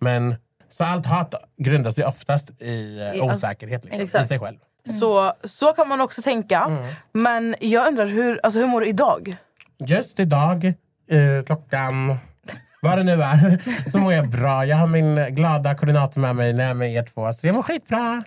Men 0.00 0.34
så 0.68 0.84
allt 0.84 1.06
hat 1.06 1.34
grundas 1.58 1.98
ju 1.98 2.04
oftast 2.04 2.50
i 2.62 2.98
eh, 3.14 3.24
osäkerhet 3.24 3.84
liksom, 3.84 4.22
i 4.22 4.26
sig 4.26 4.38
själv. 4.38 4.56
Så, 5.00 5.32
så 5.44 5.72
kan 5.72 5.88
man 5.88 6.00
också 6.00 6.22
tänka. 6.22 6.88
Men 7.12 7.54
jag 7.60 7.88
undrar, 7.88 8.06
hur, 8.06 8.40
alltså, 8.42 8.60
hur 8.60 8.66
mår 8.66 8.80
du 8.80 8.86
idag? 8.86 9.36
Just 9.78 10.20
idag, 10.20 10.64
eh, 11.10 11.44
klockan 11.46 12.18
vad 12.84 12.98
det 12.98 13.04
nu 13.04 13.22
är, 13.22 13.90
så 13.90 13.98
mår 13.98 14.12
jag 14.12 14.28
bra. 14.28 14.66
Jag 14.66 14.76
har 14.76 14.86
min 14.86 15.34
glada 15.34 15.74
koordinator 15.74 16.20
med 16.20 16.36
mig 16.36 16.52
när 16.52 16.62
jag 16.62 16.70
är 16.70 16.74
med 16.74 16.92
er 16.92 17.02
två. 17.02 17.32
Så 17.32 17.46
jag 17.46 17.54
mår 17.54 17.62
skitbra. 17.62 18.22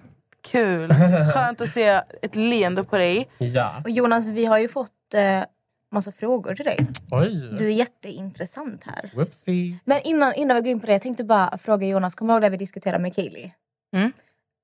Kul. 0.52 0.94
Skönt 1.34 1.62
att 1.62 1.70
se 1.70 2.02
ett 2.22 2.36
leende 2.36 2.84
på 2.84 2.98
dig. 2.98 3.28
Ja. 3.38 3.82
Och 3.84 3.90
Jonas, 3.90 4.28
vi 4.28 4.46
har 4.46 4.58
ju 4.58 4.68
fått 4.68 5.14
eh, 5.14 5.44
massa 5.92 6.12
frågor 6.12 6.56
till 6.56 6.66
dig. 6.66 6.88
Oj. 7.12 7.58
Du 7.58 7.68
är 7.68 7.72
jätteintressant 7.72 8.84
här. 8.84 9.12
Whoopsie. 9.14 9.80
Men 9.86 10.02
innan, 10.02 10.34
innan 10.34 10.56
vi 10.56 10.62
går 10.62 10.72
in 10.72 10.80
på 10.80 10.86
det, 10.86 10.92
jag 10.92 11.02
tänkte 11.02 11.24
bara 11.24 11.58
fråga 11.58 11.88
Jonas, 11.88 12.16
kommer 12.16 12.34
du 12.34 12.36
ihåg 12.36 12.42
det 12.42 12.50
vi 12.50 12.58
diskuterade 12.58 13.02
med 13.02 13.16
Kaeli? 13.16 13.54
Mm. 13.96 14.12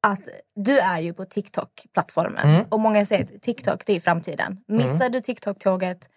Att 0.08 0.30
du 0.56 0.80
är 0.80 1.00
ju 1.00 1.14
på 1.14 1.26
TikTok-plattformen 1.26 2.66
och 2.70 2.80
många 2.80 3.06
säger 3.06 3.24
att 3.24 3.42
TikTok 3.42 3.86
det 3.86 3.96
är 3.96 4.00
framtiden. 4.00 4.58
Missar 4.68 5.10
du 5.10 5.20
TikTok-tåget, 5.20 6.10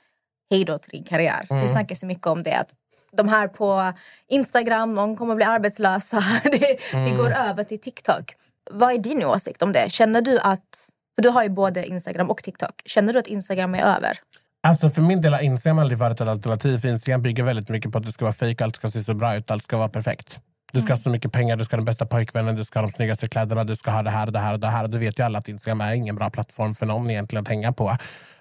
hej 0.51 0.65
då 0.65 0.79
till 0.79 0.91
din 0.91 1.05
karriär. 1.05 1.47
Det 1.49 1.69
snackas 1.69 2.01
så 2.01 2.07
mycket 2.07 2.27
om 2.27 2.43
det 2.43 2.55
att 2.57 2.71
de 3.17 3.29
här 3.29 3.49
på 3.49 3.93
Instagram, 4.29 4.95
de 4.95 5.17
kommer 5.17 5.35
bli 5.35 5.45
arbetslösa. 5.45 6.23
det, 6.45 6.79
det 6.93 7.11
går 7.17 7.33
över 7.33 7.63
till 7.63 7.81
TikTok. 7.81 8.25
Vad 8.71 8.95
är 8.95 8.99
din 8.99 9.25
åsikt 9.25 9.63
om 9.63 9.73
det? 9.73 9.93
Känner 9.93 10.23
du 10.23 10.39
att, 10.39 10.91
för 11.15 11.23
du 11.23 11.29
har 11.29 11.43
ju 11.43 11.49
både 11.49 11.87
Instagram 11.87 12.31
och 12.31 12.43
TikTok, 12.43 12.83
känner 12.85 13.13
du 13.13 13.19
att 13.19 13.27
Instagram 13.27 13.75
är 13.75 13.83
över? 13.83 14.19
Alltså 14.67 14.91
för 14.91 15.03
min 15.03 15.21
del 15.21 15.33
har 15.33 15.41
Instagram 15.41 15.79
aldrig 15.79 15.99
varit 15.99 16.21
ett 16.21 16.29
alternativ. 16.29 16.87
Instagram 16.87 17.23
bygger 17.23 17.43
väldigt 17.43 17.69
mycket 17.69 17.93
på 17.93 17.99
att 17.99 18.05
det 18.05 18.13
ska 18.13 18.25
vara 18.25 18.33
fejk, 18.33 18.61
allt 18.61 18.77
ska 18.77 18.89
se 18.89 19.05
så 19.05 19.15
bra 19.15 19.37
ut, 19.37 19.51
allt 19.51 19.65
ska 19.65 19.79
vara 19.79 19.89
perfekt. 19.89 20.41
Du 20.77 20.83
ska 20.83 20.93
ha 20.93 20.99
så 20.99 21.11
mycket 21.11 21.33
pengar, 21.33 21.57
du 21.57 21.65
ska 21.65 21.77
ha 21.77 21.79
den 21.79 21.85
bästa 21.85 22.07
pojkvännen, 22.07 22.57
du 22.57 22.65
ska 22.65 22.79
ha 22.79 22.87
de 22.87 22.93
snyggaste 22.93 23.29
kläderna, 23.29 23.65
du 23.65 23.77
ska 23.77 23.91
ha 23.91 24.03
det 24.03 24.11
här, 24.11 24.27
det 24.27 24.39
här 24.39 24.53
och 24.53 24.61
det 24.61 24.67
här. 24.67 24.85
Och 24.85 24.91
du 24.91 24.99
vet 24.99 25.19
ju 25.19 25.23
alla 25.23 25.39
att 25.39 25.49
Instagram 25.49 25.81
är 25.81 25.95
ingen 25.95 26.17
bra 26.17 26.31
plattform 26.31 26.75
för 26.75 26.87
någon 26.87 27.11
egentligen 27.11 27.43
att 27.43 27.49
hänga 27.49 27.73
på. 27.73 27.97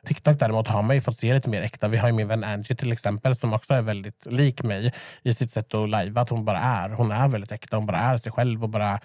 TikTok 0.06 0.40
däremot 0.40 0.68
har 0.68 0.82
man 0.82 0.96
ju 0.96 1.02
fått 1.02 1.16
se 1.16 1.34
lite 1.34 1.50
mer 1.50 1.62
äkta. 1.62 1.88
Vi 1.88 1.98
har 1.98 2.08
ju 2.08 2.14
min 2.14 2.28
vän 2.28 2.44
Angie 2.44 2.76
till 2.76 2.92
exempel 2.92 3.36
som 3.36 3.54
också 3.54 3.74
är 3.74 3.82
väldigt 3.82 4.26
lik 4.26 4.64
mig 4.64 4.94
i 5.24 5.34
sitt 5.34 5.52
sätt 5.52 5.74
att 5.74 5.90
lajva. 5.90 6.22
Att 6.22 6.30
hon 6.30 6.46
bara 6.46 6.60
är. 6.60 6.90
Hon 6.90 7.12
är 7.12 7.28
väldigt 7.28 7.52
äkta, 7.52 7.78
hon 7.78 7.86
bara 7.86 8.00
är 8.00 8.18
sig 8.18 8.32
själv 8.32 8.64
och 8.64 8.70
bara 8.70 9.00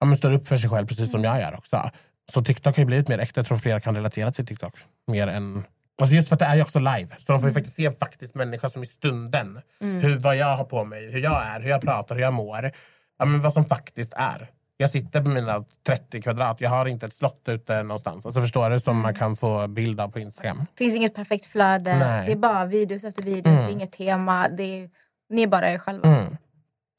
ja, 0.00 0.06
men 0.06 0.16
står 0.16 0.32
upp 0.32 0.48
för 0.48 0.56
sig 0.56 0.70
själv 0.70 0.86
precis 0.86 1.10
som 1.10 1.24
jag 1.24 1.40
gör 1.40 1.56
också. 1.58 1.90
Så 2.32 2.44
TikTok 2.44 2.76
har 2.76 2.82
ju 2.82 2.86
blivit 2.86 3.08
mer 3.08 3.18
äkta. 3.18 3.38
Jag 3.38 3.46
tror 3.46 3.58
fler 3.58 3.80
kan 3.80 3.94
relatera 3.96 4.32
till 4.32 4.46
TikTok. 4.46 4.74
Mer 5.06 5.26
än... 5.26 5.64
Alltså 6.00 6.14
just 6.16 6.28
för 6.28 6.34
att 6.34 6.40
det 6.40 6.44
är 6.44 6.54
ju 6.56 6.62
också 6.62 6.78
live. 6.78 7.08
Så 7.18 7.32
de 7.32 7.40
får 7.40 7.48
ju 7.48 7.54
faktiskt 7.54 7.76
se 7.76 7.86
en 7.86 7.92
faktisk 7.92 8.34
människa 8.34 8.68
som 8.68 8.82
i 8.82 8.86
stunden. 8.86 9.60
Hur, 9.80 10.18
vad 10.18 10.36
jag 10.36 10.56
har 10.56 10.64
på 10.64 10.84
mig, 10.84 11.12
hur 11.12 11.20
jag 11.20 11.46
är, 11.46 11.60
hur 11.60 11.70
jag 11.70 11.80
pratar, 11.80 12.14
hur 12.14 12.22
jag 12.22 12.34
mår. 12.34 12.70
ja, 13.18 13.24
men 13.24 13.40
vad 13.40 13.52
som 13.52 13.64
faktiskt 13.64 14.12
är. 14.16 14.50
Jag 14.76 14.90
sitter 14.90 15.22
på 15.22 15.30
mina 15.30 15.64
30 15.86 16.22
kvadrat, 16.22 16.60
jag 16.60 16.70
har 16.70 16.88
inte 16.88 17.06
ett 17.06 17.12
slott 17.12 17.42
ute 17.48 17.82
någonstans. 17.82 18.26
Alltså 18.26 18.40
förstår 18.40 18.70
du? 18.70 18.80
Som 18.80 19.00
man 19.00 19.14
kan 19.14 19.36
få 19.36 19.68
bild 19.68 20.00
av 20.00 20.08
på 20.08 20.18
Instagram. 20.18 20.66
finns 20.78 20.94
inget 20.94 21.14
perfekt 21.14 21.46
flöde. 21.46 21.98
Nej. 21.98 22.26
Det 22.26 22.32
är 22.32 22.36
bara 22.36 22.64
videos 22.64 23.04
efter 23.04 23.22
videos. 23.22 23.60
Det 23.60 23.68
är 23.68 23.72
inget 23.72 23.92
tema. 23.92 24.48
Det 24.48 24.62
är, 24.62 24.90
ni 25.30 25.42
är 25.42 25.46
bara 25.46 25.70
er 25.70 25.78
själva. 25.78 26.08
Mm. 26.08 26.36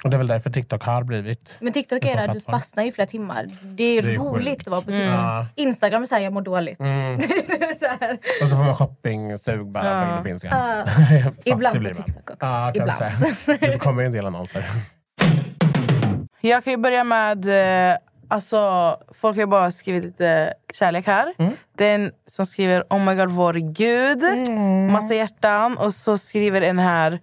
Och 0.03 0.09
det 0.09 0.15
är 0.15 0.17
väl 0.17 0.27
därför 0.27 0.49
TikTok 0.49 0.83
har 0.83 1.03
blivit... 1.03 1.57
Men 1.61 1.73
TikTok 1.73 2.05
är 2.05 2.15
där, 2.17 2.33
du 2.33 2.39
fastnar 2.39 2.83
i 2.83 2.91
flera 2.91 3.07
timmar. 3.07 3.47
Det 3.63 3.83
är, 3.83 4.01
Det 4.01 4.13
är 4.13 4.17
roligt 4.19 4.47
sjukt. 4.47 4.67
att 4.67 4.71
vara 4.71 4.81
på 4.81 4.91
TikTok. 4.91 5.09
Ja. 5.13 5.45
Instagram 5.55 6.01
är 6.01 6.05
såhär, 6.07 6.21
jag 6.21 6.33
mår 6.33 6.41
dåligt. 6.41 6.79
Mm. 6.79 7.21
Så 7.79 7.85
här. 7.99 8.17
Och 8.41 8.47
så 8.49 8.57
får 8.57 8.63
man 8.63 8.75
shopping-sug 8.75 9.71
bara 9.71 9.85
Ja. 9.85 9.91
att 9.91 10.23
finns. 10.23 10.43
Ja. 10.43 10.83
Ibland 11.45 11.87
på. 11.87 11.93
TikTok 11.95 12.29
också. 12.31 12.35
Ja, 12.39 12.71
Ibland. 12.75 13.03
Det 13.59 13.79
kommer 13.79 14.01
ju 14.01 14.05
en 14.05 14.11
del 14.11 14.25
annonser. 14.25 14.65
Jag 16.41 16.63
kan 16.63 16.73
ju 16.73 16.77
börja 16.77 17.03
med... 17.03 17.45
Eh, 17.91 17.97
alltså, 18.27 18.57
folk 19.13 19.37
har 19.37 19.41
ju 19.41 19.47
bara 19.47 19.71
skrivit 19.71 20.03
lite 20.03 20.53
kärlek 20.73 21.07
här. 21.07 21.33
Det 21.77 21.85
är 21.85 21.95
en 21.95 22.11
som 22.27 22.45
skriver 22.45 22.83
oh 22.89 22.99
my 22.99 23.15
god 23.15 23.29
vår 23.29 23.53
gud. 23.53 24.23
Massa 24.91 25.13
hjärtan. 25.15 25.77
Och 25.77 25.93
så 25.93 26.17
skriver 26.17 26.61
en 26.61 26.79
här... 26.79 27.19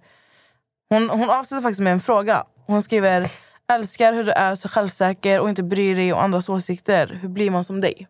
Hon, 0.89 1.09
hon 1.09 1.29
avslutar 1.29 1.61
faktiskt 1.61 1.81
med 1.81 1.93
en 1.93 1.99
fråga. 1.99 2.43
Hon 2.67 2.81
skriver 2.81 3.31
älskar 3.71 4.13
hur 4.13 4.23
du 4.23 4.31
är 4.31 4.55
så 4.55 4.67
självsäker 4.69 5.39
och 5.39 5.49
inte 5.49 5.63
bryr 5.63 5.95
dig 5.95 6.13
om 6.13 6.19
andras 6.19 6.49
åsikter. 6.49 7.19
Hur 7.21 7.29
blir 7.29 7.51
man 7.51 7.63
som 7.63 7.81
dig? 7.81 8.07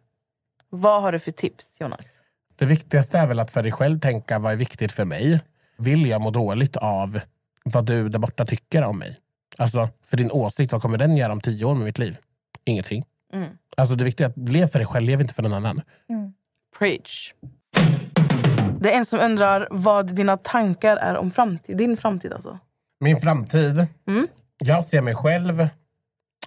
Vad 0.69 1.01
har 1.01 1.11
du 1.11 1.19
för 1.19 1.31
tips 1.31 1.77
Jonas? 1.79 2.05
Det 2.55 2.65
viktigaste 2.65 3.17
är 3.17 3.27
väl 3.27 3.39
att 3.39 3.51
för 3.51 3.63
dig 3.63 3.71
själv 3.71 3.99
tänka 3.99 4.39
vad 4.39 4.51
är 4.51 4.55
viktigt 4.55 4.91
för 4.91 5.05
mig. 5.05 5.41
Vill 5.77 6.05
jag 6.05 6.21
må 6.21 6.31
dåligt 6.31 6.77
av 6.77 7.19
vad 7.63 7.85
du 7.85 8.09
där 8.09 8.19
borta 8.19 8.45
tycker 8.45 8.83
om 8.83 8.99
mig? 8.99 9.17
Alltså, 9.57 9.89
för 10.05 10.17
din 10.17 10.31
åsikt, 10.31 10.71
vad 10.71 10.81
kommer 10.81 10.97
den 10.97 11.15
göra 11.15 11.31
om 11.31 11.41
tio 11.41 11.65
år 11.65 11.75
med 11.75 11.85
mitt 11.85 11.97
liv? 11.97 12.17
Ingenting. 12.65 13.05
Alltså 13.77 13.95
det 13.95 14.03
viktiga 14.03 14.27
är 14.27 14.31
att 14.31 14.49
lev 14.49 14.67
för 14.67 14.79
dig 14.79 14.85
själv, 14.85 15.05
lev 15.05 15.21
inte 15.21 15.33
för 15.33 15.43
någon 15.43 15.53
annan. 15.53 15.81
Preach. 16.79 17.33
Det 18.79 18.93
är 18.93 18.97
en 18.97 19.05
som 19.05 19.19
undrar 19.19 19.67
vad 19.71 20.15
dina 20.15 20.37
tankar 20.37 20.97
är 20.97 21.17
om 21.17 21.31
framtid. 21.31 21.77
Din 21.77 21.97
framtid 21.97 22.33
alltså. 22.33 22.59
Min 22.99 23.17
framtid, 23.17 23.87
jag 24.57 24.83
ser 24.83 25.01
mig 25.01 25.15
själv... 25.15 25.67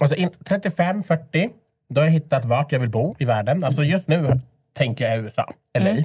Alltså 0.01 0.15
in, 0.15 0.29
35, 0.45 1.03
40, 1.03 1.49
då 1.89 2.01
har 2.01 2.05
jag 2.05 2.11
hittat 2.11 2.45
vart 2.45 2.71
jag 2.71 2.79
vill 2.79 2.89
bo 2.89 3.15
i 3.19 3.25
världen. 3.25 3.63
Alltså 3.63 3.83
just 3.83 4.07
nu 4.07 4.41
tänker 4.77 5.09
jag 5.09 5.19
USA, 5.19 5.53
LA, 5.79 5.95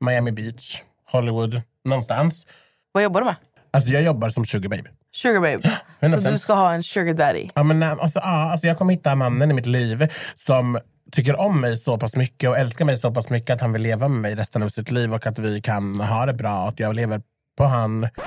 Miami 0.00 0.32
Beach, 0.32 0.82
Hollywood, 1.10 1.62
någonstans. 1.84 2.46
Vad 2.92 3.02
jobbar 3.02 3.20
du 3.20 3.24
med? 3.24 3.36
Alltså 3.70 3.90
jag 3.90 4.02
jobbar 4.02 4.28
som 4.28 4.44
sugar 4.44 4.68
babe. 4.68 4.90
Sugar 5.12 5.40
babe. 5.40 5.80
Så 6.00 6.06
100%. 6.06 6.30
du 6.30 6.38
ska 6.38 6.54
ha 6.54 6.72
en 6.72 6.82
sugar 6.82 7.14
daddy. 7.14 7.48
Ja, 7.54 7.62
men, 7.62 7.82
alltså, 7.82 8.18
ja, 8.18 8.50
alltså, 8.50 8.66
jag 8.66 8.78
kommer 8.78 8.92
hitta 8.92 9.14
mannen 9.14 9.50
i 9.50 9.54
mitt 9.54 9.66
liv 9.66 10.08
som 10.34 10.78
tycker 11.12 11.40
om 11.40 11.60
mig 11.60 11.76
så 11.76 11.98
pass 11.98 12.16
mycket 12.16 12.50
och 12.50 12.58
älskar 12.58 12.84
mig 12.84 12.98
så 12.98 13.10
pass 13.10 13.30
mycket 13.30 13.50
att 13.50 13.60
han 13.60 13.72
vill 13.72 13.82
leva 13.82 14.08
med 14.08 14.20
mig 14.20 14.34
resten 14.34 14.62
av 14.62 14.68
sitt 14.68 14.90
liv 14.90 15.14
och 15.14 15.26
att 15.26 15.38
vi 15.38 15.60
kan 15.60 16.00
ha 16.00 16.26
det 16.26 16.34
bra 16.34 16.62
och 16.62 16.68
att 16.68 16.80
jag 16.80 16.94
lever 16.94 17.22
på 17.56 17.64
han. 17.64 18.08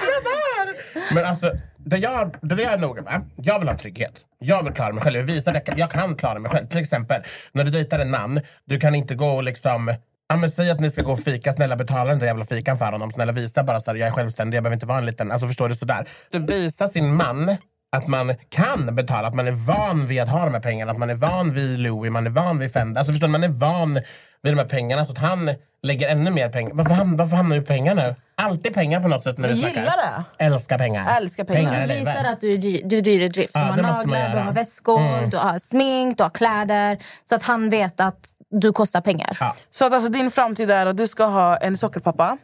Jag 0.00 0.22
dör! 0.24 0.99
Men 1.14 1.24
alltså, 1.24 1.52
det 1.78 1.98
jag, 1.98 2.34
det 2.40 2.62
jag 2.62 2.72
är 2.72 2.78
noga 2.78 3.02
med, 3.02 3.30
jag 3.36 3.58
vill 3.58 3.68
ha 3.68 3.78
trygghet. 3.78 4.20
Jag 4.38 4.62
vill 4.64 4.72
klara 4.72 4.92
mig 4.92 5.02
själv. 5.02 5.16
Jag 5.16 5.24
visar 5.24 5.50
att 5.50 5.54
jag 5.54 5.66
kan, 5.66 5.78
jag 5.78 5.90
kan 5.90 6.16
klara 6.16 6.38
mig 6.38 6.50
själv. 6.50 6.66
Till 6.66 6.80
exempel, 6.80 7.22
när 7.52 7.64
du 7.64 7.70
dejtar 7.70 7.98
en 7.98 8.10
man, 8.10 8.40
du 8.64 8.78
kan 8.78 8.94
inte 8.94 9.14
gå 9.14 9.28
och 9.28 9.42
liksom 9.42 9.94
Ja, 10.30 10.36
men 10.36 10.50
säg 10.50 10.70
att 10.70 10.80
ni 10.80 10.90
ska 10.90 11.02
gå 11.02 11.12
och 11.12 11.20
fika, 11.20 11.52
snälla 11.52 11.76
betala 11.76 12.10
den 12.10 12.18
där 12.18 12.26
jävla 12.26 12.44
fikan 12.44 12.78
för 12.78 12.92
honom. 12.92 13.10
Snälla 13.10 13.32
visa 13.32 13.62
bara 13.62 13.80
så 13.80 13.90
här, 13.90 13.98
jag 13.98 14.08
är 14.08 14.12
självständig, 14.12 14.56
jag 14.56 14.62
behöver 14.62 14.76
inte 14.76 14.86
vara 14.86 14.98
en 14.98 15.06
liten... 15.06 15.30
Alltså 15.32 15.46
förstår 15.46 15.68
du 15.68 15.74
sådär. 15.74 16.08
Du 16.30 16.38
visar 16.38 16.86
sin 16.86 17.14
man 17.14 17.56
att 17.96 18.06
man 18.08 18.34
kan 18.48 18.94
betala, 18.94 19.28
att 19.28 19.34
man 19.34 19.48
är 19.48 19.66
van 19.72 20.06
vid 20.06 20.20
att 20.20 20.28
ha 20.28 20.44
de 20.44 20.54
här 20.54 20.60
pengarna. 20.60 20.92
Att 20.92 20.98
man 20.98 21.10
är 21.10 21.14
van 21.14 21.50
vid 21.54 21.78
Louis, 21.78 22.10
man 22.12 22.26
är 22.26 22.30
van 22.30 22.58
vid 22.58 22.72
Fender. 22.72 22.98
Alltså 23.00 23.12
förstår 23.12 23.26
du, 23.28 23.32
man 23.32 23.44
är 23.44 23.48
van 23.48 23.94
vid 24.42 24.52
de 24.52 24.58
här 24.58 24.64
pengarna 24.68 25.04
så 25.04 25.12
att 25.12 25.18
han 25.18 25.50
lägger 25.82 26.08
ännu 26.08 26.30
mer 26.30 26.48
pengar. 26.48 26.74
Varför, 26.74 26.94
ham- 26.94 27.16
varför 27.18 27.36
hamnar 27.36 27.56
du 27.56 27.62
pengar 27.62 27.94
nu? 27.94 28.14
Alltid 28.34 28.74
pengar 28.74 29.00
på 29.00 29.08
något 29.08 29.22
sätt 29.22 29.38
när 29.38 29.48
vi 29.48 29.56
snackar. 29.56 29.80
gillar 29.80 30.24
det. 30.38 30.44
Älskar 30.44 30.78
pengar. 30.78 31.16
Älskar 31.16 31.44
pengar. 31.44 31.80
är 31.80 31.86
Du 31.88 31.94
visar 31.94 32.24
att 32.24 32.40
du 32.40 32.54
är 32.54 32.58
du 32.88 32.98
är 32.98 33.02
dyr 33.02 33.22
i 33.22 33.28
drift. 33.28 33.52
Ja, 33.54 33.60
du 33.76 33.82
har 33.82 33.92
naglar, 33.92 34.28
du 34.32 34.38
har 34.38 34.52
väskor, 34.52 35.30
du 35.30 35.36
har 35.36 35.58
smink, 35.58 36.16
du 36.18 36.22
har 36.22 36.30
kläder. 36.30 36.98
Så 37.28 37.34
att 37.34 37.42
han 37.42 37.70
vet 37.70 38.00
att 38.00 38.28
du 38.50 38.72
kostar 38.72 39.00
pengar. 39.00 39.36
Ja. 39.40 39.54
Så 39.70 39.84
att 39.86 39.92
alltså 39.92 40.10
din 40.10 40.30
framtid 40.30 40.70
är 40.70 40.86
att 40.86 40.96
du 40.96 41.08
ska 41.08 41.24
ha 41.24 41.56
en 41.56 41.78
sockerpappa. 41.78 42.38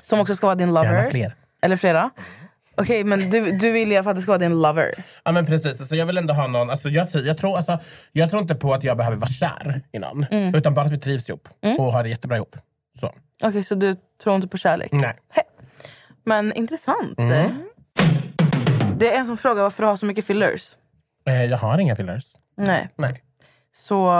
Som 0.00 0.20
också 0.20 0.34
ska 0.34 0.46
vara 0.46 0.54
din 0.54 0.74
lover. 0.74 0.92
Gärna 0.92 1.10
fler. 1.10 1.34
Eller 1.62 1.76
flera. 1.76 2.10
Okej, 2.82 3.04
men 3.04 3.30
du, 3.30 3.58
du 3.58 3.72
vill 3.72 3.92
i 3.92 3.96
alla 3.96 4.04
fall 4.04 4.10
att 4.10 4.16
det 4.16 4.22
ska 4.22 4.30
vara 4.30 4.38
din 4.38 4.62
lover. 4.62 4.90
Ja 5.24 5.32
men 5.32 5.46
precis, 5.46 5.80
alltså, 5.80 5.94
jag 5.96 6.06
vill 6.06 6.18
ändå 6.18 6.34
ha 6.34 6.46
någon, 6.48 6.70
alltså, 6.70 6.88
jag, 6.88 7.08
säger- 7.08 7.26
jag, 7.26 7.38
tror, 7.38 7.56
alltså, 7.56 7.78
jag 8.12 8.30
tror 8.30 8.42
inte 8.42 8.54
på 8.54 8.74
att 8.74 8.84
jag 8.84 8.96
behöver 8.96 9.16
vara 9.16 9.30
kär 9.30 9.82
i 9.92 9.98
någon. 9.98 10.26
Utan 10.54 10.74
bara 10.74 10.86
att 10.86 10.92
vi 10.92 10.98
trivs 10.98 11.28
ihop 11.28 11.48
och 11.78 11.92
har 11.92 12.02
det 12.02 12.08
jättebra 12.08 12.36
ihop. 12.36 12.56
Så. 13.00 13.14
Okej, 13.42 13.64
så 13.64 13.74
du 13.74 13.96
tror 14.22 14.36
inte 14.36 14.48
på 14.48 14.58
kärlek? 14.58 14.92
Nej. 14.92 15.12
Men 16.24 16.52
intressant. 16.52 17.18
Det 18.98 19.14
är 19.14 19.18
en 19.18 19.26
som 19.26 19.36
frågar 19.36 19.62
varför 19.62 19.82
du 19.82 19.86
har 19.88 19.96
så 19.96 20.06
mycket 20.06 20.24
fillers. 20.26 20.76
Eh, 21.28 21.44
jag 21.44 21.58
har 21.58 21.78
inga 21.78 21.96
fillers. 21.96 22.24
Nej. 22.56 22.88
Nej. 22.96 23.22
Så 23.74 24.12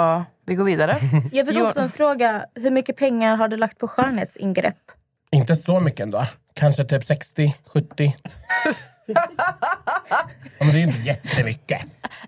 vi 0.47 0.55
går 0.55 0.65
vidare. 0.65 0.97
Jag 1.33 1.47
fick 1.47 1.59
också 1.63 1.81
en 1.81 1.89
fråga. 1.91 2.45
Hur 2.55 2.71
mycket 2.71 2.97
pengar 2.97 3.37
har 3.37 3.49
du 3.49 3.57
lagt 3.57 3.79
på 3.79 3.89
skönhetsingrepp? 3.89 4.77
Inte 5.33 5.57
så 5.57 5.81
mycket 5.81 6.01
ändå. 6.01 6.23
Kanske 6.55 6.85
typ 6.85 7.05
60, 7.05 7.55
70. 7.67 8.15
Ja, 9.07 9.25
men 10.59 10.69
det 10.69 10.75
är 10.75 10.79
ju 10.79 10.83
inte 10.83 11.01
jättemycket. 11.03 11.83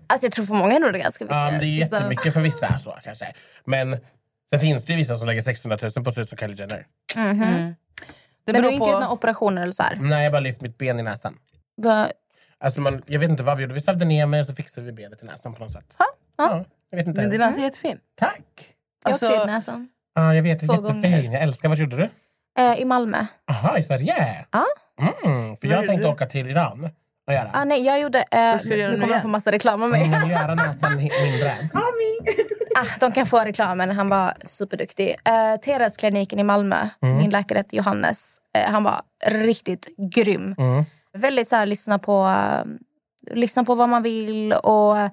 Alltså 0.07 0.27
jag 0.27 0.33
tror 0.33 0.47
för 0.47 0.55
många 0.55 0.75
är 0.75 0.81
nog 0.81 0.93
det 0.93 0.99
ganska 0.99 1.25
mycket. 1.25 1.37
Ja, 1.37 1.51
det 1.51 1.57
är 1.57 1.61
Liksom. 1.61 1.97
jättemycket 1.99 2.35
för 2.35 2.41
vissa. 2.41 2.79
Så, 2.79 2.99
kanske. 3.05 3.33
Men 3.65 3.97
sen 4.51 4.61
finns 4.61 4.85
det 4.85 4.93
ju 4.93 4.97
vissa 4.97 5.15
som 5.15 5.27
lägger 5.27 5.43
600 5.43 5.79
000 5.97 6.05
på 6.05 6.21
ut 6.21 6.29
som 6.29 6.39
Kylie 6.39 6.57
Jenner. 6.57 6.87
Det 8.47 8.53
Men 8.53 8.63
du 8.63 8.69
har 8.69 8.73
inte 8.73 8.91
gjort 8.91 8.93
några 9.01 9.11
operationer 9.11 9.63
eller 9.63 9.73
så 9.73 9.83
här? 9.83 9.97
Nej, 10.01 10.23
jag 10.23 10.33
bara 10.33 10.41
lyft 10.41 10.61
mitt 10.61 10.79
ben 10.79 11.01
i 11.01 11.03
näsan. 11.03 11.35
Va- 11.83 12.09
Alltså 12.61 12.81
man, 12.81 13.03
jag 13.07 13.21
vet 13.21 13.31
inte 13.31 13.43
vad 13.43 13.57
vi 13.57 13.63
gjorde. 13.63 13.75
Vi 13.75 13.81
sövde 13.81 14.05
ner 14.05 14.27
mig 14.27 14.41
och 14.41 14.47
så 14.47 14.55
fixade 14.55 14.87
vi 14.87 14.93
benet 14.93 15.23
i 15.23 15.27
näsan 15.27 15.55
på 15.55 15.63
något 15.65 15.73
sätt. 15.73 15.97
Ja, 16.39 16.65
jag 16.91 16.97
vet 16.99 17.07
inte. 17.07 17.21
Men 17.21 17.31
din 17.31 17.41
näsa 17.41 17.59
är 17.61 17.65
jättefin. 17.65 17.99
Tack! 18.19 18.41
Jag 19.05 19.09
har 19.09 19.13
Alltså- 19.13 19.27
också 19.27 19.37
gjort 19.39 19.47
näsan. 19.47 19.89
Ja, 20.15 20.35
jag 20.35 20.43
vet. 20.43 20.61
Det 20.61 20.65
är 20.65 20.67
Två 20.67 20.75
jättefin. 20.75 21.03
gånger. 21.03 21.33
Jag 21.33 21.43
älskar. 21.43 21.69
Vad 21.69 21.79
gjorde 21.79 21.97
du? 21.97 22.09
Eh, 22.63 22.75
I 22.81 22.85
Malmö. 22.85 23.27
Aha, 23.51 23.79
i 23.79 23.83
Sverige? 23.83 24.45
Ja. 24.51 24.65
Mm, 25.01 25.57
för 25.57 25.69
jag 25.69 25.87
tänkte 25.87 26.09
åka 26.09 26.27
till 26.27 26.51
Iran 26.51 26.91
och 27.27 27.33
göra. 27.33 27.51
Ah, 27.53 27.65
nej, 27.65 27.85
jag 27.85 28.01
gjorde... 28.01 28.19
Eh, 28.31 28.57
nu 28.65 28.93
kommer 28.93 29.07
igen? 29.07 29.23
få 29.23 29.29
massa 29.29 29.53
reklam 29.53 29.83
om 29.83 29.91
mig. 29.91 30.05
Mm, 30.05 30.21
men 30.21 30.31
göra 30.31 30.55
näsan 30.55 30.97
mindre. 30.97 31.55
Ah, 32.77 32.99
de 33.01 33.13
kan 33.13 33.27
få 33.27 33.41
reklamen. 33.41 33.91
Han 33.91 34.09
var 34.09 34.35
superduktig. 34.47 35.17
Eh, 35.25 35.61
Teräskliniken 35.61 36.39
i 36.39 36.43
Malmö, 36.43 36.89
min 37.01 37.31
läkare 37.31 37.59
heter 37.59 37.77
Johannes. 37.77 38.37
Eh, 38.59 38.71
han 38.71 38.85
var 38.85 39.03
riktigt 39.27 39.89
grym. 40.15 40.55
Väldigt 41.19 41.49
så 41.49 41.57
här, 41.57 41.67
lyssna 41.67 41.99
på, 41.99 42.27
eh, 42.27 42.65
lyssna 43.35 43.65
på 43.65 43.75
vad 43.75 43.89
man 43.89 44.03
vill 44.03 44.53
och 44.53 44.99
eh, 44.99 45.11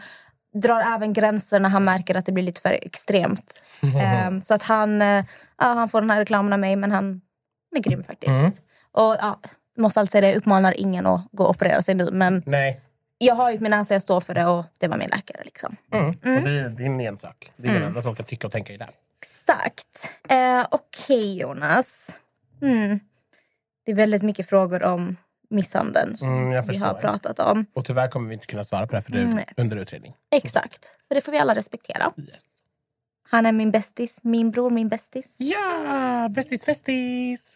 drar 0.61 0.95
även 0.95 1.13
gränser 1.13 1.59
när 1.59 1.69
han 1.69 1.83
märker 1.83 2.15
att 2.15 2.25
det 2.25 2.31
blir 2.31 2.43
lite 2.43 2.61
för 2.61 2.71
extremt. 2.71 3.63
Eh, 3.83 4.39
så 4.43 4.53
att 4.53 4.63
han, 4.63 5.01
ja, 5.01 5.23
han 5.57 5.89
får 5.89 6.01
den 6.01 6.09
här 6.09 6.17
reklamen 6.17 6.53
av 6.53 6.59
mig, 6.59 6.75
men 6.75 6.91
han, 6.91 7.03
han 7.03 7.77
är 7.77 7.79
grym 7.79 8.03
faktiskt. 8.03 8.61
Och 8.91 9.15
ja, 9.19 9.39
måste 9.81 9.99
alltid 9.99 10.11
säga 10.11 10.21
det, 10.21 10.27
jag 10.27 10.37
uppmanar 10.37 10.79
ingen 10.79 11.05
att 11.05 11.21
gå 11.31 11.43
och 11.43 11.49
operera 11.49 11.81
sig 11.81 11.95
nu. 11.95 12.11
Men 12.11 12.43
Nej. 12.45 12.81
jag 13.17 13.35
har 13.35 13.51
ju 13.51 13.59
min 13.59 13.71
näsa, 13.71 13.93
jag 13.95 14.01
står 14.01 14.21
för 14.21 14.33
det 14.33 14.45
och 14.45 14.65
det 14.77 14.87
var 14.87 14.97
min 14.97 15.09
läkare. 15.09 15.41
Liksom. 15.45 15.75
Mm. 15.93 16.09
Och 16.09 16.15
det 16.21 16.51
är 16.59 16.69
din 16.69 16.99
ensak. 17.01 17.51
Det 17.57 17.67
är 17.67 17.71
ingen 17.71 17.83
annan 17.87 18.03
som 18.03 18.15
ska 18.15 18.23
tycka 18.23 18.47
och 18.47 18.53
tänka 18.53 18.73
i 18.73 18.77
det. 18.77 18.87
Exakt. 19.21 20.09
Eh, 20.29 20.65
Okej, 20.71 21.37
Jonas. 21.39 22.15
Mm. 22.61 22.99
Det 23.85 23.91
är 23.91 23.95
väldigt 23.95 24.21
mycket 24.21 24.49
frågor 24.49 24.83
om 24.83 25.17
misshandeln 25.49 26.17
som 26.17 26.27
Mm, 26.27 26.51
jag 26.51 26.63
vi 26.63 26.77
har 26.77 26.93
pratat 26.93 27.39
om. 27.39 27.65
Och 27.73 27.85
tyvärr 27.85 28.07
kommer 28.07 28.27
vi 28.27 28.33
inte 28.33 28.47
kunna 28.47 28.65
svara 28.65 28.87
på 28.87 28.95
det 28.95 29.01
för 29.01 29.11
det 29.11 29.21
är 29.21 29.25
Nej. 29.25 29.45
under 29.57 29.77
utredning. 29.77 30.13
Exakt. 30.31 30.95
Och 31.09 31.15
det 31.15 31.21
får 31.21 31.31
vi 31.31 31.37
alla 31.37 31.55
respektera. 31.55 32.13
Yes. 32.17 32.37
Han 33.29 33.45
är 33.45 33.51
min 33.51 33.71
bästis, 33.71 34.17
min 34.21 34.51
bror, 34.51 34.69
min 34.69 34.89
bästis. 34.89 35.35
Ja, 35.37 36.27
bästis 36.29 36.65
festis! 36.65 37.55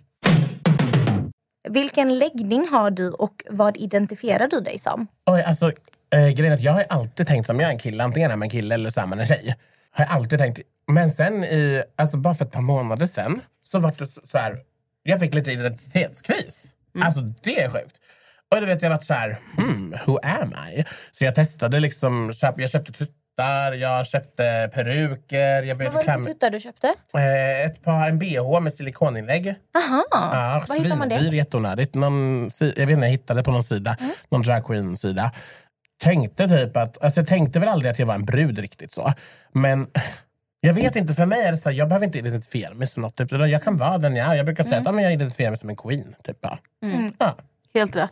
Vilken 1.70 2.20
läggning 2.20 2.68
har 2.72 2.92
du 2.92 3.10
och 3.12 3.44
vad 3.50 3.78
identifierar 3.78 4.48
du 4.48 4.60
dig 4.60 4.80
som? 4.80 5.08
Oj, 5.26 5.42
alltså, 5.44 5.72
eh, 6.14 6.28
grejen 6.28 6.46
är 6.52 6.56
att 6.56 6.62
jag 6.62 6.74
har 6.74 6.86
alltid 6.90 7.28
tänkt 7.28 7.46
som 7.46 7.60
jag 7.60 7.68
är 7.68 7.74
en 7.74 7.80
kille, 7.80 8.04
antingen 8.04 8.32
är 8.32 8.36
man 8.36 8.44
en 8.46 8.50
kille 8.50 8.76
eller 8.76 8.90
så 8.90 9.02
är 9.02 9.06
man 9.06 9.20
en 9.20 9.26
tjej. 9.26 9.56
Har 9.92 10.06
jag 10.06 10.14
alltid 10.14 10.40
tänkt. 10.40 10.60
Men 10.88 11.12
sen 11.12 11.44
i, 11.44 11.84
alltså 11.96 12.18
bara 12.18 12.34
för 12.34 12.46
ett 12.46 12.52
par 12.52 12.62
månader 12.62 13.06
sen 13.06 13.42
så 13.64 13.80
var 13.80 13.94
det 13.98 14.08
så, 14.08 14.22
så 14.24 14.38
här, 14.38 14.58
jag 15.04 15.20
fick 15.20 15.34
lite 15.34 15.52
identitetskris. 15.52 16.64
Alltså 17.02 17.20
det 17.22 17.62
är 17.62 17.70
sjukt. 17.70 17.98
Och 18.52 18.60
du 18.62 18.66
vet 18.66 18.82
jag 18.82 18.90
varit 18.90 19.04
så 19.04 19.14
här, 19.14 19.38
hmm, 19.58 19.96
who 20.06 20.20
am 20.24 20.54
I? 20.74 20.86
Så 21.12 21.26
jag 21.26 21.36
testade 21.36 21.80
liksom, 21.80 22.34
köp, 22.34 22.60
jag 22.60 22.70
köpte 22.70 22.92
t- 22.94 23.12
tuttar, 23.36 23.74
jag 23.74 24.06
köpte 24.08 24.70
peruker. 24.74 25.64
Jag 25.64 25.76
Vad 25.76 25.94
var 25.94 26.04
det 26.04 26.12
för 26.14 26.26
tuttar 26.26 26.50
du 26.50 26.60
köpte? 26.60 26.88
Eh, 27.14 27.66
ett 27.66 27.84
par, 27.84 28.10
en 28.10 28.20
bh 28.20 28.60
med 28.62 28.74
silikoninlägg. 28.74 29.48
Aha, 29.78 30.04
Ja, 30.12 30.64
var 30.70 30.76
hittar 30.76 30.98
man 30.98 31.10
det? 31.10 31.20
svindyr, 31.20 31.38
jätteonödigt. 31.38 31.96
Någon, 31.96 32.50
jag 32.60 32.68
vet 32.68 32.90
inte, 32.90 33.06
jag 33.06 33.10
hittade 33.12 33.44
på 33.44 33.52
någon 33.52 33.64
sida. 33.64 33.96
Mm. 34.00 34.12
Någon 34.30 34.42
dragqueen-sida. 34.42 35.32
Tänkte 36.04 36.48
typ 36.48 36.78
att, 36.78 37.04
alltså 37.04 37.20
jag 37.20 37.28
tänkte 37.28 37.60
väl 37.60 37.70
aldrig 37.70 37.92
att 37.92 38.00
jag 38.00 38.06
var 38.06 38.16
en 38.16 38.26
brud 38.26 38.60
riktigt 38.60 38.92
så. 38.92 39.14
Men 39.52 39.88
jag 40.60 40.74
vet 40.74 40.96
inte, 40.96 41.14
för 41.14 41.26
mig 41.26 41.42
är 41.44 41.52
det 41.52 41.58
så 41.58 41.70
här, 41.70 41.76
jag 41.78 41.88
behöver 41.90 42.06
inte 42.06 42.18
identifiera 42.20 42.74
mig 42.74 42.88
som 42.88 43.02
något. 43.02 43.16
Typ. 43.16 43.32
Jag 43.32 43.64
kan 43.64 43.78
vara 43.78 43.98
den 43.98 44.16
jag 44.16 44.32
är. 44.32 44.36
Jag 44.36 44.46
brukar 44.46 44.64
säga 44.64 44.78
Mm. 44.80 44.96
att 44.98 45.04
jag 45.04 45.14
identifierar 45.14 45.52
mig 45.52 45.58
som 45.60 45.70
en 45.70 45.76
queen. 45.76 46.16
Typ, 46.24 46.38
ja. 46.42 46.58
Ja. 47.20 47.36
Helt 47.74 47.96
rätt. 47.96 48.12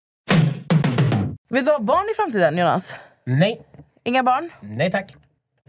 Vill 1.51 1.65
du 1.65 1.71
ha 1.71 1.79
barn 1.79 2.05
i 2.11 2.15
framtiden, 2.15 2.57
Jonas? 2.57 2.93
Nej, 3.25 3.61
Inga 4.03 4.23
barn? 4.23 4.49
nej 4.61 4.91
tack. 4.91 5.15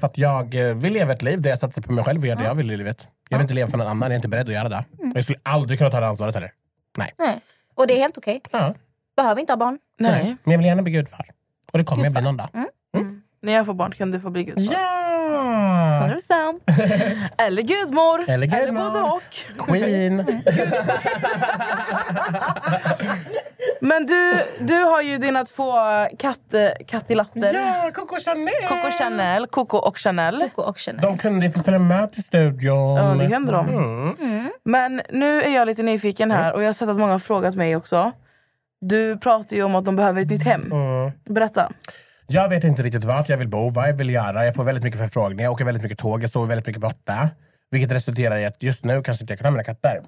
För 0.01 0.07
att 0.07 0.19
jag 0.19 0.55
eh, 0.55 0.77
vill 0.77 0.93
leva 0.93 1.13
ett 1.13 1.23
liv 1.23 1.41
där 1.41 1.51
jag 1.51 1.59
satsar 1.59 1.83
på 1.83 1.93
mig 1.93 2.05
själv 2.05 2.21
och 2.21 2.27
gör 2.27 2.37
det 2.37 2.45
jag 2.45 2.55
vill 2.55 2.71
i 2.71 2.77
livet. 2.77 3.09
Jag 3.29 3.39
vill 3.39 3.45
inte 3.45 3.55
leva 3.55 3.71
för 3.71 3.79
någon 3.79 3.87
annan, 3.87 4.03
jag 4.03 4.13
är 4.13 4.17
inte 4.17 4.29
beredd 4.29 4.49
att 4.49 4.55
göra 4.55 4.69
det. 4.69 4.85
Mm. 4.99 5.13
Jag 5.15 5.25
skulle 5.25 5.39
aldrig 5.43 5.79
kunna 5.79 5.91
ta 5.91 6.01
det 6.01 6.07
ansvaret 6.07 6.35
heller. 6.35 6.53
Nej. 6.99 7.13
Nej. 7.19 7.41
Och 7.75 7.87
det 7.87 7.95
är 7.95 7.99
helt 7.99 8.19
okej. 8.19 8.41
Ja. 8.51 8.75
Behöver 9.17 9.41
inte 9.41 9.53
ha 9.53 9.57
barn. 9.57 9.79
Nej. 9.99 10.37
Men 10.45 10.53
jag 10.53 10.59
vill 10.59 10.67
gärna 10.67 10.83
bli 10.83 10.93
gudfar. 10.93 11.27
Och 11.73 11.79
det 11.79 11.85
kommer 11.85 12.05
jag 12.05 12.13
bli 12.13 12.23
någon 12.23 12.37
dag. 12.37 12.49
När 13.43 13.53
jag 13.53 13.67
får 13.67 13.75
barn 13.75 13.93
kan 13.93 14.11
du 14.11 14.21
få 14.21 14.31
bli 14.31 14.45
gudfar. 14.45 14.75
Ja! 14.75 16.19
100%. 16.21 16.61
Eller 17.39 17.63
gudmor. 17.63 18.31
Eller 18.31 18.47
gudmor. 18.47 18.81
både 18.81 19.01
och. 19.01 19.67
Queen! 19.67 20.19
Men 23.85 24.07
du, 24.07 24.45
du 24.61 24.85
har 24.85 25.03
ju 25.03 25.19
dina 25.19 25.45
två 25.45 25.73
katt, 26.19 26.55
kattilatter. 26.87 27.55
Ja, 27.55 27.91
Coco 27.95 28.17
Chanel! 28.25 28.69
Coco 28.69 28.91
Chanel, 28.99 29.47
Coco 29.47 29.77
och 29.77 29.99
Chanel. 29.99 30.51
Coco 30.55 30.63
och 30.63 30.79
Chanel. 30.79 31.03
De 31.03 31.19
kunde 31.19 31.51
få 31.51 31.63
följa 31.63 31.79
med 31.79 32.13
till 32.13 32.25
studion. 32.25 32.97
Ja, 32.97 33.15
det 33.15 33.29
kunde 33.29 33.53
de. 33.53 33.69
Mm. 33.69 34.51
Men 34.65 35.03
nu 35.11 35.43
är 35.43 35.55
jag 35.55 35.67
lite 35.67 35.83
nyfiken 35.83 36.31
här 36.31 36.53
och 36.53 36.63
jag 36.63 36.69
har 36.69 36.73
sett 36.73 36.89
att 36.89 36.97
många 36.97 37.13
har 37.13 37.19
frågat 37.19 37.55
mig 37.55 37.77
också. 37.77 38.13
Du 38.81 39.19
pratar 39.19 39.57
ju 39.57 39.63
om 39.63 39.75
att 39.75 39.85
de 39.85 39.97
behöver 39.97 40.23
ett 40.23 40.31
nytt 40.31 40.45
hem. 40.45 40.73
Mm. 40.73 41.13
Berätta. 41.25 41.73
Jag 42.27 42.49
vet 42.49 42.65
inte 42.65 42.83
riktigt 42.83 43.05
vart 43.05 43.29
jag 43.29 43.37
vill 43.37 43.49
bo, 43.49 43.69
vad 43.69 43.89
jag 43.89 43.95
vill 43.95 44.11
göra. 44.11 44.45
Jag 44.45 44.55
får 44.55 44.65
väldigt 44.65 44.85
mycket 44.85 45.01
förfrågningar, 45.01 45.45
jag 45.45 45.53
åker 45.53 45.65
väldigt 45.65 45.83
mycket 45.83 45.99
tåg, 45.99 46.23
jag 46.23 46.31
sover 46.31 46.47
väldigt 46.47 46.67
mycket 46.67 46.83
borta. 46.83 47.29
Vilket 47.71 47.93
resulterar 47.93 48.39
i 48.39 48.45
att 48.45 48.63
just 48.63 48.85
nu 48.85 49.03
kanske 49.03 49.23
inte 49.23 49.33
jag 49.33 49.39
kan 49.39 49.47
ha 49.47 49.51
mina 49.51 49.65
katter. 49.65 50.03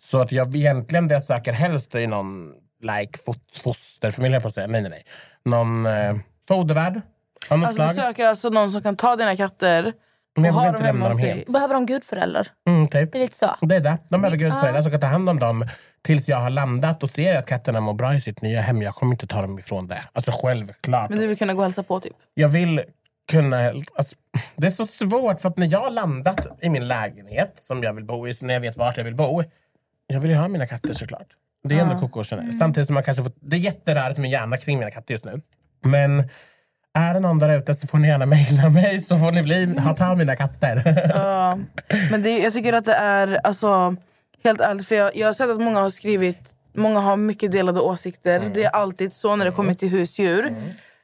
Så 0.00 0.20
att 0.20 0.32
jag 0.32 0.56
egentligen 0.56 1.08
det 1.08 1.14
jag 1.14 1.22
söker 1.22 1.52
helst 1.52 1.94
är 1.94 2.06
någon 2.06 2.52
like, 2.80 3.18
fosterfamilj, 3.62 4.34
jag 4.34 4.42
på 4.42 4.48
att 4.48 4.54
säga. 4.54 4.66
Nej, 4.66 4.80
nej, 4.80 4.90
nej. 4.90 5.04
Någon 5.44 5.86
eh, 5.86 6.14
fodervärd 6.48 7.00
av 7.48 7.58
något 7.58 7.68
Alltså, 7.68 7.82
du 7.82 7.88
slag. 7.94 8.04
söker 8.06 8.26
alltså 8.26 8.48
någon 8.48 8.70
som 8.72 8.82
kan 8.82 8.96
ta 8.96 9.16
dina 9.16 9.36
katter 9.36 9.92
Men 10.36 10.44
jag 10.44 10.44
och 10.44 10.44
vill 10.44 10.52
ha 10.52 10.66
inte 10.68 10.78
dem 10.78 10.86
hemma 10.86 10.98
lämna 10.98 11.04
dem 11.08 11.12
hos 11.12 11.20
sig. 11.20 11.30
helt. 11.34 11.52
Behöver 11.52 11.74
de 11.74 11.86
gudföräldrar? 11.86 12.48
Mm, 12.68 12.88
typ. 12.88 13.12
Det 13.12 13.18
är 13.18 13.22
lite 13.22 13.36
så. 13.36 13.50
Det 13.60 13.76
är 13.76 13.80
det. 13.80 13.98
De 14.10 14.20
behöver 14.22 14.38
gudföräldrar 14.38 14.82
som 14.82 14.90
kan 14.90 15.00
ta 15.00 15.06
hand 15.06 15.28
om 15.28 15.38
dem 15.38 15.66
tills 16.02 16.28
jag 16.28 16.36
har 16.36 16.50
landat 16.50 17.02
och 17.02 17.10
ser 17.10 17.34
att 17.36 17.46
katterna 17.46 17.80
mår 17.80 17.94
bra 17.94 18.14
i 18.14 18.20
sitt 18.20 18.42
nya 18.42 18.60
hem. 18.60 18.82
Jag 18.82 18.94
kommer 18.94 19.12
inte 19.12 19.26
ta 19.26 19.40
dem 19.42 19.58
ifrån 19.58 19.86
det. 19.88 20.04
Alltså 20.12 20.32
självklart. 20.34 21.10
Men 21.10 21.18
du 21.18 21.26
vill 21.26 21.38
kunna 21.38 21.54
gå 21.54 21.58
och 21.58 21.64
hälsa 21.64 21.82
på 21.82 22.00
typ. 22.00 22.12
Jag 22.34 22.48
vill 22.48 22.82
kunna... 23.30 23.68
Alltså, 23.68 24.16
det 24.56 24.66
är 24.66 24.70
så 24.70 24.86
svårt 24.86 25.40
för 25.40 25.48
att 25.48 25.56
när 25.56 25.72
jag 25.72 25.80
har 25.80 25.90
landat 25.90 26.46
i 26.60 26.68
min 26.68 26.88
lägenhet 26.88 27.52
som 27.54 27.82
jag 27.82 27.92
vill 27.94 28.04
bo 28.04 28.28
i, 28.28 28.34
så 28.34 28.46
när 28.46 28.54
jag 28.54 28.60
vet 28.60 28.76
vart 28.76 28.96
jag 28.96 29.04
vill 29.04 29.14
bo. 29.16 29.42
Jag 30.06 30.20
vill 30.20 30.30
ju 30.30 30.36
ha 30.36 30.48
mina 30.48 30.66
katter 30.66 30.92
såklart. 30.94 31.26
Det 31.68 31.74
är 31.74 31.78
ändå 31.78 31.98
Coco 31.98 32.20
och 32.20 32.26
Chanel. 32.26 32.52
Samtidigt 32.52 32.86
som 32.86 32.94
man 32.94 33.02
kanske 33.02 33.22
får, 33.22 33.32
det 33.40 33.56
är 33.56 33.60
jätterörigt 33.60 34.18
med 34.18 34.30
hjärna 34.30 34.56
kring 34.56 34.78
mina 34.78 34.90
katter 34.90 35.14
just 35.14 35.24
nu. 35.24 35.40
Men 35.84 36.28
är 36.94 37.14
det 37.14 37.20
någon 37.20 37.38
där 37.38 37.58
ute 37.58 37.74
så 37.74 37.86
får 37.86 37.98
ni 37.98 38.08
gärna 38.08 38.26
mejla 38.26 38.70
mig 38.70 39.00
så 39.00 39.18
får 39.18 39.32
ni 39.32 39.42
bli, 39.42 39.78
ha 39.78 39.94
ta 39.94 40.14
mina 40.14 40.36
katter. 40.36 40.82
Ja. 41.14 41.58
Men 42.10 42.22
det, 42.22 42.38
jag 42.38 42.52
tycker 42.52 42.72
att 42.72 42.84
det 42.84 42.94
är, 42.94 43.40
alltså, 43.44 43.96
helt 44.44 44.60
ärligt, 44.60 44.86
för 44.88 44.94
jag, 44.94 45.16
jag 45.16 45.26
har 45.26 45.34
sett 45.34 45.50
att 45.50 45.60
många 45.60 45.80
har 45.80 45.90
skrivit, 45.90 46.40
många 46.74 47.00
har 47.00 47.16
mycket 47.16 47.52
delade 47.52 47.80
åsikter. 47.80 48.36
Mm. 48.36 48.52
Det 48.52 48.64
är 48.64 48.70
alltid 48.70 49.12
så 49.12 49.36
när 49.36 49.44
det 49.44 49.50
kommer 49.50 49.74
till 49.74 49.88
husdjur. 49.88 50.54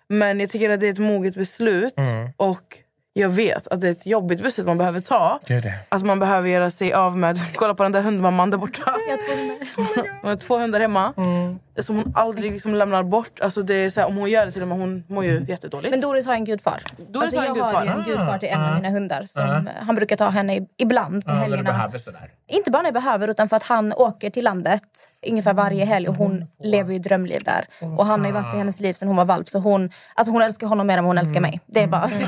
Men 0.08 0.40
jag 0.40 0.50
tycker 0.50 0.70
att 0.70 0.80
det 0.80 0.86
är 0.86 0.92
ett 0.92 0.98
moget 0.98 1.34
beslut. 1.34 1.94
Mm. 1.96 2.28
Och 2.36 2.78
jag 3.20 3.28
vet 3.28 3.66
att 3.66 3.80
det 3.80 3.88
är 3.88 3.92
ett 3.92 4.06
jobbigt 4.06 4.42
beslut 4.42 4.66
man 4.66 4.78
behöver 4.78 5.00
ta. 5.00 5.40
Gud, 5.46 5.62
det. 5.62 5.74
Att 5.88 6.02
man 6.02 6.18
behöver 6.18 6.48
göra 6.48 6.70
sig 6.70 6.92
av 6.92 7.16
med, 7.18 7.36
kolla 7.54 7.74
på 7.74 7.82
den 7.82 7.92
där 7.92 8.02
hundmamman 8.02 8.50
där 8.50 8.58
borta. 8.58 8.94
Jag 9.08 9.20
tror 9.20 9.36
hundar. 9.36 10.10
Hon 10.22 10.28
har 10.30 10.36
två 10.36 10.58
hundar 10.58 10.80
hemma. 10.80 11.12
Mm. 11.16 11.58
Som 11.80 11.96
hon 11.96 12.12
aldrig 12.16 12.52
liksom 12.52 12.74
lämnar 12.74 13.02
bort. 13.02 13.40
Alltså 13.40 13.62
det 13.62 13.74
är 13.74 13.90
så 13.90 14.00
här, 14.00 14.08
om 14.08 14.16
hon 14.16 14.30
gör 14.30 14.46
det 14.46 14.52
till 14.52 14.62
och 14.62 14.68
med, 14.68 14.78
hon 14.78 15.04
mår 15.08 15.24
ju 15.24 15.44
jättedåligt. 15.48 15.90
Men 15.90 16.00
Doris 16.00 16.26
har 16.26 16.34
en 16.34 16.44
gudfar. 16.44 16.82
Doris 17.08 17.36
har 17.36 17.42
en 17.42 17.54
jag 17.56 17.64
har 17.64 17.72
gudfar. 17.84 17.96
en 17.98 18.04
gudfar 18.04 18.38
till 18.38 18.48
en 18.48 18.60
av 18.64 18.74
mina 18.74 18.88
hundar. 18.90 19.24
Som 19.28 19.68
Han 19.80 19.94
brukar 19.94 20.16
ta 20.16 20.28
henne 20.28 20.56
i- 20.56 20.66
ibland 20.78 21.24
på 21.24 21.30
när 21.30 21.38
helgerna. 21.38 21.62
behöver 21.62 21.98
sådär. 21.98 22.30
Inte 22.48 22.70
bara 22.70 22.82
när 22.82 22.86
jag 22.86 22.94
behöver 22.94 23.28
utan 23.28 23.48
för 23.48 23.56
att 23.56 23.62
han 23.62 23.92
åker 23.92 24.30
till 24.30 24.44
landet 24.44 24.82
ungefär 25.28 25.54
varje 25.54 25.84
helg 25.84 26.08
och 26.08 26.14
hon 26.16 26.46
lever 26.62 26.92
ju 26.92 26.98
drömliv 26.98 27.42
där. 27.44 27.64
Och 27.98 28.06
han 28.06 28.20
har 28.20 28.26
ju 28.26 28.32
varit 28.32 28.54
i 28.54 28.58
hennes 28.58 28.80
liv 28.80 28.92
sedan 28.92 29.08
hon 29.08 29.16
var 29.16 29.24
valp 29.24 29.48
så 29.48 29.58
hon, 29.58 29.90
alltså 30.14 30.32
hon 30.32 30.42
älskar 30.42 30.66
honom 30.66 30.86
mer 30.86 30.98
än 30.98 31.04
hon 31.04 31.18
älskar 31.18 31.40
mig. 31.40 31.60
Det 31.66 31.80
är 31.82 31.86
bara... 31.86 32.08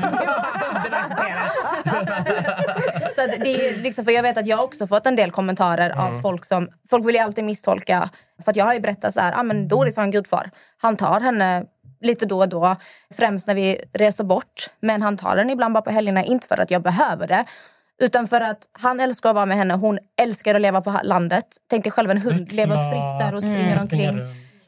så 3.15 3.21
att 3.23 3.31
det 3.41 3.69
är 3.69 3.77
liksom, 3.83 4.05
för 4.05 4.13
jag 4.13 4.23
vet 4.23 4.39
att 4.39 4.47
jag 4.47 4.65
också 4.65 4.87
fått 4.87 5.07
en 5.07 5.17
del 5.17 5.31
kommentarer 5.31 5.91
av 5.99 6.21
folk 6.21 6.45
som, 6.45 6.69
folk 6.91 7.07
vill 7.07 7.15
ju 7.15 7.21
alltid 7.21 7.45
misstolka. 7.45 8.11
För 8.45 8.51
att 8.51 8.57
jag 8.57 8.65
har 8.65 8.75
ju 8.75 8.81
berättat 8.81 9.15
så 9.15 9.21
här, 9.21 9.33
ah, 9.37 9.43
men 9.43 9.69
Doris 9.69 9.97
har 9.97 10.05
en 10.05 10.11
gudfar. 10.11 10.51
Han 10.83 10.97
tar 10.97 11.21
henne 11.21 11.65
lite 12.01 12.27
då 12.27 12.39
och 12.39 12.49
då, 12.49 12.77
främst 13.15 13.47
när 13.47 13.55
vi 13.55 13.81
reser 13.93 14.25
bort. 14.25 14.71
Men 14.81 15.03
han 15.03 15.17
tar 15.17 15.37
den 15.37 15.51
ibland 15.51 15.75
bara 15.75 15.83
på 15.83 15.91
helgerna, 15.91 16.25
inte 16.25 16.47
för 16.47 16.61
att 16.61 16.71
jag 16.71 16.83
behöver 16.83 17.27
det. 17.29 17.45
Utan 18.03 18.27
för 18.27 18.41
att 18.41 18.59
han 18.73 19.01
älskar 19.01 19.29
att 19.29 19.35
vara 19.35 19.47
med 19.47 19.57
henne, 19.57 19.75
hon 19.75 19.99
älskar 20.21 20.55
att 20.55 20.61
leva 20.61 20.81
på 20.81 21.01
landet. 21.03 21.45
Tänk 21.71 21.85
dig 21.85 21.91
själv 21.93 22.11
en 22.11 22.23
hund, 22.23 22.53
lever 22.53 22.91
fritt 22.91 23.19
där 23.21 23.35
och 23.37 23.43
springer 23.43 23.67
Mm. 23.73 23.81
omkring. 23.83 24.19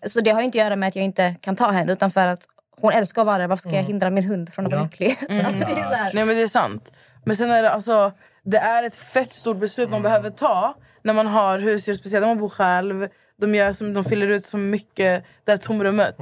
Så 0.07 0.21
det 0.21 0.31
har 0.31 0.41
inte 0.41 0.59
att 0.59 0.65
göra 0.65 0.77
med 0.77 0.89
att 0.89 0.97
jag 0.97 1.05
inte 1.05 1.35
kan 1.41 1.57
ta 1.57 1.71
henne 1.71 1.93
utan 1.93 2.11
för 2.11 2.27
att 2.27 2.41
hon 2.81 2.93
älskar 2.93 3.23
att 3.23 3.27
vara 3.27 3.39
där. 3.39 3.47
Varför 3.47 3.69
ska 3.69 3.77
jag 3.77 3.83
hindra 3.83 4.11
min 4.11 4.25
hund 4.25 4.53
från 4.53 4.67
att 4.67 4.73
vara 4.73 4.83
lycklig? 4.83 5.17
Alltså, 5.47 5.65
det 5.65 5.73
är 5.73 5.89
så 5.89 5.95
här. 5.95 6.11
Nej 6.15 6.25
men 6.25 6.37
det 6.37 6.43
är 6.43 6.49
sant. 6.49 6.93
Men 7.25 7.37
sen 7.37 7.51
är 7.51 7.63
det 7.63 7.71
alltså, 7.71 8.13
det 8.43 8.59
är 8.59 8.83
ett 8.83 8.95
fett 8.95 9.31
stort 9.33 9.57
beslut 9.57 9.91
man 9.91 10.03
behöver 10.03 10.31
ta 10.31 10.75
när 11.03 11.15
man 11.15 11.27
har 11.27 11.59
husdjur, 11.59 11.95
speciellt 11.95 12.23
när 12.23 12.29
man 12.29 12.39
bor 12.39 12.49
själv. 12.49 13.09
De, 13.41 13.55
gör 13.55 13.73
som, 13.73 13.95
de 13.95 14.05
fyller 14.05 14.27
ut 14.27 14.45
så 14.45 14.57
mycket 14.57 15.25
det 15.45 15.53
här 15.53 15.57
tomrummet. 15.57 16.17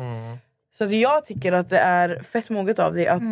Så 0.79 0.85
att 0.85 0.91
jag 0.93 1.25
tycker 1.25 1.53
att 1.53 1.69
det 1.69 1.79
är 1.79 2.21
fett 2.23 2.51
moget 2.51 2.79
av 2.79 2.95
dig 2.95 3.09
att, 3.09 3.23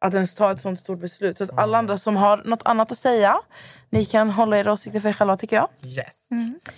att 0.00 0.14
ens 0.14 0.34
ta 0.34 0.52
ett 0.52 0.60
sånt 0.60 0.80
stort 0.80 0.98
beslut. 1.00 1.38
Så 1.38 1.44
att 1.44 1.58
alla 1.58 1.78
andra 1.78 1.98
som 1.98 2.16
har 2.16 2.42
något 2.44 2.62
annat 2.66 2.92
att 2.92 2.98
säga, 2.98 3.36
ni 3.90 4.04
kan 4.04 4.30
hålla 4.30 4.58
era 4.58 4.72
åsikter 4.72 5.00
för 5.00 5.08
er 5.08 5.12
själva 5.12 5.36
tycker 5.36 5.56
jag. 5.56 5.68
Yes. 5.82 6.28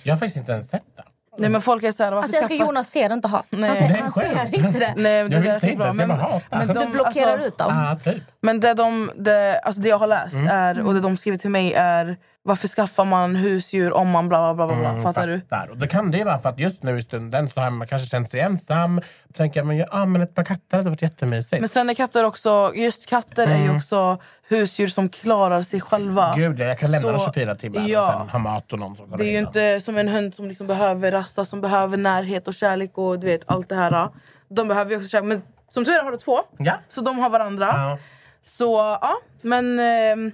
Jag 0.03 0.15
har 0.15 0.19
faktiskt 0.19 0.37
inte 0.37 0.53
ens 0.53 0.69
sett 0.71 0.97
det. 0.97 1.03
Nej 1.39 1.51
men 1.51 1.61
folk 1.61 1.83
är 1.83 1.93
såhär, 1.93 2.13
varför 2.13 2.23
Alltså 2.25 2.37
jag 2.37 2.45
ska 2.45 2.55
skaffa... 2.55 2.67
Jonas 2.69 2.91
ser 2.91 3.13
inte 3.13 3.29
hat. 3.29 3.47
Nej. 3.51 3.71
Han, 3.71 4.13
ser, 4.13 4.35
han 4.37 4.47
ser 4.51 4.67
inte 4.67 4.79
det. 4.79 4.95
Nej, 4.97 5.23
men 5.23 5.31
det 5.31 5.37
Jag 5.37 5.43
visste 5.55 5.67
inte 5.67 5.77
bra. 5.77 5.87
ens, 5.87 5.99
jag 6.01 6.09
Men, 6.09 6.67
men 6.67 6.67
Du 6.69 6.73
de- 6.75 6.93
blockerar 6.93 7.33
alltså- 7.33 7.47
ut 7.49 7.59
dem. 7.59 7.75
Ja, 8.05 8.13
typ. 8.13 8.23
Men 8.41 8.61
det, 8.61 8.75
de, 8.75 9.11
det, 9.17 9.59
alltså 9.65 9.83
det 9.83 9.89
jag 9.89 9.99
har 9.99 10.07
läst 10.07 10.37
är, 10.51 10.87
och 10.87 10.95
det 10.95 11.01
de 11.01 11.17
skriver 11.17 11.39
till 11.39 11.51
mig 11.51 11.73
är 11.75 12.17
varför 12.47 12.69
skaffar 12.69 13.05
man 13.05 13.37
husdjur 13.37 13.93
om 13.93 14.11
man 14.11 14.29
bla 14.29 14.55
bla 14.55 14.67
bla 14.67 14.77
bla. 14.77 14.93
bla. 14.93 15.03
Fattar 15.03 15.27
du? 15.27 15.41
Och 15.71 15.79
då 15.79 15.87
kan 15.87 16.11
det 16.11 16.25
vara 16.25 16.39
för 16.39 16.49
att 16.49 16.61
just 16.61 16.83
nu 16.83 16.99
i 16.99 17.03
stunden 17.03 17.49
så 17.49 17.61
har 17.61 17.71
man 17.71 17.87
kanske 17.87 18.09
känt 18.09 18.31
sig 18.31 18.41
ensam. 18.41 19.01
Tänker 19.35 19.63
men, 19.63 19.77
ja, 19.77 20.05
men 20.07 20.23
ett 20.23 20.35
par 20.35 20.45
katter 20.45 20.77
hade 20.77 20.91
varit 20.91 21.03
jättemysigt. 21.03 21.61
Men 21.61 21.69
sen 21.69 21.91
är 21.91 21.95
katter 21.95 22.25
också, 22.25 22.73
just 22.75 23.07
katter 23.07 23.47
är 23.47 23.63
ju 23.63 23.77
också 23.77 24.19
husdjur 24.49 24.87
som 24.89 25.09
klarar 25.09 25.63
sig 25.63 25.81
själva. 25.81 26.33
Gud, 26.37 26.59
ja, 26.61 26.65
jag 26.65 26.79
kan 26.79 26.91
lämna 26.91 27.11
dem 27.11 27.21
Så- 27.21 27.33
24 27.35 27.55
timmar 27.55 27.89
ja. 27.89 28.01
och 28.15 28.21
sen 28.21 28.29
ha 28.29 28.39
mat 28.39 28.73
och 28.73 28.79
någon 28.79 28.97
som 28.97 29.11
Det 29.17 29.23
är 29.25 29.27
ju 29.33 29.39
in. 29.39 29.47
inte 29.47 29.81
som 29.81 29.97
en 29.99 30.09
hund 30.09 30.35
som 30.35 30.49
liksom 30.49 30.67
behöver 30.67 31.13
rasta, 31.13 31.45
som 31.45 31.61
behöver 31.61 31.97
närhet 31.97 32.49
och 32.49 32.55
kärlek 32.55 32.99
och 32.99 33.19
du 33.21 33.27
vet 33.27 33.43
allt 33.47 33.69
det 33.69 33.75
här. 33.75 34.09
De 34.49 34.69
behöver 34.69 34.91
ju 34.91 34.97
också 34.97 35.09
kärlek. 35.09 35.29
Men 35.29 35.43
som 35.69 35.85
tur 35.85 35.93
är 35.93 36.05
har 36.05 36.11
du 36.13 36.19
två, 36.19 36.39
Ja. 36.59 36.75
så 36.89 37.01
de 37.01 37.19
har 37.19 37.31
varandra. 37.31 37.67
Ja. 37.67 37.99
Så 38.43 38.99
ja, 39.03 39.13
men... 39.43 39.79
ehm, 39.79 40.33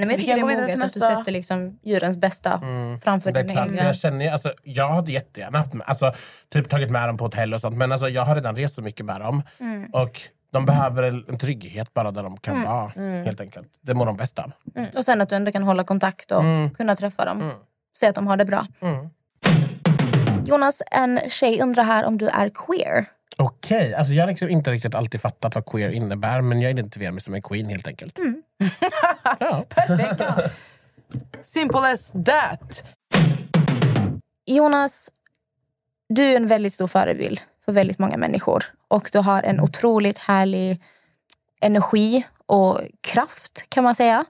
Nej, 0.00 0.06
men 0.06 0.10
jag 0.10 0.20
tycker 0.20 0.34
det 0.34 0.40
är 0.40 0.62
moget 0.62 0.82
att 0.82 0.94
du 0.94 1.00
sätter 1.00 1.32
liksom 1.32 1.78
djurens 1.82 2.16
bästa 2.16 2.60
framför 3.02 3.32
Det 3.32 3.40
är 3.40 3.44
dina 3.44 3.54
klart, 3.54 3.68
för 3.68 3.74
egna. 3.74 3.86
jag, 3.86 3.96
känner, 3.96 4.32
alltså, 4.32 4.52
jag 4.62 4.88
hade 4.88 5.12
jättegärna 5.12 5.58
haft 5.58 5.74
med, 5.74 5.86
alltså, 5.86 6.12
typ 6.48 6.68
tagit 6.68 6.90
med 6.90 7.08
dem 7.08 7.16
på 7.16 7.24
hotell 7.24 7.54
och 7.54 7.60
sånt 7.60 7.76
men 7.76 7.92
alltså, 7.92 8.08
jag 8.08 8.24
har 8.24 8.34
redan 8.34 8.56
rest 8.56 8.74
så 8.74 8.82
mycket 8.82 9.06
med 9.06 9.20
dem. 9.20 9.42
Mm. 9.60 9.90
Och 9.92 10.20
de 10.52 10.64
behöver 10.66 11.02
en 11.02 11.38
trygghet 11.38 11.94
bara 11.94 12.10
där 12.10 12.22
de 12.22 12.36
kan 12.36 12.62
vara. 12.62 12.88
helt 13.24 13.40
enkelt. 13.40 13.68
Det 13.80 13.94
mår 13.94 14.06
de 14.06 14.16
bäst 14.16 14.38
av. 14.38 14.52
Mm. 14.76 14.90
Och 14.96 15.04
sen 15.04 15.20
att 15.20 15.28
du 15.28 15.36
ändå 15.36 15.52
kan 15.52 15.62
hålla 15.62 15.84
kontakt 15.84 16.30
och 16.30 16.42
kunna 16.76 16.96
träffa 16.96 17.24
dem. 17.24 17.52
Se 17.96 18.06
att 18.06 18.14
de 18.14 18.26
har 18.26 18.36
det 18.36 18.44
bra. 18.44 18.66
Jonas, 20.46 20.82
en 20.90 21.20
tjej 21.28 21.60
undrar 21.60 21.84
här 21.84 22.04
om 22.04 22.18
du 22.18 22.28
är 22.28 22.48
queer. 22.48 23.06
Okej, 23.36 23.94
alltså 23.94 24.12
jag 24.12 24.22
har 24.22 24.28
liksom 24.28 24.48
inte 24.48 24.70
riktigt 24.70 24.94
alltid 24.94 25.20
fattat 25.20 25.54
vad 25.54 25.66
queer 25.66 25.90
innebär 25.90 26.40
men 26.40 26.60
jag 26.60 26.70
identifierar 26.70 27.12
mig 27.12 27.20
som 27.20 27.34
en 27.34 27.42
queen 27.42 27.68
helt 27.68 27.86
enkelt. 27.86 28.18
Ja. 29.40 29.64
Simple 31.42 31.92
as 31.92 32.12
that. 32.26 32.84
Jonas, 34.46 35.10
du 36.08 36.24
är 36.24 36.36
en 36.36 36.46
väldigt 36.46 36.72
stor 36.72 36.86
förebild 36.86 37.40
för 37.64 37.72
väldigt 37.72 37.98
många 37.98 38.16
människor. 38.16 38.64
Och 38.88 39.10
du 39.12 39.18
har 39.18 39.42
en 39.42 39.60
otroligt 39.60 40.18
härlig 40.18 40.82
energi 41.60 42.26
och 42.46 42.80
kraft 43.00 43.64
kan 43.68 43.84
man 43.84 43.94
säga. 43.94 44.24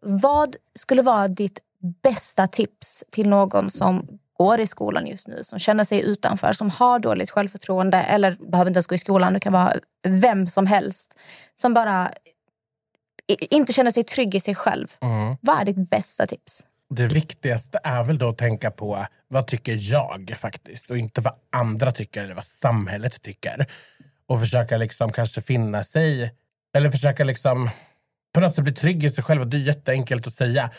Vad 0.00 0.56
skulle 0.74 1.02
vara 1.02 1.28
ditt 1.28 1.58
bästa 2.02 2.46
tips 2.46 3.04
till 3.10 3.28
någon 3.28 3.70
som 3.70 4.18
går 4.38 4.60
i 4.60 4.66
skolan 4.66 5.06
just 5.06 5.28
nu, 5.28 5.44
som 5.44 5.58
känner 5.58 5.84
sig 5.84 6.00
utanför, 6.00 6.52
som 6.52 6.70
har 6.70 6.98
dåligt 6.98 7.30
självförtroende 7.30 7.98
eller 7.98 8.36
behöver 8.50 8.70
inte 8.70 8.78
ens 8.78 8.86
gå 8.86 8.94
i 8.94 8.98
skolan, 8.98 9.32
det 9.32 9.40
kan 9.40 9.52
vara 9.52 9.74
vem 10.06 10.46
som 10.46 10.66
helst, 10.66 11.18
som 11.54 11.74
bara 11.74 12.10
inte 13.28 13.72
känner 13.72 13.90
sig 13.90 14.04
trygg 14.04 14.34
i 14.34 14.40
sig 14.40 14.54
själv. 14.54 14.86
Vad 15.40 15.60
är 15.60 15.64
ditt 15.64 15.90
bästa 15.90 16.26
tips? 16.26 16.66
Det 16.94 17.06
viktigaste 17.06 17.80
är 17.84 18.04
väl 18.04 18.18
då 18.18 18.28
att 18.28 18.38
tänka 18.38 18.70
på 18.70 19.06
vad 19.28 19.46
tycker 19.46 19.76
jag 19.92 20.34
faktiskt 20.36 20.90
och 20.90 20.98
inte 20.98 21.20
vad 21.20 21.34
andra 21.52 21.92
tycker 21.92 22.24
eller 22.24 22.34
vad 22.34 22.44
samhället 22.44 23.22
tycker. 23.22 23.66
Och 24.28 24.40
försöka 24.40 24.76
liksom 24.76 25.12
kanske 25.12 25.40
finna 25.40 25.84
sig, 25.84 26.34
eller 26.76 26.90
försöka 26.90 27.24
liksom 27.24 27.70
på 28.34 28.40
något 28.40 28.54
sätt 28.54 28.64
bli 28.64 28.72
trygg 28.72 29.04
i 29.04 29.10
sig 29.10 29.24
själv. 29.24 29.40
Och 29.40 29.46
det 29.46 29.56
är 29.56 29.60
jätteenkelt 29.60 30.26
att 30.26 30.34
säga. 30.34 30.70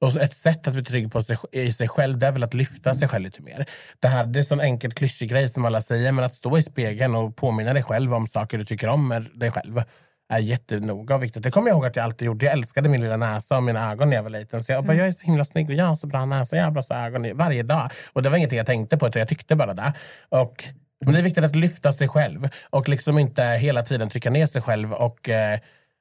Och 0.00 0.16
ett 0.16 0.34
sätt 0.34 0.68
att 0.68 0.74
bli 0.74 0.84
trygg 0.84 1.12
på 1.12 1.22
sig, 1.22 1.36
i 1.52 1.72
sig 1.72 1.88
själv 1.88 2.18
det 2.18 2.26
är 2.26 2.32
väl 2.32 2.44
att 2.44 2.54
lyfta 2.54 2.94
sig 2.94 3.08
själv 3.08 3.24
lite 3.24 3.42
mer. 3.42 3.66
Det, 4.00 4.08
här, 4.08 4.26
det 4.26 4.38
är 4.38 4.40
en 4.40 4.46
sån 4.46 4.60
enkel 4.60 4.92
klyschig 4.92 5.30
grej 5.30 5.48
som 5.48 5.64
alla 5.64 5.82
säger 5.82 6.12
men 6.12 6.24
att 6.24 6.34
stå 6.34 6.58
i 6.58 6.62
spegeln 6.62 7.14
och 7.14 7.36
påminna 7.36 7.72
dig 7.72 7.82
själv 7.82 8.14
om 8.14 8.26
saker 8.26 8.58
du 8.58 8.64
tycker 8.64 8.88
om 8.88 9.08
med 9.08 9.26
dig 9.34 9.50
själv 9.50 9.82
är 10.28 10.38
jättenoga 10.38 11.14
och 11.14 11.22
viktigt. 11.22 11.42
Det 11.42 11.50
kommer 11.50 11.68
jag 11.68 11.74
ihåg 11.74 11.86
att 11.86 11.96
jag 11.96 12.04
alltid 12.04 12.26
gjorde. 12.26 12.44
Jag 12.44 12.52
älskade 12.52 12.88
min 12.88 13.00
lilla 13.00 13.16
näsa 13.16 13.56
och 13.56 13.62
mina 13.62 13.92
ögon 13.92 14.10
när 14.10 14.16
jag 14.16 14.22
var 14.22 14.30
liten. 14.30 14.64
Så 14.64 14.72
jag 14.72 14.84
bara, 14.84 14.94
jag 14.96 15.06
är 15.06 15.12
så 15.12 15.26
himla 15.26 15.44
snygg 15.44 15.68
och 15.68 15.74
jag 15.74 15.86
har 15.86 15.94
så 15.94 16.06
bra 16.06 16.24
näsa, 16.24 16.56
jag 16.56 16.64
har 16.64 16.70
bra 16.70 16.82
ögon 16.90 17.36
varje 17.36 17.62
dag. 17.62 17.90
Och 18.12 18.22
det 18.22 18.28
var 18.28 18.36
ingenting 18.36 18.58
jag 18.58 18.66
tänkte 18.66 18.98
på 18.98 19.06
utan 19.06 19.20
jag 19.20 19.28
tyckte 19.28 19.56
bara 19.56 19.74
det. 19.74 19.92
Och 20.28 20.64
men 21.04 21.12
det 21.12 21.20
är 21.20 21.22
viktigt 21.22 21.44
att 21.44 21.56
lyfta 21.56 21.92
sig 21.92 22.08
själv 22.08 22.48
och 22.70 22.88
liksom 22.88 23.18
inte 23.18 23.42
hela 23.42 23.82
tiden 23.82 24.08
trycka 24.08 24.30
ner 24.30 24.46
sig 24.46 24.62
själv 24.62 24.92
och 24.92 25.28
eh, 25.28 25.58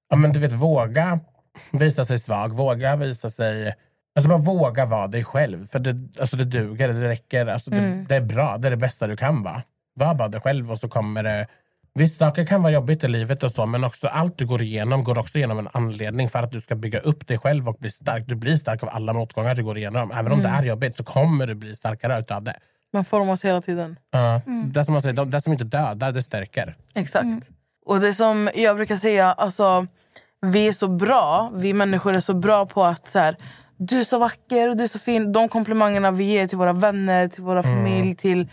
ja, 0.09 0.15
men 0.15 0.31
du 0.31 0.39
vet, 0.39 0.53
våga 0.53 1.19
visa 1.71 2.05
sig 2.05 2.19
svag, 2.19 2.53
våga 2.53 2.95
visa 2.95 3.29
sig... 3.29 3.73
Alltså 4.15 4.29
bara 4.29 4.39
våga 4.39 4.85
vara 4.85 5.07
dig 5.07 5.23
själv. 5.23 5.67
För 5.67 5.79
det, 5.79 6.19
alltså 6.19 6.37
det 6.37 6.45
duger, 6.45 6.93
det 6.93 7.09
räcker. 7.09 7.45
Alltså 7.45 7.71
det, 7.71 8.05
det 8.09 8.15
är 8.15 8.21
bra, 8.21 8.57
det 8.57 8.67
är 8.67 8.71
det 8.71 8.77
bästa 8.77 9.07
du 9.07 9.17
kan 9.17 9.43
vara. 9.43 9.63
Var 9.93 10.15
bara 10.15 10.27
dig 10.27 10.41
själv 10.41 10.71
och 10.71 10.79
så 10.79 10.89
kommer 10.89 11.23
det... 11.23 11.47
Vissa 11.99 12.25
saker 12.25 12.45
kan 12.45 12.63
vara 12.63 12.73
jobbigt 12.73 13.03
i 13.03 13.07
livet 13.07 13.43
och 13.43 13.51
så 13.51 13.65
men 13.65 13.83
också 13.83 14.07
allt 14.07 14.37
du 14.37 14.45
går 14.45 14.61
igenom 14.61 15.03
går 15.03 15.19
också 15.19 15.37
igenom 15.37 15.59
en 15.59 15.67
anledning 15.73 16.29
för 16.29 16.39
att 16.39 16.51
du 16.51 16.61
ska 16.61 16.75
bygga 16.75 16.99
upp 16.99 17.27
dig 17.27 17.37
själv 17.37 17.69
och 17.69 17.75
bli 17.79 17.91
stark. 17.91 18.23
Du 18.27 18.35
blir 18.35 18.55
stark 18.55 18.83
av 18.83 18.89
alla 18.89 19.13
motgångar 19.13 19.55
du 19.55 19.63
går 19.63 19.77
igenom. 19.77 20.11
Även 20.11 20.31
om 20.31 20.43
det 20.43 20.49
är 20.49 20.63
jobbigt 20.63 20.95
så 20.95 21.03
kommer 21.03 21.47
du 21.47 21.55
bli 21.55 21.75
starkare 21.75 22.19
utav 22.19 22.43
det. 22.43 22.55
Man 22.93 23.05
formas 23.05 23.45
hela 23.45 23.61
tiden. 23.61 23.99
Ja. 24.11 24.41
Det, 24.73 24.85
som 24.85 24.93
man 24.93 25.01
säger, 25.01 25.25
det 25.25 25.41
som 25.41 25.53
inte 25.53 25.65
dödar, 25.65 26.11
det 26.11 26.23
stärker. 26.23 26.75
Exakt. 26.95 27.49
Och 27.85 27.99
det 27.99 28.13
som 28.13 28.49
jag 28.55 28.75
brukar 28.75 28.97
säga, 28.97 29.31
alltså, 29.31 29.87
vi 30.41 30.67
är 30.67 30.73
så 30.73 30.87
bra, 30.87 31.51
vi 31.55 31.73
människor 31.73 32.15
är 32.15 32.19
så 32.19 32.33
bra 32.33 32.65
på 32.65 32.83
att 32.83 33.07
så 33.07 33.19
här, 33.19 33.35
du 33.77 33.99
är 33.99 34.03
så 34.03 34.19
vacker 34.19 34.69
och 34.69 34.77
du 34.77 34.83
är 34.83 34.87
så 34.87 34.99
fin. 34.99 35.31
De 35.31 35.49
komplimangerna 35.49 36.11
vi 36.11 36.23
ger 36.23 36.47
till 36.47 36.57
våra 36.57 36.73
vänner, 36.73 37.27
till 37.27 37.43
våra 37.43 37.63
familj, 37.63 38.15
till 38.15 38.49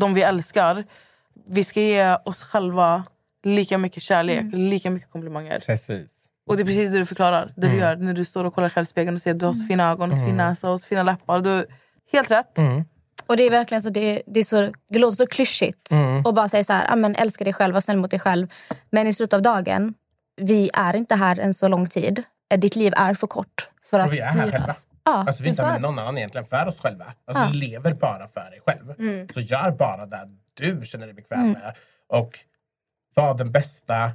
de 0.00 0.14
vi 0.14 0.22
älskar. 0.22 0.84
Vi 1.48 1.64
ska 1.64 1.80
ge 1.80 2.16
oss 2.24 2.42
själva 2.42 3.04
lika 3.44 3.78
mycket 3.78 4.02
kärlek, 4.02 4.44
lika 4.52 4.90
mycket 4.90 5.10
komplimanger. 5.10 5.60
Precis. 5.66 6.10
Och 6.46 6.56
det 6.56 6.62
är 6.62 6.64
precis 6.64 6.90
det 6.90 6.98
du 6.98 7.06
förklarar. 7.06 7.52
Det 7.56 7.68
du 7.68 7.76
gör 7.76 7.96
när 7.96 8.12
du 8.14 8.24
står 8.24 8.44
och 8.44 8.54
kollar 8.54 8.68
själv 8.68 8.82
i 8.82 8.86
spegeln 8.86 9.14
och 9.16 9.22
ser 9.22 9.30
att 9.30 9.38
du 9.38 9.46
har 9.46 9.52
så 9.52 9.64
fina 9.66 9.90
ögon, 9.90 10.12
så 10.12 10.18
fin 10.18 10.36
näsa 10.36 10.70
och 10.70 10.80
så 10.80 10.86
fina 10.86 11.02
läppar. 11.02 11.38
Du, 11.38 11.66
helt 12.12 12.30
rätt. 12.30 12.58
Och 13.26 13.36
det 13.36 13.42
är 13.42 13.50
verkligen 13.50 13.82
så, 13.82 13.90
det, 13.90 14.22
det, 14.26 14.40
är 14.40 14.44
så, 14.44 14.72
det 14.90 14.98
låter 14.98 15.16
så 15.16 15.26
klyschigt. 15.26 15.90
Och 16.24 16.34
bara 16.34 16.48
säga 16.48 16.64
så 16.64 16.72
här, 16.72 16.92
"Ah, 16.92 16.96
men 16.96 17.14
älska 17.16 17.44
dig 17.44 17.52
själv, 17.52 17.74
var 17.74 17.80
snäll 17.80 17.96
mot 17.96 18.10
dig 18.10 18.20
själv. 18.20 18.46
Men 18.90 19.06
i 19.06 19.12
slutet 19.14 19.34
av 19.34 19.42
dagen, 19.42 19.94
vi 20.36 20.70
är 20.74 20.96
inte 20.96 21.14
här 21.14 21.40
en 21.40 21.54
så 21.54 21.68
lång 21.68 21.86
tid. 21.86 22.22
Eh, 22.52 22.58
Ditt 22.60 22.76
liv 22.76 22.92
är 22.96 23.14
för 23.14 23.26
kort 23.26 23.68
för 23.90 23.98
att 24.00 24.06
Och 24.06 24.12
vi 24.12 24.18
är 24.20 24.24
här 24.26 24.32
själva. 24.32 24.48
styras. 24.58 24.86
Ja, 25.04 25.12
Alltså, 25.26 25.42
vi 25.42 25.48
är 25.48 25.50
inte 25.50 25.62
med 25.66 25.80
någon 25.82 25.98
annan 25.98 26.18
egentligen, 26.18 26.46
för 26.46 26.66
oss 26.66 26.80
själva. 26.80 27.04
Alltså, 27.26 27.44
Du 27.52 27.58
lever 27.58 27.94
bara 27.94 28.26
för 28.28 28.50
dig 28.50 28.60
själv. 28.66 28.94
Så 29.32 29.40
gör 29.40 29.70
bara 29.70 30.06
det 30.06 30.28
du 30.56 30.80
känner 30.84 31.06
dig 31.06 31.14
bekväm 31.14 31.52
med. 31.52 31.76
Och 32.08 32.38
var 33.14 33.34
den 33.34 33.52
bästa 33.52 34.10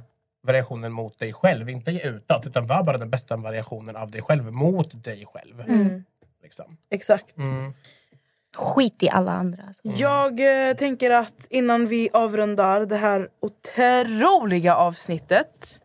variationen 0.46 0.92
mot 0.92 1.18
dig 1.18 1.32
själv. 1.32 1.68
Inte 1.68 1.90
utåt, 1.90 2.46
utan 2.46 2.66
var 2.66 2.84
bara 2.84 2.98
den 2.98 3.10
bästa 3.10 3.36
variationen 3.36 3.96
av 3.96 4.10
dig 4.10 4.22
själv 4.22 4.52
mot 4.52 5.04
dig 5.04 5.24
själv. 5.26 5.64
Liksom. 6.42 6.76
Exakt. 6.90 7.34
Skit 8.56 9.02
i 9.02 9.10
alla 9.10 9.32
andra. 9.32 9.62
Alltså. 9.66 9.82
Jag 9.84 10.68
eh, 10.68 10.74
tänker 10.74 11.10
att 11.10 11.46
innan 11.50 11.86
vi 11.86 12.08
avrundar 12.12 12.80
det 12.80 12.96
här 12.96 13.28
otroliga 13.40 14.76
avsnittet 14.76 15.80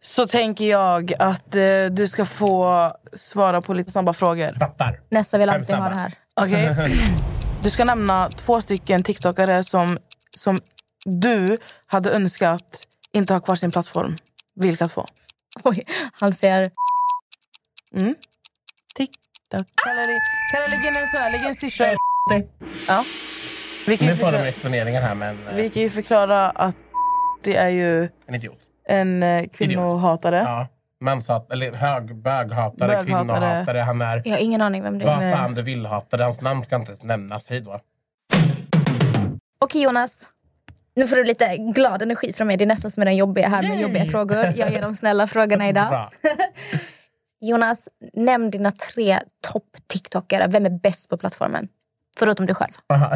så 0.00 0.26
tänker 0.26 0.64
jag 0.64 1.12
att 1.18 1.54
eh, 1.54 1.86
du 1.90 2.08
ska 2.08 2.24
få 2.24 2.92
svara 3.12 3.62
på 3.62 3.74
lite 3.74 3.90
snabba 3.90 4.12
frågor. 4.12 4.58
Fattar. 4.58 5.00
Nessa 5.08 5.38
vill 5.38 5.48
alltid 5.48 5.76
ha 5.76 5.88
det 5.88 5.94
här. 5.94 6.14
Okej? 6.40 6.76
Du 7.66 7.70
ska 7.70 7.84
nämna 7.84 8.30
två 8.30 8.60
stycken 8.60 9.02
TikTokare 9.02 9.64
som, 9.64 9.98
som 10.36 10.60
du 11.04 11.58
hade 11.86 12.10
önskat 12.10 12.86
inte 13.12 13.32
ha 13.32 13.40
kvar 13.40 13.56
sin 13.56 13.70
plattform. 13.70 14.16
Vilka 14.60 14.88
två? 14.88 15.06
Oj, 15.64 15.84
han 16.12 16.34
ser... 16.34 16.70
TikTok. 18.94 19.18
Jag, 19.50 19.64
kan 19.76 20.60
jag 20.60 20.70
lägga 20.70 20.88
in 20.88 20.96
en 20.96 21.06
sån 21.06 21.20
här? 21.20 21.32
Lägga 21.32 21.44
in 21.44 21.48
en 21.48 21.54
syrsha? 21.54 21.84
Ja. 22.88 23.04
Vi 23.86 23.96
kan, 23.96 24.08
Nu 24.08 24.16
får 24.16 24.24
de 24.24 24.32
förklara, 24.32 24.48
exponeringar 24.48 25.02
här, 25.02 25.14
men 25.14 25.48
eh, 25.48 25.54
vi 25.54 25.70
kan 25.70 25.82
ju 25.82 25.90
förklara 25.90 26.50
att 26.50 26.76
det 27.42 27.56
är 27.56 27.68
ju 27.68 28.02
en 28.26 28.34
idiot. 28.34 28.58
en 28.88 29.22
eh, 29.22 29.46
kvinnohatare. 29.48 30.38
Ja. 30.38 30.68
Manshat, 31.00 31.52
eller 31.52 31.72
hög 31.72 32.16
böghatare, 32.22 32.72
Böghatare. 32.88 33.04
kvinnohatare. 33.04 33.78
Han 33.78 34.00
är 34.00 34.22
Jag 34.24 34.32
har 34.32 34.38
ingen 34.38 34.60
aning 34.62 34.82
vem 34.82 34.98
det 34.98 35.04
är. 35.04 35.08
vad 35.30 35.38
fan 35.38 35.54
du 35.54 35.62
vill 35.62 35.86
hatare. 35.86 36.22
Hans 36.22 36.40
namn 36.40 36.64
ska 36.64 36.76
inte 36.76 36.90
ens 36.90 37.02
nämnas. 37.02 37.50
Hej 37.50 37.60
då. 37.60 37.80
Okej 39.58 39.82
Jonas, 39.82 40.26
nu 40.96 41.06
får 41.06 41.16
du 41.16 41.24
lite 41.24 41.56
glad 41.56 42.02
energi 42.02 42.32
från 42.32 42.46
mig. 42.46 42.56
Det 42.56 42.64
är 42.64 42.66
nästan 42.66 42.90
som 42.90 43.00
är 43.00 43.04
den 43.04 43.16
jobbiga 43.16 43.48
här 43.48 43.62
med 43.62 43.80
jobbiga 43.80 44.04
frågor. 44.04 44.44
Jag 44.56 44.70
ger 44.70 44.82
de 44.82 44.94
snälla 44.94 45.26
frågorna 45.26 45.68
idag. 45.68 46.10
Jonas, 47.40 47.88
nämn 48.14 48.50
dina 48.50 48.70
tre 48.72 49.20
topp-tiktokare. 49.52 50.46
Vem 50.48 50.66
är 50.66 50.70
bäst 50.70 51.08
på 51.08 51.16
plattformen? 51.18 51.68
Förutom 52.18 52.46
du 52.46 52.54
själv. 52.54 52.72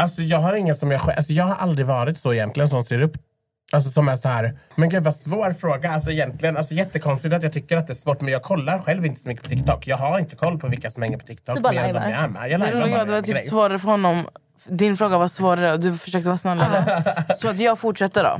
Alltså 0.00 0.22
jag 0.22 0.38
har 0.38 0.54
ingen 0.54 0.74
som 0.74 0.90
jag 0.90 1.00
själv- 1.00 1.16
alltså 1.16 1.32
jag 1.32 1.44
har 1.44 1.54
aldrig 1.54 1.86
varit 1.86 2.18
så 2.18 2.34
egentligen 2.34 2.68
som 2.68 2.82
ser 2.82 3.02
upp 3.02 3.12
Alltså 3.72 3.90
som 3.90 4.08
är 4.08 4.16
så 4.16 4.28
här, 4.28 4.58
men 4.76 4.88
gud 4.88 5.04
vad 5.04 5.14
svår 5.14 5.52
fråga. 5.52 5.92
Alltså 5.92 6.10
egentligen, 6.10 6.56
alltså 6.56 6.74
jättekonstigt 6.74 7.34
att 7.34 7.42
jag 7.42 7.52
tycker 7.52 7.76
att 7.76 7.86
det 7.86 7.92
är 7.92 7.94
svårt 7.94 8.20
men 8.20 8.32
jag 8.32 8.42
kollar 8.42 8.78
själv 8.78 9.06
inte 9.06 9.20
så 9.20 9.28
mycket 9.28 9.44
på 9.44 9.50
TikTok. 9.50 9.86
Jag 9.86 9.96
har 9.96 10.18
inte 10.18 10.36
koll 10.36 10.58
på 10.58 10.68
vilka 10.68 10.90
som 10.90 11.02
hänger 11.02 11.18
på 11.18 11.26
TikTok. 11.26 11.56
Du 11.56 11.62
bara 11.62 11.72
lajvar. 11.72 12.00
jag 12.00 12.10
är 12.10 12.28
med. 12.28 12.50
Jag 12.50 12.60
Det 12.60 12.64
lajvar 12.64 12.80
var, 12.80 12.90
bara 12.90 13.04
det 13.04 13.12
var 13.12 13.22
typ 13.22 13.38
svårare 13.38 13.78
för 13.78 13.88
honom. 13.88 14.28
Din 14.68 14.96
fråga 14.96 15.18
var 15.18 15.28
svårare 15.28 15.72
och 15.72 15.80
du 15.80 15.92
försökte 15.92 16.28
vara 16.28 16.38
snällare. 16.38 17.02
Så 17.38 17.48
att 17.48 17.58
jag 17.58 17.78
fortsätter 17.78 18.24
då. 18.24 18.38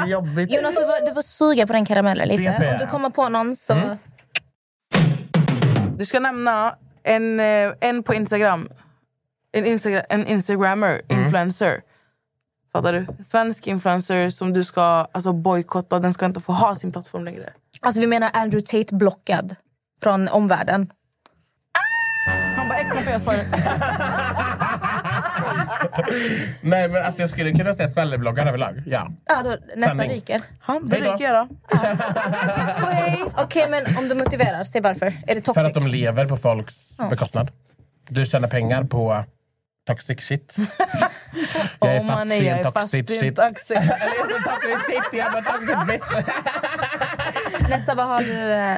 Jobbigt. 0.06 0.52
Jonas, 0.52 0.74
du 0.74 0.84
får, 0.84 1.06
du 1.06 1.14
får 1.14 1.22
suga 1.22 1.66
på 1.66 1.72
den 1.72 1.84
karamellen 1.84 2.28
lite. 2.28 2.42
jag. 2.42 2.72
Om 2.72 2.78
du 2.78 2.86
kommer 2.86 3.10
på 3.10 3.28
någon 3.28 3.56
så... 3.56 3.74
Du 5.96 6.06
ska 6.06 6.20
nämna 6.20 6.74
en, 7.02 7.40
eh, 7.40 7.72
en 7.80 8.02
på 8.02 8.14
Instagram. 8.14 8.68
En, 9.52 9.66
Instagram, 9.66 10.02
en 10.08 10.26
instagrammer, 10.26 11.00
influencer. 11.08 11.80
Fattar 12.72 12.92
du? 12.92 13.06
Svensk 13.24 13.66
influencer 13.66 14.30
som 14.30 14.52
du 14.52 14.64
ska 14.64 14.82
alltså, 14.82 15.32
bojkotta. 15.32 15.98
Den 15.98 16.12
ska 16.12 16.26
inte 16.26 16.40
få 16.40 16.52
ha 16.52 16.76
sin 16.76 16.92
plattform 16.92 17.24
längre. 17.24 17.52
Alltså 17.80 18.00
vi 18.00 18.06
menar 18.06 18.30
Andrew 18.34 18.66
Tate 18.66 18.94
blockad 18.94 19.54
från 20.02 20.28
omvärlden. 20.28 20.92
Han 22.56 22.68
bara 22.68 22.78
extra 22.78 23.00
för 23.00 23.10
jag 23.10 23.20
svarade. 23.20 23.44
Nej 26.60 26.88
men 26.88 27.04
alltså 27.04 27.20
jag 27.20 27.30
skulle 27.30 27.52
kunna 27.52 27.74
säga 27.74 27.88
skvallerbloggar 27.88 28.46
överlag. 28.46 28.82
Ja. 28.86 29.10
Ja, 29.26 29.42
då, 29.44 29.56
nästa 29.76 29.96
Sanning. 29.96 30.10
ryker. 30.10 30.40
Han, 30.60 30.88
då. 30.88 30.96
ryker 30.96 31.24
jag 31.24 31.48
då. 31.48 31.54
Okej, 33.42 33.66
men 33.70 33.96
om 33.96 34.08
du 34.08 34.14
motiverar, 34.14 34.64
säg 34.64 34.80
varför. 34.80 35.06
Är 35.06 35.12
det 35.26 35.34
För 35.34 35.40
toxic? 35.40 35.64
att 35.66 35.74
de 35.74 35.86
lever 35.86 36.26
på 36.26 36.36
folks 36.36 36.96
bekostnad. 37.10 37.50
Du 38.08 38.24
tjänar 38.24 38.48
pengar 38.48 38.84
på 38.84 39.24
toxic 39.86 40.20
shit. 40.20 40.56
jag 41.80 41.94
är 41.94 41.98
fast 41.98 42.08
man, 42.08 42.32
i 42.32 42.46
en 42.46 42.58
är 42.58 42.62
fast 42.62 42.74
toxic 42.74 43.20
shit. 43.20 43.36
toxic. 43.36 43.70
Jag 43.70 45.26
är 45.26 45.32
bara 45.32 45.42
toxic 45.42 45.86
bitch. 45.86 46.26
Nessa, 47.68 47.94
vad 47.94 48.06
har 48.06 48.22
du 48.22 48.52
eh, 48.52 48.76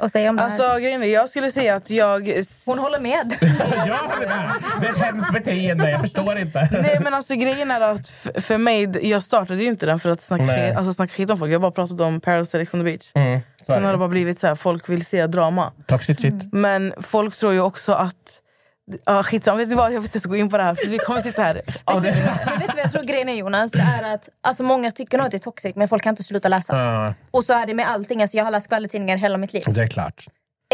att 0.00 0.12
säga 0.12 0.30
om 0.30 0.36
det 0.36 0.42
här? 0.42 0.50
Alltså 0.50 0.78
grejen 0.80 1.02
är, 1.02 1.06
jag 1.06 1.28
skulle 1.28 1.52
säga 1.52 1.74
att 1.76 1.90
jag... 1.90 2.20
Hon 2.66 2.78
håller 2.78 3.00
med. 3.00 3.36
Jag 3.86 3.96
håller 3.96 4.26
med. 4.26 4.54
Det 4.80 4.86
är 4.86 4.90
ett 4.90 4.98
hemskt 4.98 5.32
beteende, 5.32 5.90
jag 5.90 6.00
förstår 6.00 6.38
inte. 6.38 6.68
Nej 6.72 6.98
men 7.00 7.14
alltså 7.14 7.34
grejen 7.34 7.70
är 7.70 7.80
att 7.80 8.08
för 8.38 8.58
mig, 8.58 9.08
jag 9.10 9.22
startade 9.22 9.62
ju 9.62 9.68
inte 9.68 9.86
den 9.86 9.98
för 9.98 10.10
att 10.10 10.20
snacka, 10.20 10.46
skit, 10.46 10.76
alltså, 10.76 10.92
snacka 10.94 11.12
skit 11.12 11.30
om 11.30 11.38
folk. 11.38 11.50
Jag 11.52 11.54
har 11.58 11.60
bara 11.60 11.72
pratat 11.72 12.00
om 12.00 12.20
Paris 12.20 12.54
och 12.54 12.60
Ex 12.60 12.74
on 12.74 12.80
the 12.80 12.84
beach. 12.84 13.10
Mm, 13.14 13.40
Sen 13.66 13.84
har 13.84 13.92
det 13.92 13.98
bara 13.98 14.08
blivit 14.08 14.38
så 14.38 14.46
här, 14.46 14.54
folk 14.54 14.88
vill 14.88 15.06
se 15.06 15.26
drama. 15.26 15.72
Toxic 15.86 16.20
shit. 16.20 16.52
Men 16.52 16.94
folk 17.02 17.36
tror 17.36 17.52
ju 17.52 17.60
också 17.60 17.92
att... 17.92 18.40
Ah, 19.04 19.22
skitsamma, 19.22 19.58
vet 19.58 19.68
ni 19.68 19.74
vad? 19.74 19.86
Jag 19.92 20.00
vill 20.00 20.08
inte 20.08 20.16
ens 20.16 20.24
gå 20.26 20.36
in 20.36 20.48
på 20.50 20.56
det 20.56 20.62
här 20.62 20.74
för 20.74 20.86
vi 20.88 20.98
kommer 20.98 21.20
sitta 21.20 21.42
här. 21.42 21.60
Men 21.86 22.00
vet 22.02 22.14
du 22.58 22.66
vad 22.66 22.78
jag 22.84 22.92
tror 22.92 23.02
grejen 23.02 23.28
är 23.28 23.34
Jonas? 23.34 23.72
Det 23.72 23.78
är 23.78 24.14
att 24.14 24.28
alltså, 24.40 24.62
många 24.62 24.90
tycker 24.90 25.18
nog 25.18 25.24
att 25.24 25.30
det 25.30 25.36
är 25.36 25.38
toxic 25.38 25.76
men 25.76 25.88
folk 25.88 26.02
kan 26.02 26.10
inte 26.10 26.22
sluta 26.22 26.48
läsa. 26.48 26.76
Ja, 26.76 27.14
Och 27.30 27.44
så 27.44 27.52
är 27.52 27.66
det 27.66 27.74
med 27.74 27.88
allting. 27.88 28.22
Alltså, 28.22 28.36
jag 28.36 28.44
har 28.44 28.50
läst 28.50 28.66
skvallertidningar 28.66 29.16
hela 29.16 29.38
mitt 29.38 29.52
liv. 29.52 29.62
det 29.66 29.82
är 29.82 29.86
klart. 29.86 30.24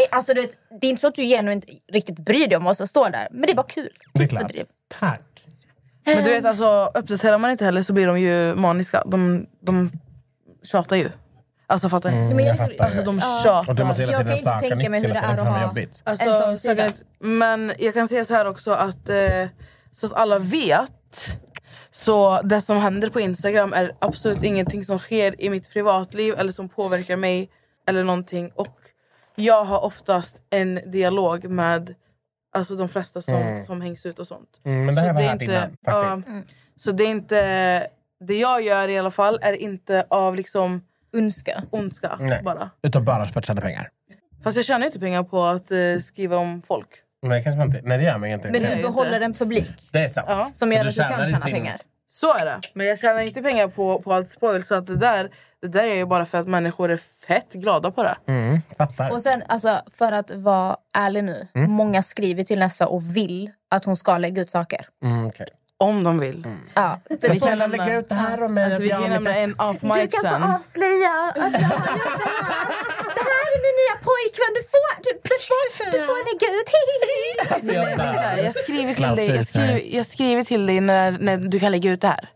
Eh, 0.00 0.16
Alltså, 0.16 0.34
du 0.34 0.40
vet, 0.40 0.50
det 0.80 0.86
är 0.86 0.90
inte 0.90 1.00
så 1.00 1.06
att 1.06 1.14
du 1.14 1.22
genuint 1.22 1.64
riktigt 1.92 2.18
bryr 2.18 2.46
dig 2.48 2.56
om 2.56 2.64
vad 2.64 2.76
som 2.76 2.86
står 2.86 3.10
där. 3.10 3.28
Men 3.30 3.40
det 3.42 3.50
är 3.52 3.54
bara 3.56 3.66
kul. 3.66 3.90
Tidsfördriv. 4.14 4.64
Tack. 5.00 5.22
Men 6.04 6.24
du 6.24 6.30
vet 6.30 6.44
alltså, 6.44 6.90
uppdaterar 6.94 7.38
man 7.38 7.50
inte 7.50 7.64
heller 7.64 7.82
så 7.82 7.92
blir 7.92 8.06
de 8.06 8.20
ju 8.20 8.54
maniska. 8.54 9.02
De, 9.06 9.46
de 9.60 9.90
tjatar 10.64 10.96
ju. 10.96 11.10
Alltså 11.70 11.88
fattar 11.88 12.10
ni? 12.10 12.34
Men 12.34 12.44
jag, 12.46 12.58
fattar. 12.58 12.84
Alltså 12.84 13.02
de 13.02 13.18
Ja. 13.18 13.40
tjatar. 13.44 13.68
Och 13.70 13.74
du 13.76 13.84
måste 13.84 14.02
hela 14.02 14.12
Jag 14.12 14.26
kan 14.26 14.36
tiden 14.36 14.54
inte 14.54 14.68
söka 14.68 14.90
mig 14.90 15.00
hur 15.00 15.08
det 15.08 15.14
är 15.20 15.32
att 15.38 15.48
ha- 15.48 15.62
jobbigt. 15.62 16.02
Alltså, 16.04 16.28
En 16.28 16.34
sån 16.34 16.56
så 16.58 16.68
sida. 16.68 16.84
jag 16.84 16.94
kan, 16.94 17.38
men 17.38 17.72
jag 17.78 17.94
kan 17.94 18.08
säga 18.08 18.24
så 18.24 18.34
här 18.34 18.46
också 18.46 18.70
att 18.72 19.08
eh, 19.08 19.46
så 19.90 20.06
att 20.06 20.12
alla 20.12 20.38
vet 20.38 21.38
så 21.90 22.40
det 22.42 22.60
som 22.60 22.76
händer 22.76 23.08
på 23.08 23.20
Instagram 23.20 23.72
är 23.72 23.92
absolut 23.98 24.42
ingenting 24.42 24.84
som 24.84 24.98
sker 24.98 25.40
i 25.42 25.50
mitt 25.50 25.70
privatliv 25.72 26.34
eller 26.38 26.52
som 26.52 26.68
påverkar 26.68 27.16
mig 27.16 27.50
eller 27.88 28.04
någonting. 28.04 28.50
Och 28.54 28.76
jag 29.34 29.64
har 29.64 29.84
oftast 29.84 30.36
en 30.50 30.80
dialog 30.92 31.44
med 31.44 31.94
alltså, 32.56 32.74
de 32.76 32.88
flesta 32.88 33.22
som, 33.22 33.62
som 33.66 33.80
hängs 33.80 34.06
ut 34.06 34.18
och 34.18 34.26
sånt. 34.26 34.48
Mm, 34.64 34.78
men 34.78 34.86
det 34.86 34.92
Så 34.94 35.00
här 35.00 35.12
var 35.14 35.20
är 35.22 35.28
hört 35.28 35.42
innan, 35.42 35.60
faktiskt. 35.60 35.78
ja, 35.84 36.42
Så 36.76 36.90
det 36.92 37.04
är 37.04 37.08
inte... 37.08 37.86
Det 38.26 38.34
jag 38.38 38.62
gör 38.62 38.88
i 38.88 38.98
alla 38.98 39.10
fall 39.10 39.38
är 39.42 39.52
inte 39.52 40.06
av 40.10 40.34
liksom 40.36 40.82
önska. 41.12 41.62
ondska 41.70 42.16
Nej. 42.20 42.42
bara. 42.42 42.70
Utan 42.82 43.04
bara 43.04 43.26
för 43.26 43.38
att 43.40 43.46
tjäna 43.46 43.60
pengar. 43.60 43.88
Fast 44.44 44.56
jag 44.56 44.66
tjänar 44.66 44.86
inte 44.86 45.00
pengar 45.00 45.22
på 45.22 45.44
att 45.44 45.70
eh, 45.70 45.78
skriva 46.02 46.36
om 46.36 46.62
folk. 46.62 46.86
Nej, 47.22 47.42
kanske 47.42 47.58
man 47.58 47.66
inte. 47.66 47.80
Nej, 47.84 47.98
det 47.98 48.04
gör 48.04 48.18
man 48.18 48.28
egentligen 48.28 48.52
Men 48.52 48.62
inte. 48.62 48.76
du 48.76 48.82
behåller 48.82 49.20
en 49.20 49.34
publik 49.34 49.88
Det 49.92 49.98
är 49.98 50.08
sant. 50.08 50.26
Ja. 50.30 50.50
som 50.54 50.72
gör 50.72 50.82
Du 50.84 50.88
att 50.88 50.94
du 50.94 51.00
kan 51.02 51.12
i 51.22 51.26
tjäna 51.26 51.40
sin- 51.40 51.52
pengar. 51.52 51.76
Så 52.12 52.34
är 52.38 52.44
det. 52.44 52.60
Men 52.74 52.86
jag 52.86 52.98
tjänar 52.98 53.20
inte 53.20 53.42
pengar 53.42 53.68
på, 53.68 54.02
på 54.02 54.12
allt 54.12 54.28
spoil. 54.28 54.64
Så 54.64 54.74
att 54.74 54.86
det, 54.86 54.96
där, 54.96 55.30
det 55.62 55.68
där 55.68 55.84
är 55.84 55.94
ju 55.94 56.06
bara 56.06 56.24
för 56.24 56.38
att 56.38 56.46
människor 56.48 56.90
är 56.90 56.96
fett 57.26 57.52
glada 57.52 57.90
på 57.90 58.02
det. 58.02 58.16
Mm, 58.26 58.60
fattar. 58.78 59.10
Och 59.12 59.20
sen, 59.20 59.42
alltså, 59.48 59.80
för 59.94 60.12
att 60.12 60.30
vara 60.30 60.76
ärlig 60.94 61.24
nu. 61.24 61.48
Mm. 61.54 61.70
Många 61.70 62.02
skriver 62.02 62.42
till 62.42 62.58
Nessa 62.58 62.86
och 62.88 63.16
vill 63.16 63.50
att 63.70 63.84
hon 63.84 63.96
ska 63.96 64.18
lägga 64.18 64.42
ut 64.42 64.50
saker. 64.50 64.86
Mm, 65.04 65.26
okej. 65.26 65.46
Om 65.80 66.04
de 66.04 66.18
vill. 66.18 66.46
Ja, 66.74 66.98
för 67.20 67.28
Vi 67.28 67.40
kan 67.40 67.58
lägga 67.58 67.98
ut 67.98 68.08
det 68.08 68.14
här 68.14 68.42
om 68.42 68.54
mig. 68.54 68.64
Alltså, 68.64 68.76
att 68.76 68.84
vi 68.84 68.88
kan 68.88 69.02
lämna 69.02 69.34
en 69.36 69.50
off 69.52 69.80
Du 69.80 69.88
kan 69.88 70.22
sen. 70.22 70.42
få 70.42 70.48
avslöja 70.56 71.12
att 71.36 71.36
jag 71.36 71.68
har 71.68 71.76
gjort 71.76 71.84
det 71.86 72.30
här. 72.30 72.68
Det 73.18 73.24
här 73.32 73.46
är 73.54 73.60
min 73.66 73.76
nya 73.80 73.96
pojkvän. 74.08 74.52
Du 74.58 74.62
får, 74.72 75.02
du, 75.04 75.10
du 75.22 75.36
får, 75.48 75.92
du 75.92 75.98
får 76.06 76.18
lägga 76.28 76.48
ut. 76.58 76.68
Alltså, 77.52 77.72
jag 78.42 78.54
skriver 78.54 78.94
till 78.94 79.16
dig, 79.16 79.36
jag 79.36 79.46
skriver, 79.46 79.96
jag 79.96 80.06
skriver 80.06 80.44
till 80.44 80.66
dig 80.66 80.80
när, 80.80 81.10
när 81.20 81.36
du 81.36 81.60
kan 81.60 81.72
lägga 81.72 81.90
ut 81.90 82.00
det 82.00 82.08
här. 82.08 82.28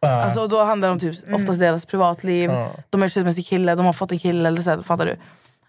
Ja. 0.00 0.22
Alltså, 0.24 0.46
då 0.46 0.64
handlar 0.64 0.88
det 0.88 0.92
om 0.92 0.98
typ, 0.98 1.34
oftast 1.34 1.60
deras 1.60 1.86
privatliv. 1.86 2.50
Ja. 2.50 2.70
De 2.90 3.02
är 3.02 3.06
tillsammans 3.06 3.24
med 3.24 3.34
sin 3.34 3.44
kille, 3.44 3.74
de 3.74 3.86
har 3.86 3.92
fått 3.92 4.12
en 4.12 4.18
kille. 4.18 4.48
Eller 4.48 4.62
så 4.62 4.70
här, 4.70 4.82
fattar 4.82 5.06
du? 5.06 5.16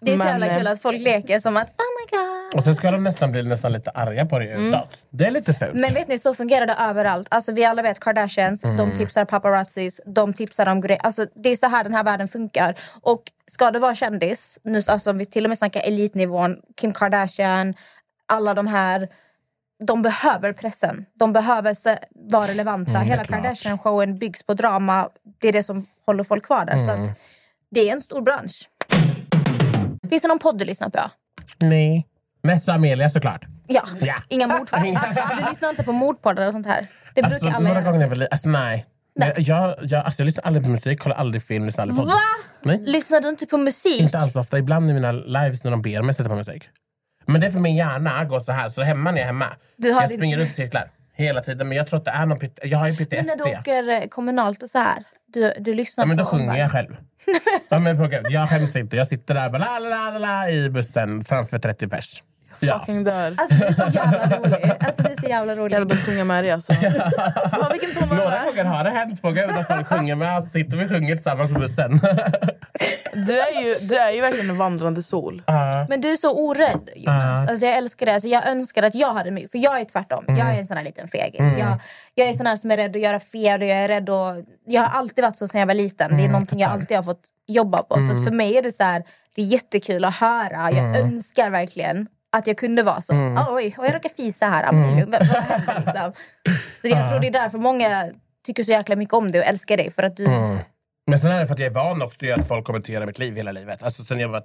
Det 0.04 0.12
är 0.12 0.16
så 0.16 0.24
Men, 0.24 0.28
jävla 0.32 0.46
eh, 0.46 0.56
kul 0.58 0.66
att 0.66 0.82
folk 0.82 1.00
leker 1.00 1.40
som 1.40 1.56
att 1.56 1.68
oh 1.68 1.74
my 2.00 2.18
god. 2.18 2.54
Och 2.58 2.64
sen 2.64 2.74
ska 2.74 2.90
de 2.90 3.04
nästan 3.04 3.32
bli 3.32 3.42
nästan 3.42 3.72
lite 3.72 3.90
arga 3.90 4.26
på 4.26 4.38
det 4.38 4.52
utåt. 4.52 5.04
Det 5.10 5.24
är 5.26 5.30
lite 5.30 5.54
fult. 5.54 5.74
Men 5.74 5.94
vet 5.94 6.08
ni, 6.08 6.18
så 6.18 6.34
fungerar 6.34 6.66
det 6.66 6.74
överallt. 6.80 7.28
Alltså, 7.30 7.52
vi 7.52 7.64
alla 7.64 7.82
vet 7.82 8.00
Kardashians, 8.00 8.64
Mm. 8.64 8.76
de 8.76 8.92
tipsar 8.96 9.24
paparazzis, 9.24 10.00
de 10.06 10.32
tipsar 10.32 10.68
om 10.68 10.80
grejer. 10.80 11.00
Alltså, 11.02 11.26
det 11.34 11.48
är 11.48 11.56
så 11.56 11.66
här 11.66 11.84
den 11.84 11.94
här 11.94 12.04
världen 12.04 12.28
funkar. 12.28 12.74
Och 13.00 13.22
ska 13.50 13.70
du 13.70 13.78
vara 13.78 13.94
kändis, 13.94 14.58
nu, 14.62 14.80
alltså, 14.86 15.10
om 15.10 15.18
vi 15.18 15.26
till 15.26 15.44
och 15.44 15.48
med 15.48 15.58
snackar 15.58 15.80
elitnivån, 15.80 16.56
Kim 16.80 16.92
Kardashian, 16.92 17.74
alla 18.26 18.54
de 18.54 18.66
här. 18.66 19.08
De 19.86 20.02
behöver 20.02 20.52
pressen. 20.52 21.06
De 21.18 21.32
behöver 21.32 21.74
se, 21.74 21.98
vara 22.14 22.46
relevanta. 22.48 22.90
Mm, 22.90 23.02
Hela. 23.02 23.22
Kardashian-showen 23.24 24.18
byggs 24.18 24.42
på 24.42 24.54
drama. 24.54 25.08
Det 25.40 25.48
är 25.48 25.52
det 25.52 25.62
som 25.62 25.86
håller 26.06 26.24
folk 26.24 26.44
kvar 26.44 26.64
där. 26.64 26.76
Så 26.86 26.90
Mm. 26.92 27.04
att, 27.04 27.18
det 27.70 27.88
är 27.88 27.92
en 27.92 28.00
stor 28.00 28.20
bransch. 28.22 28.68
Finns 30.12 30.22
det 30.22 30.28
någon 30.28 30.38
podd 30.38 30.58
du 30.58 30.64
lyssnar 30.64 30.88
på? 30.88 31.10
Nej. 31.58 32.06
Nessa 32.42 32.72
Amelia 32.72 33.10
såklart. 33.10 33.44
Ja, 33.66 33.82
Ja. 34.00 34.14
inga 34.28 34.46
mordpoddar. 34.46 34.82
Du 35.44 35.50
lyssnar 35.50 35.70
inte 35.70 35.84
på 35.84 35.92
mordpoddar 35.92 36.46
och 36.46 36.52
sånt 36.52 36.66
här? 36.66 36.86
Det 37.14 37.22
Alltså, 37.22 37.40
brukar 37.40 37.56
alla 37.56 37.68
några 37.68 37.82
gånger 37.82 38.08
väl, 38.08 38.28
alltså, 38.30 38.48
nej. 38.48 38.86
Nej. 39.16 39.32
Men 39.36 39.44
Jag, 39.44 39.74
jag, 39.82 40.04
alltså, 40.04 40.22
jag 40.22 40.26
lyssnar 40.26 40.44
aldrig 40.44 40.64
på 40.64 40.70
musik, 40.70 41.00
kollar 41.00 41.16
aldrig 41.16 41.42
film, 41.42 41.64
lyssnar 41.66 41.82
aldrig 41.82 41.98
på 42.00 42.04
Va? 42.06 42.14
Nej. 42.62 42.78
Lyssnar 42.86 43.20
du 43.20 43.28
inte 43.28 43.46
på 43.46 43.58
musik? 43.58 44.00
Inte 44.00 44.18
alls 44.18 44.36
ofta. 44.36 44.58
Ibland 44.58 44.90
i 44.90 44.94
mina 44.94 45.12
lives 45.12 45.64
när 45.64 45.70
de 45.70 45.82
ber 45.82 46.02
mig 46.02 46.14
sätta 46.14 46.28
på 46.28 46.34
musik. 46.36 46.68
Men 47.26 47.40
det 47.40 47.46
är 47.46 47.50
för 47.50 47.60
min 47.60 47.76
hjärna 47.76 48.24
går 48.24 48.40
så 48.40 48.52
här. 48.52 48.68
Så 48.68 48.82
hemma 48.82 49.10
när 49.10 49.18
jag 49.18 49.22
är 49.22 49.26
hemma. 49.26 49.46
Du 49.76 49.92
har 49.92 50.00
jag 50.00 50.10
din- 50.10 50.18
springer 50.18 50.36
runt 50.38 50.48
i 50.50 50.52
cirklar 50.52 50.90
hela 51.14 51.40
tiden. 51.42 51.68
Men 51.68 51.76
jag 51.76 51.86
tror 51.86 51.98
att 51.98 52.04
det 52.04 52.10
är 52.10 52.26
någon 52.26 52.38
Jag 52.62 52.78
har 52.78 52.88
ju 52.88 52.92
Men 52.98 53.06
PTSD. 53.06 53.26
när 53.26 53.36
du 53.36 53.58
åker 53.58 53.88
eh, 53.88 54.08
kommunalt 54.08 54.62
och 54.62 54.70
så 54.70 54.78
här, 54.78 55.02
du, 55.32 55.52
du 55.58 55.74
lyssnar 55.74 56.04
Ja, 56.04 56.08
men 56.08 56.16
då 56.16 56.24
sjunger 56.24 56.58
jag 56.58 56.70
själv. 56.70 56.96
ja, 57.68 57.78
men 57.78 58.10
jag 58.28 58.48
skäms 58.48 58.76
inte. 58.76 58.96
Jag 58.96 59.08
sitter 59.08 59.34
där 59.34 59.46
och 59.46 59.52
bara, 59.52 59.58
la, 59.58 59.78
la, 59.78 60.10
la, 60.10 60.18
la, 60.18 60.50
i 60.50 60.70
bussen 60.70 61.22
framför 61.22 61.58
30 61.58 61.88
pers. 61.88 62.22
Ja. 62.66 62.78
Fucking 62.78 63.04
dör. 63.04 63.34
Alltså 63.36 63.56
det 63.58 63.66
är 63.66 63.72
så 63.72 63.88
jävla 63.94 64.26
roligt. 64.38 64.84
Alltså, 64.84 65.02
det 65.02 65.10
är 65.10 65.20
så 65.22 65.28
jävla 65.28 65.52
Jag 65.52 65.58
roligt. 65.58 65.74
hade 65.74 65.86
börjat 65.86 66.04
sjunga 66.04 66.24
med 66.24 66.44
dig 66.44 66.50
alltså. 66.52 66.72
ja, 67.52 67.68
vilken 67.72 67.94
ton 67.94 68.08
var 68.08 68.16
det 68.16 68.22
Några 68.22 68.30
där? 68.38 68.44
gånger 68.46 68.64
har 68.64 68.84
det 68.84 68.90
hänt 68.90 69.22
på 69.22 69.30
gud 69.30 69.50
att 69.50 69.66
folk 69.66 69.86
sjunger 69.86 70.14
med 70.14 70.38
oss. 70.38 70.50
Sitter 70.50 70.76
vi 70.76 70.84
och 70.84 70.88
sjunger 70.90 71.14
tillsammans 71.14 71.52
på 71.52 71.60
bussen. 71.60 72.00
Du 73.14 73.40
är, 73.40 73.62
ju, 73.62 73.86
du 73.88 73.96
är 73.96 74.10
ju 74.10 74.20
verkligen 74.20 74.50
en 74.50 74.56
vandrande 74.58 75.02
sol. 75.02 75.42
Men 75.88 76.00
du 76.00 76.10
är 76.12 76.16
så 76.16 76.32
orädd 76.32 76.88
Jonas. 76.96 77.48
Alltså, 77.48 77.66
jag 77.66 77.76
älskar 77.76 78.06
det. 78.06 78.14
Alltså, 78.14 78.28
jag 78.28 78.46
önskar 78.48 78.82
att 78.82 78.94
jag 78.94 79.12
hade 79.14 79.30
mycket. 79.30 79.50
För 79.50 79.58
jag 79.58 79.80
är 79.80 79.84
tvärtom. 79.84 80.24
Jag 80.28 80.38
är 80.54 80.58
en 80.58 80.66
sån 80.66 80.76
här 80.76 80.84
liten 80.84 81.08
fegis. 81.08 81.40
Jag, 81.58 81.80
jag 82.14 82.28
är 82.28 82.32
sån 82.32 82.46
här 82.46 82.56
som 82.56 82.70
är 82.70 82.76
rädd 82.76 82.96
att 82.96 83.02
göra 83.02 83.20
fel. 83.20 83.60
Och 83.62 83.66
jag, 83.68 83.78
är 83.78 83.88
rädd 83.88 84.10
att, 84.10 84.36
jag 84.66 84.82
har 84.82 84.98
alltid 84.98 85.24
varit 85.24 85.36
så 85.36 85.48
sen 85.48 85.60
jag 85.60 85.66
var 85.66 85.74
liten. 85.74 86.16
Det 86.16 86.24
är 86.24 86.28
någonting 86.28 86.58
jag 86.60 86.70
alltid 86.70 86.96
har 86.96 87.04
fått 87.04 87.28
jobba 87.48 87.82
på. 87.82 87.94
Så 87.94 88.16
att 88.16 88.24
för 88.24 88.30
mig 88.34 88.56
är 88.58 88.62
det 88.62 88.72
så 88.72 88.82
här, 88.82 89.02
det 89.34 89.42
är 89.42 89.46
jättekul 89.46 90.04
att 90.04 90.14
höra. 90.14 90.70
Jag 90.70 90.98
önskar 90.98 91.50
verkligen 91.50 92.06
att 92.32 92.46
jag 92.46 92.56
kunde 92.58 92.82
vara 92.82 93.00
så. 93.00 93.12
Oj, 93.14 93.46
oj, 93.48 93.74
jag 93.76 93.94
råkar 93.94 94.08
fisa 94.08 94.46
här. 94.46 94.72
Vad 94.72 94.82
vad 94.82 95.42
händer 95.42 95.76
liksom? 95.76 96.12
Så 96.80 96.88
jag 96.88 97.08
tror 97.10 97.20
det 97.20 97.26
är 97.26 97.32
därför 97.32 97.58
många 97.58 98.10
tycker 98.46 98.62
så 98.62 98.70
jäkla 98.70 98.96
mycket 98.96 99.14
om 99.14 99.32
dig 99.32 99.40
och 99.40 99.46
älskar 99.46 99.76
dig. 99.76 99.90
För 99.90 100.02
att 100.02 100.16
du, 100.16 100.28
Men 101.06 101.18
sen 101.18 101.30
är 101.30 101.40
det 101.40 101.46
för 101.46 101.54
att 101.54 101.60
jag 101.60 101.66
är 101.66 101.74
van 101.74 102.02
också 102.02 102.32
att 102.32 102.48
folk 102.48 102.66
kommenterar 102.66 103.06
mitt 103.06 103.18
liv 103.18 103.36
hela 103.36 103.52
livet. 103.52 103.82
Alltså 103.82 104.02
sen 104.04 104.20
jag 104.20 104.28
var 104.28 104.42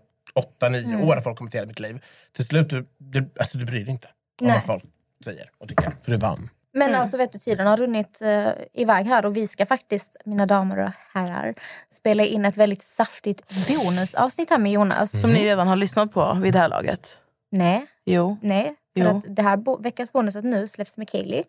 8-9 0.62 1.06
år 1.06 1.14
har 1.14 1.22
folk 1.22 1.38
kommenterat 1.38 1.68
mitt 1.68 1.80
liv. 1.80 2.04
Till 2.36 2.46
slut, 2.46 2.70
du, 2.70 2.88
du, 2.98 3.30
alltså, 3.40 3.58
du 3.58 3.66
bryr 3.66 3.86
dig 3.86 3.90
inte 3.90 4.08
om 4.42 4.48
Nej. 4.48 4.56
vad 4.56 4.64
folk 4.64 4.84
säger 5.24 5.46
och 5.58 5.68
tycker. 5.68 5.90
För 6.04 6.12
du 6.12 6.14
är 6.14 6.20
van. 6.20 6.50
Men 6.74 6.96
alltså 6.96 7.18
vet 7.18 7.32
du, 7.32 7.40
tiden 7.40 7.68
har 7.68 7.78
runnit 7.78 8.22
uh, 8.22 8.50
iväg 8.74 9.06
här 9.06 9.26
och 9.26 9.38
vi 9.38 9.48
ska 9.48 9.66
faktiskt, 9.66 10.18
mina 10.26 10.46
damer 10.46 10.78
och 10.80 10.92
herrar, 11.14 11.54
spela 11.92 12.26
in 12.26 12.46
ett 12.46 12.58
väldigt 12.58 12.84
saftigt 12.84 13.68
bonusavsnitt 13.68 14.50
här 14.50 14.58
med 14.58 14.72
Jonas. 14.72 15.22
Som 15.22 15.34
ni 15.34 15.46
redan 15.46 15.68
har 15.68 15.76
lyssnat 15.76 16.14
på 16.14 16.38
vid 16.42 16.54
det 16.54 16.60
här 16.60 16.70
laget. 16.70 17.22
Nej, 17.52 17.86
Jo. 18.06 18.38
nej. 18.42 18.64
För 18.98 19.04
Jo. 19.04 19.18
att 19.18 19.36
det 19.36 19.42
här 19.42 19.58
bo- 19.58 19.82
veckans 19.82 20.12
bonuset 20.14 20.44
nu 20.46 20.68
släpps 20.68 20.98
med 20.98 21.10
Kaylee. 21.10 21.44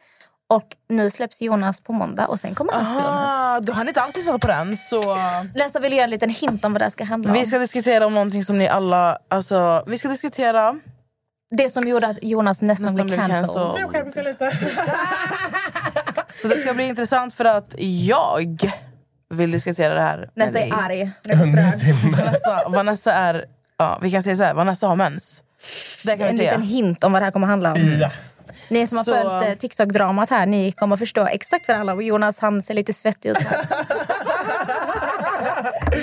Och 0.51 0.77
nu 0.89 1.11
släpps 1.11 1.43
Jonas 1.43 1.81
på 1.81 1.93
måndag 1.93 2.27
och 2.27 2.41
sen 2.41 2.55
kommer 2.55 2.73
hans 2.73 2.89
bonus. 2.89 3.05
Ah, 3.07 3.61
du 3.61 3.73
har 3.73 3.85
inte 3.89 4.01
alls 4.01 4.17
lyssnat 4.17 4.41
på 4.41 4.47
den. 4.47 4.77
Så 4.77 5.17
Läsa 5.55 5.81
vill 5.81 5.93
göra 5.93 6.05
en 6.05 6.11
liten 6.11 6.31
hint 6.31 6.65
om 6.65 6.73
vad 6.73 6.81
det 6.81 6.85
här 6.85 6.91
ska 6.91 7.05
handla 7.05 7.31
om. 7.31 7.35
vi 7.39 7.47
ska 7.47 7.59
diskutera 7.59 8.07
om 8.07 8.15
någonting 8.15 8.45
som 8.45 8.59
ni 8.59 8.69
alla... 8.69 9.19
Alltså, 9.29 9.85
vi 9.87 9.99
ska 9.99 10.09
diskutera... 10.09 10.81
Det 11.57 11.71
som 11.71 11.89
gjorde 11.89 12.07
att 12.07 12.19
Jonas 12.23 12.63
nästan, 12.63 12.95
Nästan 12.95 13.07
blev 13.07 13.19
cancelled. 13.19 13.93
cancelled. 13.93 14.37
Så 16.31 16.49
det 16.49 16.57
ska 16.57 16.75
bli 16.75 16.85
intressant 16.89 17.35
för 17.35 17.45
att 17.45 17.75
jag 17.79 18.71
vill 19.31 19.51
diskutera 19.51 19.95
det 19.95 20.03
här 20.03 20.19
med 20.19 20.31
Nessa 20.35 20.53
dig. 20.59 20.71
är 20.71 20.75
arg. 20.75 21.11
Vanessa, 22.17 22.69
Vanessa 22.69 23.13
är... 23.13 23.45
Ja, 23.77 23.99
vi 24.03 24.11
kan 24.11 24.23
säga 24.23 24.37
så 24.37 24.43
här, 24.43 24.55
Vanessa 24.55 24.87
har 24.89 24.97
mens. 24.97 25.43
Det 26.05 26.17
kan 26.17 26.19
vi 26.19 26.25
En 26.25 26.37
säga. 26.39 26.51
liten 26.51 26.63
hint 26.63 27.05
om 27.05 27.13
vad 27.13 27.23
det 27.23 27.27
här 27.27 27.33
kommer 27.33 27.47
handla 27.47 27.73
om. 27.73 27.97
Ja, 28.01 28.11
Ni 28.69 28.87
som 28.87 28.97
har 28.99 29.05
Så- 29.05 29.15
följt 29.15 29.49
eh, 29.49 29.55
TikTok-dramat 29.61 30.31
här, 30.31 30.47
ni 30.47 30.73
kommer 30.73 30.97
förstå 30.97 31.27
exakt 31.27 31.69
vad 31.69 31.75
det 31.75 31.79
handlar 31.79 31.95
om. 31.95 32.03
Jonas 32.03 32.39
han 32.39 32.63
ser 32.63 32.75
lite 32.75 32.93
svettig 32.93 33.29
ut 33.31 33.39
här. 33.39 33.59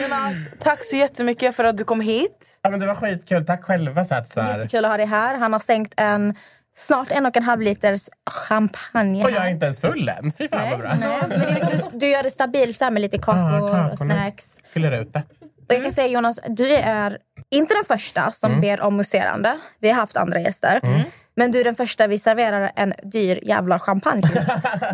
Jonas, 0.01 0.35
tack 0.59 0.83
så 0.83 0.95
jättemycket 0.95 1.55
för 1.55 1.63
att 1.63 1.77
du 1.77 1.83
kom 1.83 2.01
hit. 2.01 2.59
Ja, 2.61 2.69
men 2.69 2.79
det 2.79 2.85
var 2.85 2.95
skitkul. 2.95 3.45
Tack 3.45 3.63
själva. 3.63 4.03
Så 4.03 4.15
att, 4.15 4.29
så 4.29 4.41
här. 4.41 4.55
Jättekul 4.55 4.85
att 4.85 4.91
ha 4.91 4.97
dig 4.97 5.05
här. 5.05 5.37
Han 5.37 5.53
har 5.53 5.59
sänkt 5.59 5.93
en 5.97 6.35
snart 6.75 7.11
en 7.11 7.25
och 7.25 7.37
en 7.37 7.43
halv 7.43 7.61
liters 7.61 8.01
champagne 8.47 9.23
Och 9.23 9.29
jag 9.31 9.37
är 9.37 9.41
här. 9.41 9.49
inte 9.49 9.65
ens 9.65 9.79
full 9.81 10.09
än. 10.09 10.31
Fy 10.37 10.47
fan 10.47 10.69
vad 10.71 10.79
bra. 10.79 10.93
Nej, 10.99 11.17
men 11.29 11.29
du, 11.29 11.45
du, 11.91 11.97
du 11.99 12.07
gör 12.07 12.23
det 12.23 12.31
stabilt 12.31 12.77
så 12.77 12.83
här 12.83 12.91
med 12.91 13.01
lite 13.01 13.17
kakor 13.17 13.75
Ah, 13.79 13.89
och 13.91 13.97
snacks. 13.97 14.45
Fyller 14.73 15.01
ut 15.01 15.13
det. 15.13 15.23
Och 15.69 15.73
jag 15.75 15.83
kan 15.83 15.91
säga 15.91 16.07
Jonas, 16.07 16.39
du 16.49 16.71
är 16.75 17.17
inte 17.55 17.73
den 17.73 17.83
första 17.83 18.31
som 18.31 18.49
Mm. 18.51 18.61
ber 18.61 18.81
om 18.81 18.95
muserande. 18.97 19.57
Vi 19.79 19.89
har 19.89 19.95
haft 19.95 20.17
andra 20.17 20.39
gäster. 20.39 20.81
Men 21.37 21.51
du 21.51 21.59
är 21.59 21.63
den 21.63 21.75
första 21.75 22.07
vi 22.07 22.19
serverar 22.19 22.71
en 22.75 22.93
dyr 23.03 23.39
jävla 23.43 23.79
champagne. 23.79 24.21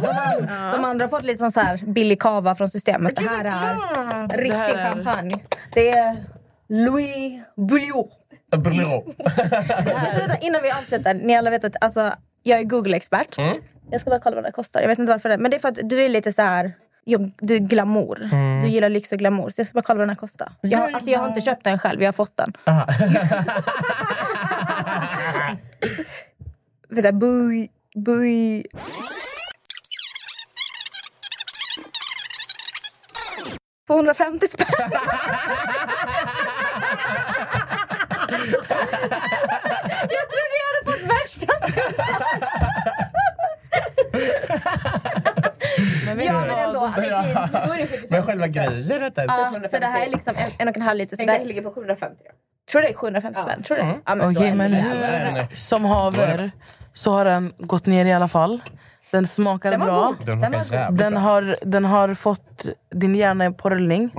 De, 0.01 0.07
an- 0.07 0.72
de 0.76 0.86
andra 0.86 1.03
har 1.05 1.09
fått 1.09 1.24
lite 1.24 1.39
sån 1.39 1.51
så 1.51 1.59
här 1.59 1.78
billig 1.86 2.22
kava 2.22 2.55
från 2.55 2.68
systemet. 2.70 3.16
Det 3.16 3.22
här 3.30 3.45
är 3.45 4.38
riktig 4.38 4.57
här 4.57 4.76
är- 4.76 4.91
champagne. 4.93 5.39
Det 5.74 5.89
är 5.91 6.18
Louis. 6.70 7.41
Vet 8.51 8.64
du, 10.16 10.20
vänta, 10.20 10.38
innan 10.41 10.62
vi 10.62 10.72
avslutar, 10.72 11.14
ni 11.14 11.36
alla 11.38 11.49
vet 11.49 11.64
att 11.64 11.76
alltså, 11.84 12.14
jag 12.43 12.59
är 12.59 12.64
Google-expert. 12.64 13.38
Mm. 13.38 13.57
Jag 13.91 14.01
ska 14.01 14.09
bara 14.09 14.20
kolla 14.20 14.36
vad 14.36 14.45
det 14.45 14.51
kostar. 14.51 14.82
Jag 14.82 14.88
vet 14.88 14.99
inte 14.99 15.12
varför 15.12 15.30
det 15.30 15.38
Men 15.38 15.51
det 15.51 15.57
är 15.57 15.59
för 15.59 15.68
att 15.68 15.80
du 15.84 16.01
är 16.01 16.09
lite 16.09 16.34
så 16.34 16.41
här... 16.41 16.74
jag- 17.06 17.32
Du 17.39 17.60
glamour. 17.60 18.24
Mm. 18.32 18.62
Du 18.64 18.68
gillar 18.68 18.89
lyx 18.89 19.12
och 19.12 19.20
glamour. 19.20 19.49
Så 19.49 19.60
jag 19.62 19.68
ska 19.68 19.74
bara 19.74 19.82
kolla 19.82 19.97
vad 19.97 20.02
den 20.02 20.10
här 20.10 20.16
kostar. 20.16 20.52
Jag, 20.62 20.80
har- 20.80 20.91
alltså, 20.91 21.10
jag 21.10 21.20
har 21.20 21.28
inte 21.28 21.41
köpt 21.41 21.64
den 21.64 21.80
själv, 21.80 22.02
jag 22.02 22.08
har 22.08 22.14
fått 22.14 22.38
den. 22.38 22.54
Vänta, 26.89 27.12
bui... 27.12 27.68
Bui... 27.95 28.64
På 33.88 33.93
150 33.93 34.47
spänn. 34.47 34.68
jag 40.10 40.26
trodde 40.32 40.56
jag 40.62 40.68
hade 40.70 40.84
fått 40.91 41.04
värsta 41.10 41.54
Men 46.06 46.18
vet 46.18 46.20
Ja 46.34 46.41
men 46.47 46.67
ändå, 46.67 46.91
det 46.95 47.01
är 47.07 47.21
fint. 47.23 47.65
Då 47.67 47.73
är 47.73 47.77
det 47.77 47.88
75. 47.88 48.07
Men 48.09 48.23
själva 48.23 48.47
grejen. 48.47 48.88
Ja, 49.27 49.51
så 49.71 49.77
det 49.79 49.86
här 49.86 50.05
är 50.05 50.09
liksom 50.09 50.34
en, 50.38 50.51
en 50.59 50.67
och 50.67 50.75
en 50.77 50.82
halv 50.82 50.97
liter. 50.97 51.15
Så 51.17 51.25
Den 51.25 51.38
där, 51.39 51.45
ligger 51.45 51.61
på 51.61 51.71
750. 51.71 52.15
tror 52.71 52.82
du 52.82 52.88
det 52.88 52.93
är 52.93 52.97
750 52.97 53.39
spänn? 53.41 53.63
Tror 53.63 53.77
du 53.77 53.84
det? 53.84 53.89
Ja, 54.05 54.15
men 54.15 54.34
då 54.34 54.39
Okej, 54.39 54.47
är 54.47 54.51
det 54.51 54.57
men 54.57 54.71
jävlar. 54.71 55.39
hur 55.49 55.55
som 55.55 55.86
haver 55.86 56.51
så 56.93 57.11
har 57.11 57.25
den 57.25 57.53
gått 57.57 57.86
ner 57.86 58.05
i 58.05 58.13
alla 58.13 58.27
fall. 58.27 58.61
Den 59.11 59.27
smakar 59.27 59.71
Den 59.71 59.79
var 59.79 59.88
bra. 59.88 60.05
god. 60.05 60.25
Den 60.25 60.41
Den 60.41 60.51
var 60.51 60.57
var 60.59 60.65
god. 60.65 60.73
jävligt 60.73 60.99
Den 60.99 61.11
bra. 61.13 61.21
har, 61.21 61.55
den 61.61 61.86
har 61.86 62.13
fått 62.13 62.65
din 62.95 63.15
hjärna 63.15 63.51
på 63.51 63.69
rullning. 63.69 64.11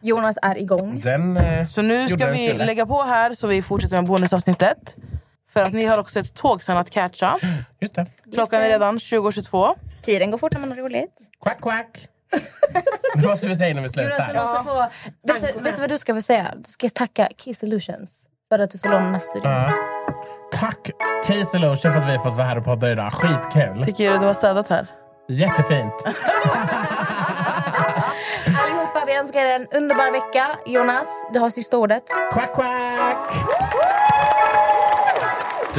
Jonas 0.00 0.36
är 0.42 0.58
igång. 0.58 1.00
Den, 1.04 1.36
eh, 1.36 1.64
Så 1.64 1.82
nu 1.82 1.94
gjorde 2.02 2.08
ska 2.14 2.24
den 2.24 2.34
vi 2.34 2.48
skulle. 2.48 2.64
lägga 2.64 2.86
på 2.86 3.02
här 3.02 3.34
så 3.34 3.46
vi 3.46 3.62
fortsätter 3.62 3.96
med 3.96 4.04
bonusavsnittet. 4.06 4.96
För 5.52 5.62
att 5.62 5.72
ni 5.72 5.84
har 5.84 5.98
också 5.98 6.20
ett 6.20 6.34
tåg 6.34 6.62
sen 6.62 6.76
att 6.76 6.90
catcha. 6.90 7.38
Just 7.80 7.94
det. 7.94 8.06
Klockan 8.34 8.62
är 8.62 8.68
redan 8.68 8.98
20.22. 8.98 9.74
Tiden 10.02 10.30
går 10.30 10.38
fort 10.38 10.52
när 10.52 10.60
man 10.60 10.70
har 10.70 10.76
roligt. 10.76 11.12
Quack, 11.42 11.60
quack. 11.60 12.08
det 13.14 13.26
måste 13.28 13.46
vi 13.46 13.56
säga 13.56 13.70
innan 13.70 13.82
vi 13.84 13.88
Jonas, 14.02 14.16
du 14.18 14.24
slutar. 14.24 14.46
måste 14.46 14.62
få... 14.70 14.86
Vet 15.32 15.54
du, 15.54 15.60
vet 15.60 15.74
du 15.74 15.80
vad 15.80 15.90
du 15.90 15.98
ska 15.98 16.14
få 16.14 16.22
säga? 16.22 16.54
Du 16.56 16.70
ska 16.70 16.88
tacka 16.90 17.28
Kiss 17.36 17.62
Illusions 17.62 18.10
för 18.48 18.58
att 18.58 18.70
du 18.70 18.78
får 18.78 18.88
låna 18.88 19.04
den 19.04 19.12
här 19.12 19.20
studion. 19.20 19.52
Ja. 19.52 19.72
Tack 20.52 20.90
Case 21.26 21.44
Solution 21.44 21.92
för 21.92 22.00
att 22.00 22.08
vi 22.08 22.16
har 22.16 22.24
fått 22.24 22.34
vara 22.34 22.46
här 22.46 22.58
och 22.58 22.64
podda 22.64 22.90
idag. 22.92 23.12
Skitkul. 23.12 23.84
Tycker 23.84 24.10
du 24.12 24.18
det 24.18 24.26
var 24.26 24.34
städat 24.34 24.68
här? 24.68 24.86
Jättefint. 25.28 25.92
Allihopa, 28.62 29.04
vi 29.06 29.16
önskar 29.16 29.40
er 29.46 29.54
en 29.54 29.66
underbar 29.72 30.12
vecka. 30.12 30.46
Jonas, 30.66 31.08
du 31.32 31.38
har 31.38 31.50
sista 31.50 31.76
ordet. 31.76 32.02
Quack, 32.32 32.54
quack. 32.54 33.32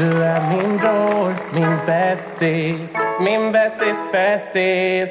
Du 0.01 0.23
är 0.23 0.41
min 0.49 0.77
bror, 0.77 1.35
min 1.53 1.77
bästis 1.85 2.93
Min 3.19 3.51
bästis 3.51 4.11
festis 4.11 5.09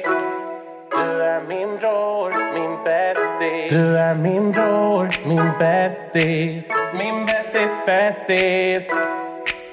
Du 0.95 1.23
är 1.23 1.41
min 1.47 1.77
bror, 1.77 2.53
min 2.53 2.83
bästis. 2.83 3.71
Du 3.71 3.97
är 3.97 4.15
min 4.15 4.51
bror, 4.51 5.27
min 5.27 5.51
bästis 5.59 6.69
Min 6.93 7.25
bästis 7.25 7.85
festis 7.85 8.87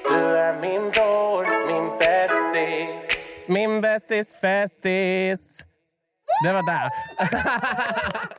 Du 0.09 0.37
är 0.37 0.59
min 0.61 0.91
bror, 0.91 1.67
min 1.67 1.89
bästis 1.99 3.17
Min 3.45 3.81
bästis 3.81 4.39
festis 4.41 5.63
Det 6.43 6.53
var 6.53 6.63
där. 6.63 6.89